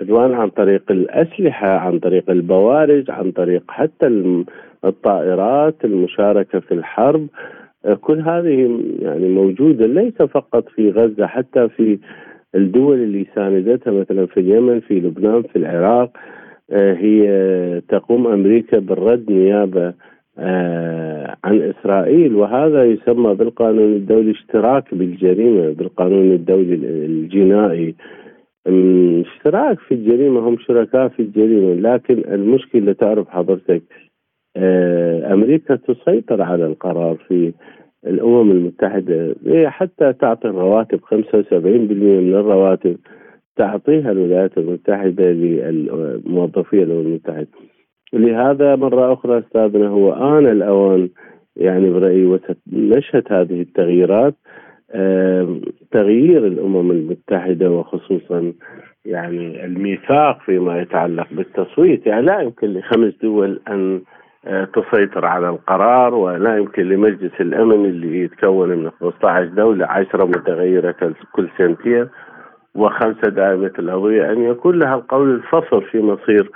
عدوان 0.00 0.34
عن 0.34 0.48
طريق 0.48 0.82
الأسلحة 0.90 1.68
عن 1.68 1.98
طريق 1.98 2.30
البوارج 2.30 3.10
عن 3.10 3.30
طريق 3.30 3.62
حتى 3.68 4.06
الطائرات 4.84 5.76
المشاركة 5.84 6.60
في 6.60 6.74
الحرب 6.74 7.26
كل 7.94 8.20
هذه 8.20 8.80
يعني 9.02 9.28
موجودة 9.28 9.86
ليس 9.86 10.22
فقط 10.22 10.68
في 10.68 10.90
غزة 10.90 11.26
حتى 11.26 11.68
في 11.68 11.98
الدول 12.54 12.98
اللي 12.98 13.26
ساندتها 13.34 13.92
مثلا 13.92 14.26
في 14.26 14.40
اليمن 14.40 14.80
في 14.80 15.00
لبنان 15.00 15.42
في 15.42 15.56
العراق 15.56 16.10
آه، 16.70 16.94
هي 16.94 17.80
تقوم 17.88 18.26
أمريكا 18.26 18.78
بالرد 18.78 19.30
نيابة 19.30 19.94
آه، 20.38 21.36
عن 21.44 21.62
إسرائيل. 21.62 22.34
وهذا 22.34 22.84
يسمى 22.84 23.34
بالقانون 23.34 23.92
الدولي 23.92 24.30
اشتراك 24.30 24.94
بالجريمة 24.94 25.70
بالقانون 25.70 26.32
الدولي 26.32 26.74
الجنائي. 27.06 27.94
اشتراك 28.66 29.78
في 29.78 29.94
الجريمة 29.94 30.40
هم 30.40 30.58
شركاء 30.58 31.08
في 31.08 31.22
الجريمة. 31.22 31.74
لكن 31.74 32.22
المشكلة 32.32 32.92
تعرف 32.92 33.28
حضرتك 33.28 33.82
أمريكا 35.32 35.76
تسيطر 35.76 36.42
على 36.42 36.66
القرار 36.66 37.16
في 37.28 37.52
الأمم 38.06 38.50
المتحدة. 38.50 39.34
هي 39.46 39.70
حتى 39.70 40.12
تعطي 40.12 40.48
الرواتب 40.48 41.00
75% 41.00 41.54
من 41.54 42.34
الرواتب 42.34 42.96
تعطيها 43.56 44.12
الولايات 44.12 44.58
المتحدة 44.58 45.24
للموظفين 45.24 46.82
الأمم 46.82 47.06
المتحدة. 47.06 47.46
لهذا 48.12 48.76
مرة 48.76 49.12
أخرى 49.12 49.38
أستاذنا 49.38 49.88
هو 49.88 50.12
آن 50.12 50.46
الاوان 50.46 51.08
يعني 51.56 51.90
برأيي 51.90 52.38
نشهد 52.72 53.24
هذه 53.30 53.60
التغييرات 53.60 54.34
آه، 54.90 55.60
تغيير 55.90 56.46
الأمم 56.46 56.90
المتحدة 56.90 57.70
وخصوصا 57.70 58.52
يعني 59.04 59.64
الميثاق 59.64 60.40
فيما 60.40 60.80
يتعلق 60.80 61.26
بالتصويت. 61.32 62.06
يعني 62.06 62.26
لا 62.26 62.40
يمكن 62.40 62.66
لخمس 62.66 63.14
دول 63.22 63.60
أن 63.68 63.94
آه، 63.94 64.00
تسيطر 64.46 65.26
على 65.26 65.48
القرار 65.48 66.14
ولا 66.14 66.56
يمكن 66.56 66.82
لمجلس 66.82 67.32
الأمن 67.40 67.84
اللي 67.84 68.24
يتكون 68.24 68.68
من 68.68 68.90
15 69.00 69.44
دولة 69.44 69.86
10 69.86 70.24
متغيرة 70.24 71.14
كل 71.32 71.48
سنتين 71.58 72.08
وخمسة 72.74 73.28
دائمة 73.28 73.72
الهويه 73.78 74.32
أن 74.32 74.42
يكون 74.42 74.78
لها 74.78 74.94
القول 74.94 75.34
الفصل 75.34 75.82
في 75.90 75.98
مصير 75.98 76.50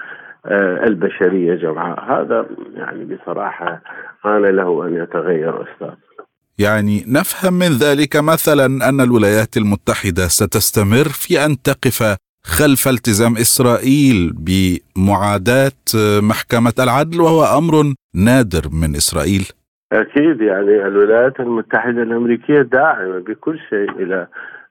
آه، 0.47 0.85
البشرية 0.85 1.55
جمعاء. 1.55 2.05
هذا 2.13 2.47
يعني 2.75 3.05
بصراحة 3.05 3.83
أنا 4.25 4.47
له 4.47 4.87
أن 4.87 4.95
يتغير 4.95 5.63
أستاذ. 5.63 5.95
يعني 6.59 7.05
نفهم 7.09 7.53
من 7.53 7.73
ذلك 7.83 8.17
مثلا 8.17 8.67
أن 8.89 9.01
الولايات 9.01 9.57
المتحدة 9.57 10.29
ستستمر 10.29 11.09
في 11.09 11.45
أن 11.45 11.63
تقف 11.63 12.17
خلف 12.45 12.89
التزام 12.89 13.33
إسرائيل 13.33 14.33
بمعاداة 14.33 15.83
محكمة 16.21 16.75
العدل 16.81 17.21
وهو 17.21 17.43
أمر 17.59 17.95
نادر 18.15 18.65
من 18.83 18.97
إسرائيل. 18.97 19.45
أكيد 19.93 20.41
يعني 20.41 20.87
الولايات 20.87 21.41
المتحدة 21.41 22.03
الأمريكية 22.03 22.63
داعمة 22.63 23.19
بكل 23.19 23.59
شيء 23.71 23.91
إلى 23.91 24.27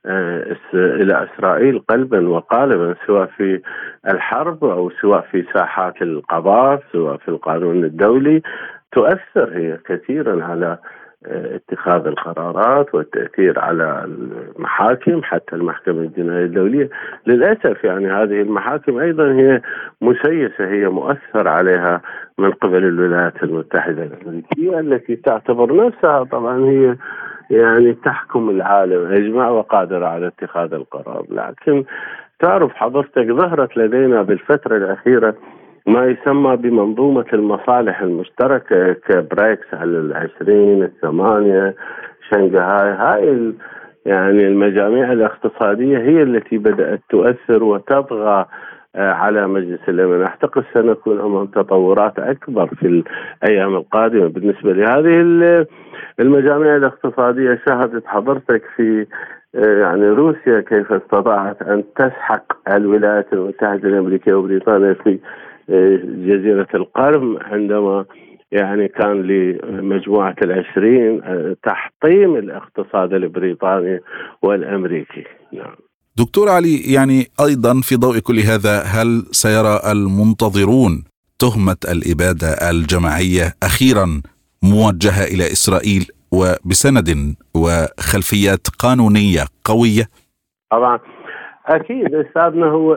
آه، 0.06 0.58
إلى 0.74 1.28
إسرائيل 1.28 1.80
قلبا 1.80 2.30
وقالبا 2.30 2.96
سواء 3.08 3.30
في 3.38 3.62
الحرب 4.08 4.64
أو 4.64 4.92
سواء 5.02 5.28
في 5.32 5.46
ساحات 5.54 6.02
القضاء 6.02 6.84
سواء 6.94 7.18
في 7.18 7.28
القانون 7.28 7.84
الدولي. 7.84 8.42
تؤثر 8.92 9.58
هي 9.58 9.78
كثيرا 9.86 10.44
على 10.44 10.78
اتخاذ 11.26 12.08
القرارات 12.08 12.96
والتأثير 12.96 13.60
على 13.60 14.06
المحاكم 14.06 15.24
حتى 15.24 15.56
المحكمة 15.56 16.02
الجنائية 16.02 16.46
الدولية. 16.46 16.90
للأسف 17.28 17.84
يعني 17.84 18.08
هذه 18.12 18.42
المحاكم 18.42 18.98
أيضا 18.98 19.34
هي 19.34 19.62
مسيسة 20.02 20.68
هي 20.68 20.90
مؤثر 20.90 21.48
عليها 21.48 22.02
من 22.38 22.52
قبل 22.52 22.86
الولايات 22.86 23.44
المتحدة 23.44 24.04
الأمريكية 24.04 24.80
التي 24.80 25.16
تعتبر 25.16 25.86
نفسها 25.88 26.24
طبعا 26.24 26.58
هي 26.66 26.96
يعني 27.50 27.94
تحكم 27.94 28.50
العالم 28.50 29.12
أجمع 29.12 29.50
وقادرة 29.50 30.06
على 30.06 30.28
اتخاذ 30.28 30.74
القرار. 30.74 31.26
لكن 31.30 31.84
تعرف 32.40 32.74
حضرتك 32.74 33.28
ظهرت 33.32 33.78
لدينا 33.78 34.22
بالفترة 34.22 34.78
الأخيرة 34.78 35.36
ما 35.90 36.06
يسمى 36.06 36.56
بمنظومة 36.58 37.26
المصالح 37.34 38.02
المشتركة 38.02 38.94
كبريكس 38.94 39.74
على 39.74 39.98
العشرين 39.98 40.84
الثمانية 40.84 41.76
شنغهاي. 42.32 42.92
هاي 42.92 43.54
يعني 44.06 44.48
المجاميع 44.48 45.12
الاقتصادية 45.12 45.98
هي 45.98 46.24
التي 46.24 46.58
بدأت 46.58 47.02
تؤثر 47.10 47.64
وتطغى 47.64 48.46
آه، 48.96 49.12
على 49.12 49.48
مجلس 49.48 49.80
الأمن. 49.88 50.22
أعتقد 50.22 50.64
سنكون 50.74 51.20
أمام 51.20 51.46
تطورات 51.46 52.20
أكبر 52.20 52.68
في 52.68 53.04
الأيام 53.44 53.76
القادمة 53.76 54.28
بالنسبة 54.28 54.74
لهذه 54.74 55.22
المجاميع 56.20 56.76
الاقتصادية 56.76 57.62
شاهدت 57.68 58.08
حضرتك 58.08 58.62
في 58.76 59.06
آه، 59.56 59.80
يعني 59.82 60.10
روسيا 60.10 60.60
كيف 60.60 60.94
استطاعت 60.94 61.62
أن 61.62 61.84
تسحق 61.96 62.44
الولايات 62.76 63.34
المتحدة 63.34 63.90
الأمريكية 63.90 64.34
وبريطانيا 64.34 64.94
في 64.94 65.20
جزيرة 66.04 66.68
القرم 66.74 67.38
عندما 67.42 68.06
يعني 68.52 68.88
كان 68.88 69.22
لمجموعة 69.22 70.36
العشرين 70.42 71.22
آه، 71.24 71.56
تحطيم 71.64 72.36
الاقتصاد 72.36 73.14
البريطاني 73.14 74.00
والأمريكي 74.42 75.24
نعم 75.54 75.76
دكتور 76.18 76.50
علي 76.50 76.94
يعني 76.94 77.28
أيضا 77.48 77.82
في 77.82 77.96
ضوء 77.96 78.20
كل 78.20 78.40
هذا 78.40 78.82
هل 78.82 79.24
سيرى 79.32 79.80
المنتظرون 79.92 81.04
تهمة 81.40 81.78
الإبادة 81.92 82.48
الجماعية 82.70 83.54
أخيرا 83.64 84.22
موجهة 84.64 85.24
إلى 85.24 85.44
إسرائيل 85.44 86.06
وبسند 86.32 87.36
وخلفيات 87.56 88.68
قانونية 88.80 89.46
قوية؟ 89.64 90.10
طبعا 90.72 91.00
أكيد 91.70 92.16
أستاذنا 92.16 92.66
هو 92.66 92.94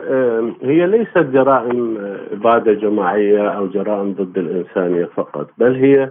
هي 0.63 0.87
ليست 0.87 1.17
جرائم 1.17 1.97
اباده 2.31 2.73
جماعية 2.73 3.49
أو 3.49 3.67
جرائم 3.67 4.13
ضد 4.13 4.37
الإنسانية 4.37 5.05
فقط 5.05 5.49
بل 5.57 5.75
هي 5.75 6.09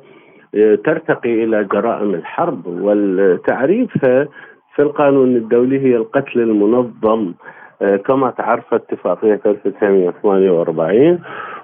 آه، 0.55 0.75
ترتقي 0.75 1.45
إلى 1.45 1.65
جرائم 1.65 2.15
الحرب 2.15 2.67
والتعريفها 2.67 4.29
في 4.77 4.83
القانون 4.83 5.37
الدولي 5.37 5.81
هي 5.81 5.97
القتل 5.97 6.41
المنظم 6.41 7.35
آه، 7.83 7.97
كما 7.97 8.31
تعرف 8.31 8.75
اتفاقية 8.75 9.41
1948 9.47 11.19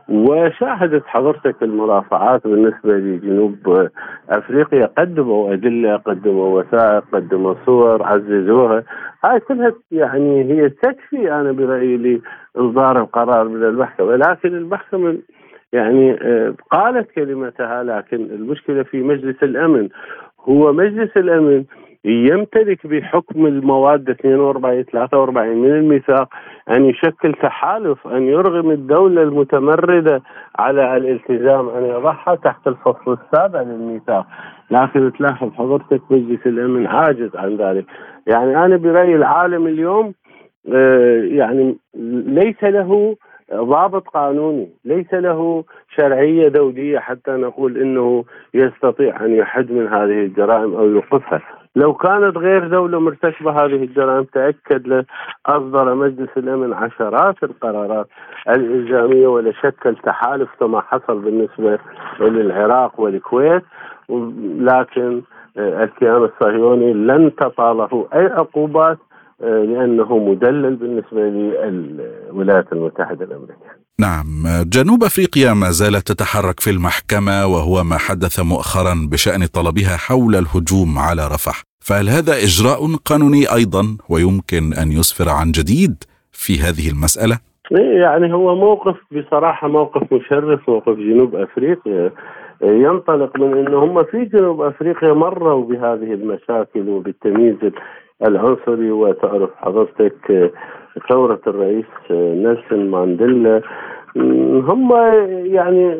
وشاهدت 0.09 1.07
حضرتك 1.07 1.63
المرافعات 1.63 2.47
بالنسبة 2.47 2.93
لجنوب 2.93 3.89
أفريقيا. 4.29 4.91
قدموا 4.99 5.53
أدلة 5.53 5.97
قدموا 5.97 6.61
وثائق 6.61 7.05
قدموا 7.13 7.55
صور 7.67 8.03
عززوها. 8.03 8.85
هاي 9.25 9.41
كلها 9.41 9.73
يعني 9.91 10.45
هي 10.45 10.69
تكفي 10.69 11.33
أنا 11.33 11.53
برأيي 11.53 12.21
لإصدار 12.57 13.01
القرار 13.01 13.49
من 13.49 13.65
المحكمة. 13.65 14.17
لكن 14.17 14.55
المحكمة 14.55 15.19
يعني 15.73 16.19
آه، 16.23 16.55
قالت 16.71 17.11
كلمتها 17.11 17.83
لكن 17.83 18.17
المشكلة 18.17 18.83
في 18.83 19.03
مجلس 19.03 19.43
الأمن. 19.43 19.89
هو 20.49 20.73
مجلس 20.73 21.17
الأمن 21.17 21.65
يمتلك 22.09 22.87
بحكم 22.87 23.47
المواد 23.47 24.11
42 24.11 24.83
43 24.83 25.57
من 25.57 25.71
الميثاق 25.71 26.29
أن 26.77 26.85
يشكل 26.85 27.33
تحالف 27.33 28.07
أن 28.07 28.23
يرغم 28.23 28.71
الدولة 28.71 29.23
المتمردة 29.23 30.23
على 30.59 30.97
الالتزام 30.97 31.69
أن 31.69 31.85
يضعها 31.85 32.35
تحت 32.35 32.67
الفصل 32.67 33.19
السابع 33.23 33.63
للميثاق، 33.63 34.27
لكن 34.71 35.13
تلاحظ 35.19 35.53
حضرتك 35.53 36.01
مجلس 36.11 36.47
الأمن 36.47 36.87
عاجز 36.87 37.37
عن 37.37 37.57
ذلك، 37.57 37.85
يعني 38.27 38.65
أنا 38.65 38.77
برأيي 38.77 39.15
العالم 39.17 39.67
اليوم 39.67 40.15
آه، 40.73 41.23
يعني 41.23 41.77
ليس 42.27 42.65
له 42.65 43.17
ضابط 43.55 44.09
قانوني 44.09 44.69
ليس 44.85 45.15
له 45.15 45.65
شرعية 45.97 46.49
دولية 46.49 46.99
حتى 46.99 47.31
نقول 47.31 47.79
إنه 47.79 48.25
يستطيع 48.55 49.25
أن 49.25 49.35
يحد 49.35 49.71
من 49.71 49.87
هذه 49.89 50.25
الجرائم 50.25 50.75
أو 50.75 50.89
يوقفها 50.89 51.58
لو 51.77 51.95
كانت 51.95 52.37
غير 52.37 52.69
دولة 52.69 53.01
مرتكبة 53.01 53.51
هذه 53.51 53.85
الجرائم 53.85 54.25
تأكد 54.25 55.05
أصدر 55.47 55.95
مجلس 55.95 56.29
الأمن 56.37 56.73
عشرات 56.73 57.43
القرارات 57.43 58.07
الإلزامية 58.49 59.27
ولشكل 59.27 59.97
تحالف 59.97 60.49
كما 60.61 60.81
حصل 60.81 61.19
بالنسبة 61.19 61.79
للعراق 62.21 63.01
والكويت. 63.01 63.63
لكن 64.59 65.23
الكيان 65.59 66.25
الصهيوني 66.25 66.93
لن 66.93 67.35
تطاله 67.37 68.09
أي 68.15 68.27
عقوبات 68.27 68.99
آه، 69.43 69.65
لأنه 69.65 70.19
مدلل 70.19 70.77
بالنسبة 70.77 71.21
للولايات 71.21 72.73
المتحدة 72.73 73.25
الأمريكية. 73.25 73.88
نعم 74.01 74.29
جنوب 74.75 75.05
أفريقيا 75.05 75.55
ما 75.55 75.71
زالت 75.71 76.13
تتحرك 76.13 76.61
في 76.61 76.71
المحكمة 76.71 77.47
وهو 77.47 77.85
ما 77.85 77.99
حدث 77.99 78.41
مؤخرا 78.41 78.95
بشأن 79.13 79.47
طلبها 79.47 79.97
حول 79.97 80.35
الهجوم 80.37 80.99
على 80.99 81.27
رفح. 81.27 81.63
فهل 81.81 82.09
هذا 82.09 82.33
إجراء 82.33 82.81
قانوني 83.05 83.55
أيضا 83.55 83.83
ويمكن 84.09 84.73
أن 84.83 84.93
يسفر 84.93 85.29
عن 85.29 85.51
جديد 85.51 85.95
في 86.33 86.53
هذه 86.53 86.91
المسألة؟ 86.91 87.39
يعني 88.03 88.33
هو 88.35 88.55
موقف 88.55 88.97
بصراحة 89.13 89.69
موقف 89.69 90.13
مشرف 90.13 90.61
موقف 90.69 90.97
جنوب 90.97 91.35
أفريقيا. 91.35 92.13
ينطلق 92.63 93.37
من 93.37 93.59
انه 93.59 93.79
هم 93.85 94.05
في 94.05 94.25
جنوب 94.25 94.61
أفريقيا 94.61 95.13
مروا 95.13 95.65
بهذه 95.65 96.13
المشاكل 96.15 96.89
وبالتمييز 96.89 97.57
العنصري 98.23 98.91
وتعرف 98.91 99.51
حضرتك 99.57 100.53
ثورة 101.09 101.41
الرئيس 101.47 101.87
نيلسون 102.11 102.91
مانديلا. 102.91 103.61
هم 104.69 104.93
يعني 105.45 105.95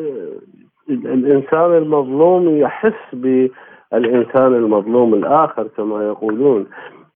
الإنسان 0.89 1.77
المظلوم 1.77 2.57
يحس 2.57 3.03
بالإنسان 3.13 4.55
المظلوم 4.55 5.13
الآخر 5.13 5.67
كما 5.77 6.03
يقولون. 6.07 6.65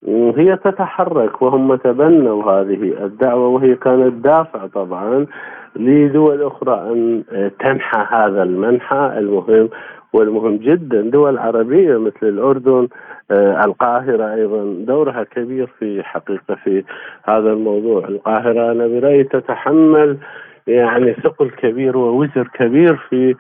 هي 0.08 0.56
تتحرك 0.56 1.42
وهم 1.42 1.76
تبنوا 1.76 2.44
هذه 2.44 2.94
الدعوة 3.06 3.48
وهي 3.48 3.76
كانت 3.76 4.14
دافع 4.14 4.68
طبعا 4.68 5.26
لدول 5.76 6.44
أخرى 6.44 6.74
أن 6.92 7.24
تنحى 7.60 8.06
هذا 8.10 8.44
المنحى 8.44 9.14
المهم 9.18 9.70
والمهم 10.14 10.58
جدا 10.58 11.02
دول 11.02 11.38
عربية 11.38 11.98
مثل 11.98 12.24
الأردن 12.28 12.88
آه، 13.32 13.66
القاهرة 13.66 14.34
أيضا. 14.34 14.86
دورها 14.86 15.24
كبير 15.24 15.68
في 15.80 16.04
حقيقة 16.04 16.56
في 16.64 16.84
هذا 17.24 17.54
الموضوع. 17.54 18.08
القاهرة 18.08 18.72
أنا 18.72 18.88
برأيي 18.88 19.24
تتحمل 19.24 20.18
يعني 20.68 21.14
ثقل 21.14 21.50
كبير 21.50 21.98
ووزر 21.98 22.50
كبير 22.54 22.96
في 23.10 23.36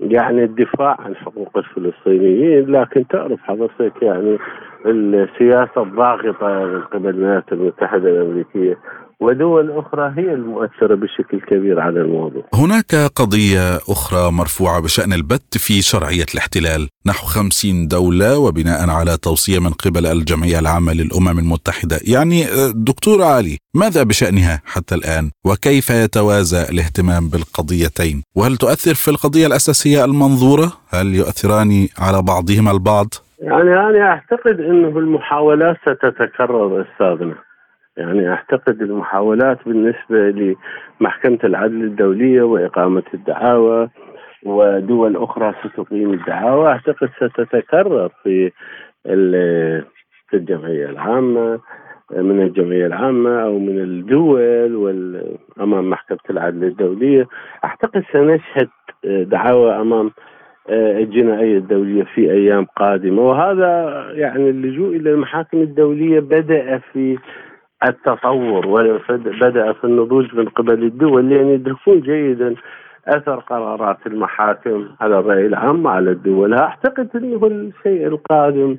يعني 0.00 0.44
الدفاع 0.44 0.96
عن 1.00 1.16
حقوق 1.16 1.58
الفلسطينيين. 1.58 2.72
لكن 2.72 3.06
تعرف 3.06 3.40
حضرتك 3.42 4.02
يعني 4.02 4.38
السياسة 4.86 5.82
الضاغطة 5.82 6.64
من 6.64 6.80
قبل 6.80 7.08
الولايات 7.08 7.52
المتحدة 7.52 8.10
الأمريكية 8.10 8.78
ودول 9.20 9.70
أخرى 9.78 10.12
هي 10.16 10.34
المؤثرة 10.34 10.94
بشكل 10.94 11.40
كبير 11.40 11.80
على 11.80 12.00
الموضوع. 12.00 12.42
هناك 12.54 12.94
قضية 12.94 13.76
أخرى 13.76 14.30
مرفوعة 14.32 14.80
بشأن 14.80 15.12
البت 15.12 15.58
في 15.58 15.82
شرعية 15.82 16.26
الاحتلال. 16.34 16.88
نحو 17.06 17.26
خمسين 17.26 17.88
دولة 17.88 18.38
وبناء 18.38 18.90
على 18.90 19.16
توصية 19.16 19.58
من 19.58 19.70
قبل 19.70 20.06
الجمعية 20.06 20.58
العامة 20.58 20.92
للأمم 20.92 21.38
المتحدة. 21.38 21.96
يعني 22.08 22.44
دكتور 22.74 23.22
علي 23.22 23.58
ماذا 23.74 24.02
بشأنها 24.02 24.62
حتى 24.64 24.94
الآن؟ 24.94 25.30
وكيف 25.46 25.90
يتوازى 25.90 26.62
الاهتمام 26.72 27.28
بالقضيتين؟ 27.28 28.22
وهل 28.36 28.56
تؤثر 28.56 28.94
في 28.94 29.08
القضية 29.08 29.46
الأساسية 29.46 30.04
المنظورة؟ 30.04 30.72
هل 30.88 31.14
يؤثران 31.14 31.88
على 31.98 32.22
بعضهما 32.22 32.70
البعض؟ 32.70 33.06
يعني 33.38 33.72
أنا 33.72 34.02
أعتقد 34.02 34.60
أنه 34.60 34.98
المحاولات 34.98 35.76
ستتكرر 35.82 36.82
أستاذنا. 36.82 37.49
يعني 37.96 38.28
أعتقد 38.28 38.82
المحاولات 38.82 39.58
بالنسبة 39.66 40.54
لمحكمة 41.00 41.38
العدل 41.44 41.84
الدولية 41.84 42.42
وإقامة 42.42 43.02
الدعاوى 43.14 43.88
ودول 44.46 45.16
أخرى 45.16 45.54
ستقيم 45.64 46.12
الدعاوى 46.12 46.68
أعتقد 46.68 47.08
ستتكرر 47.16 48.08
في 48.22 48.50
في 50.28 50.34
الجمعية 50.36 50.86
العامة 50.86 51.60
من 52.16 52.42
الجمعية 52.42 52.86
العامة 52.86 53.42
أو 53.42 53.58
من 53.58 53.78
الدول 53.78 55.22
أمام 55.60 55.90
محكمة 55.90 56.18
العدل 56.30 56.64
الدولية. 56.64 57.26
أعتقد 57.64 58.04
سنشهد 58.12 58.68
دعاوى 59.04 59.72
أمام 59.80 60.10
الجنائية 60.70 61.58
الدولية 61.58 62.02
في 62.02 62.30
أيام 62.32 62.64
قادمة. 62.64 63.22
وهذا 63.22 64.04
يعني 64.12 64.50
اللجوء 64.50 64.96
إلى 64.96 65.10
المحاكم 65.10 65.58
الدولية 65.58 66.20
بدأ 66.20 66.78
في 66.92 67.18
التطور 67.88 68.66
وبدأ 68.66 69.72
في 69.72 69.84
النضوج 69.84 70.34
من 70.34 70.48
قبل 70.48 70.84
الدول 70.84 71.30
لأن 71.30 71.46
يدركون 71.46 72.00
جيدا 72.00 72.54
أثر 73.08 73.40
قرارات 73.40 74.06
المحاكم 74.06 74.88
على 75.00 75.18
الرأي 75.18 75.46
العام 75.46 75.86
على 75.86 76.10
الدول. 76.10 76.54
أعتقد 76.54 77.08
أنه 77.16 77.46
الشيء 77.46 78.06
القادم 78.06 78.76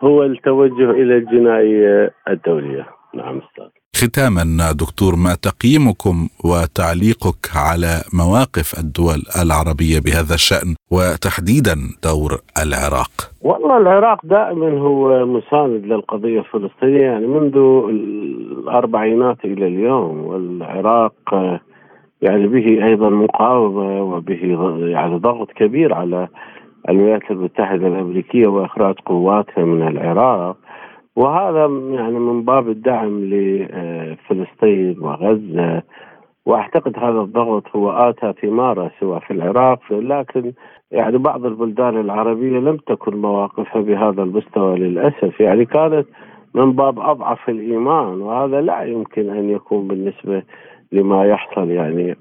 هو 0.00 0.22
التوجه 0.22 0.90
إلى 0.90 1.16
الجنائيه 1.16 2.10
الدولية. 2.28 2.86
نعم 3.14 3.38
أستاذ. 3.38 3.68
ختاما 4.02 4.72
دكتور 4.82 5.12
ما 5.24 5.34
تقييمكم 5.48 6.16
وتعليقك 6.44 7.42
على 7.68 7.92
مواقف 8.20 8.68
الدول 8.82 9.20
العربية 9.42 9.98
بهذا 10.04 10.34
الشأن 10.34 10.74
وتحديدا 10.90 11.74
دور 12.04 12.32
العراق. 12.62 13.12
والله 13.42 13.76
العراق 13.78 14.26
دائما 14.26 14.70
هو 14.78 15.26
مساند 15.26 15.84
للقضية 15.84 16.40
الفلسطينية 16.40 17.00
يعني 17.02 17.26
منذ 17.26 17.56
الأربعينات 17.88 19.44
إلى 19.44 19.66
اليوم 19.66 20.24
والعراق 20.26 21.14
يعني 22.22 22.46
به 22.46 22.86
أيضا 22.86 23.08
مقاومة 23.08 24.02
وبه 24.02 24.42
يعني 24.86 25.16
ضغط 25.18 25.48
كبير 25.52 25.94
على 25.94 26.28
الولايات 26.88 27.30
المتحدة 27.30 27.86
الأمريكية 27.86 28.46
وإخراج 28.46 28.94
قواتها 29.06 29.64
من 29.64 29.88
العراق 29.88 30.56
وهذا 31.18 31.66
يعني 31.90 32.18
من 32.18 32.42
باب 32.42 32.68
الدعم 32.68 33.24
لفلسطين 33.24 34.96
وغزة. 35.00 35.82
وأعتقد 36.46 36.98
هذا 36.98 37.20
الضغط 37.20 37.76
هو 37.76 37.90
آتى 37.90 38.32
ثماره 38.42 38.90
سواء 39.00 39.18
في 39.20 39.30
العراق 39.30 39.80
لكن 39.92 40.52
يعني 40.90 41.18
بعض 41.18 41.46
البلدان 41.46 42.00
العربية 42.00 42.58
لم 42.58 42.76
تكن 42.76 43.16
مواقفها 43.16 43.82
بهذا 43.82 44.22
المستوى 44.22 44.78
للأسف. 44.78 45.40
يعني 45.40 45.64
كانت 45.64 46.06
من 46.54 46.72
باب 46.72 46.98
أضعف 46.98 47.48
الإيمان 47.48 48.20
وهذا 48.20 48.60
لا 48.60 48.82
يمكن 48.82 49.30
أن 49.30 49.50
يكون 49.50 49.88
بالنسبة 49.88 50.42
لما 50.92 51.24
يحصل. 51.26 51.70
يعني 51.70 52.16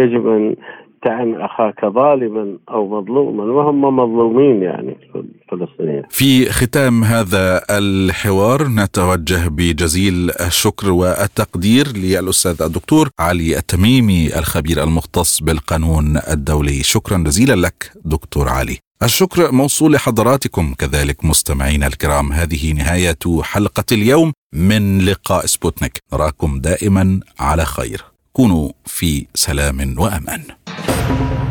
يجب 0.00 0.28
أن 0.28 0.56
تعن 1.02 1.34
أخاك 1.40 1.84
ظالما 1.84 2.58
أو 2.70 3.00
مظلوما 3.00 3.44
وهم 3.44 3.80
مظلومين 3.96 4.62
يعني 4.62 4.96
الفلسطينيين. 5.14 6.02
في 6.10 6.52
ختام 6.52 7.04
هذا 7.04 7.62
الحوار 7.70 8.68
نتوجه 8.68 9.48
بجزيل 9.48 10.30
الشكر 10.46 10.90
والتقدير 10.90 11.86
للأستاذ 11.96 12.62
الدكتور 12.62 13.08
علي 13.20 13.58
التميمي 13.58 14.38
الخبير 14.38 14.82
المختص 14.82 15.42
بالقانون 15.42 16.20
الدولي، 16.30 16.82
شكرا 16.82 17.18
جزيلا 17.18 17.66
لك 17.66 17.92
دكتور 18.04 18.48
علي. 18.48 18.78
الشكر 19.02 19.52
موصول 19.52 19.92
لحضراتكم 19.92 20.74
كذلك 20.78 21.24
مستمعينا 21.24 21.86
الكرام. 21.86 22.32
هذه 22.32 22.72
نهاية 22.72 23.42
حلقة 23.42 23.84
اليوم 23.92 24.32
من 24.52 25.00
لقاء 25.00 25.46
سبوتنيك. 25.46 25.98
نراكم 26.12 26.60
دائما 26.60 27.20
على 27.40 27.64
خير. 27.64 28.04
كونوا 28.32 28.68
في 28.84 29.26
سلام 29.34 29.94
وأمان. 29.98 30.42
you 30.86 31.47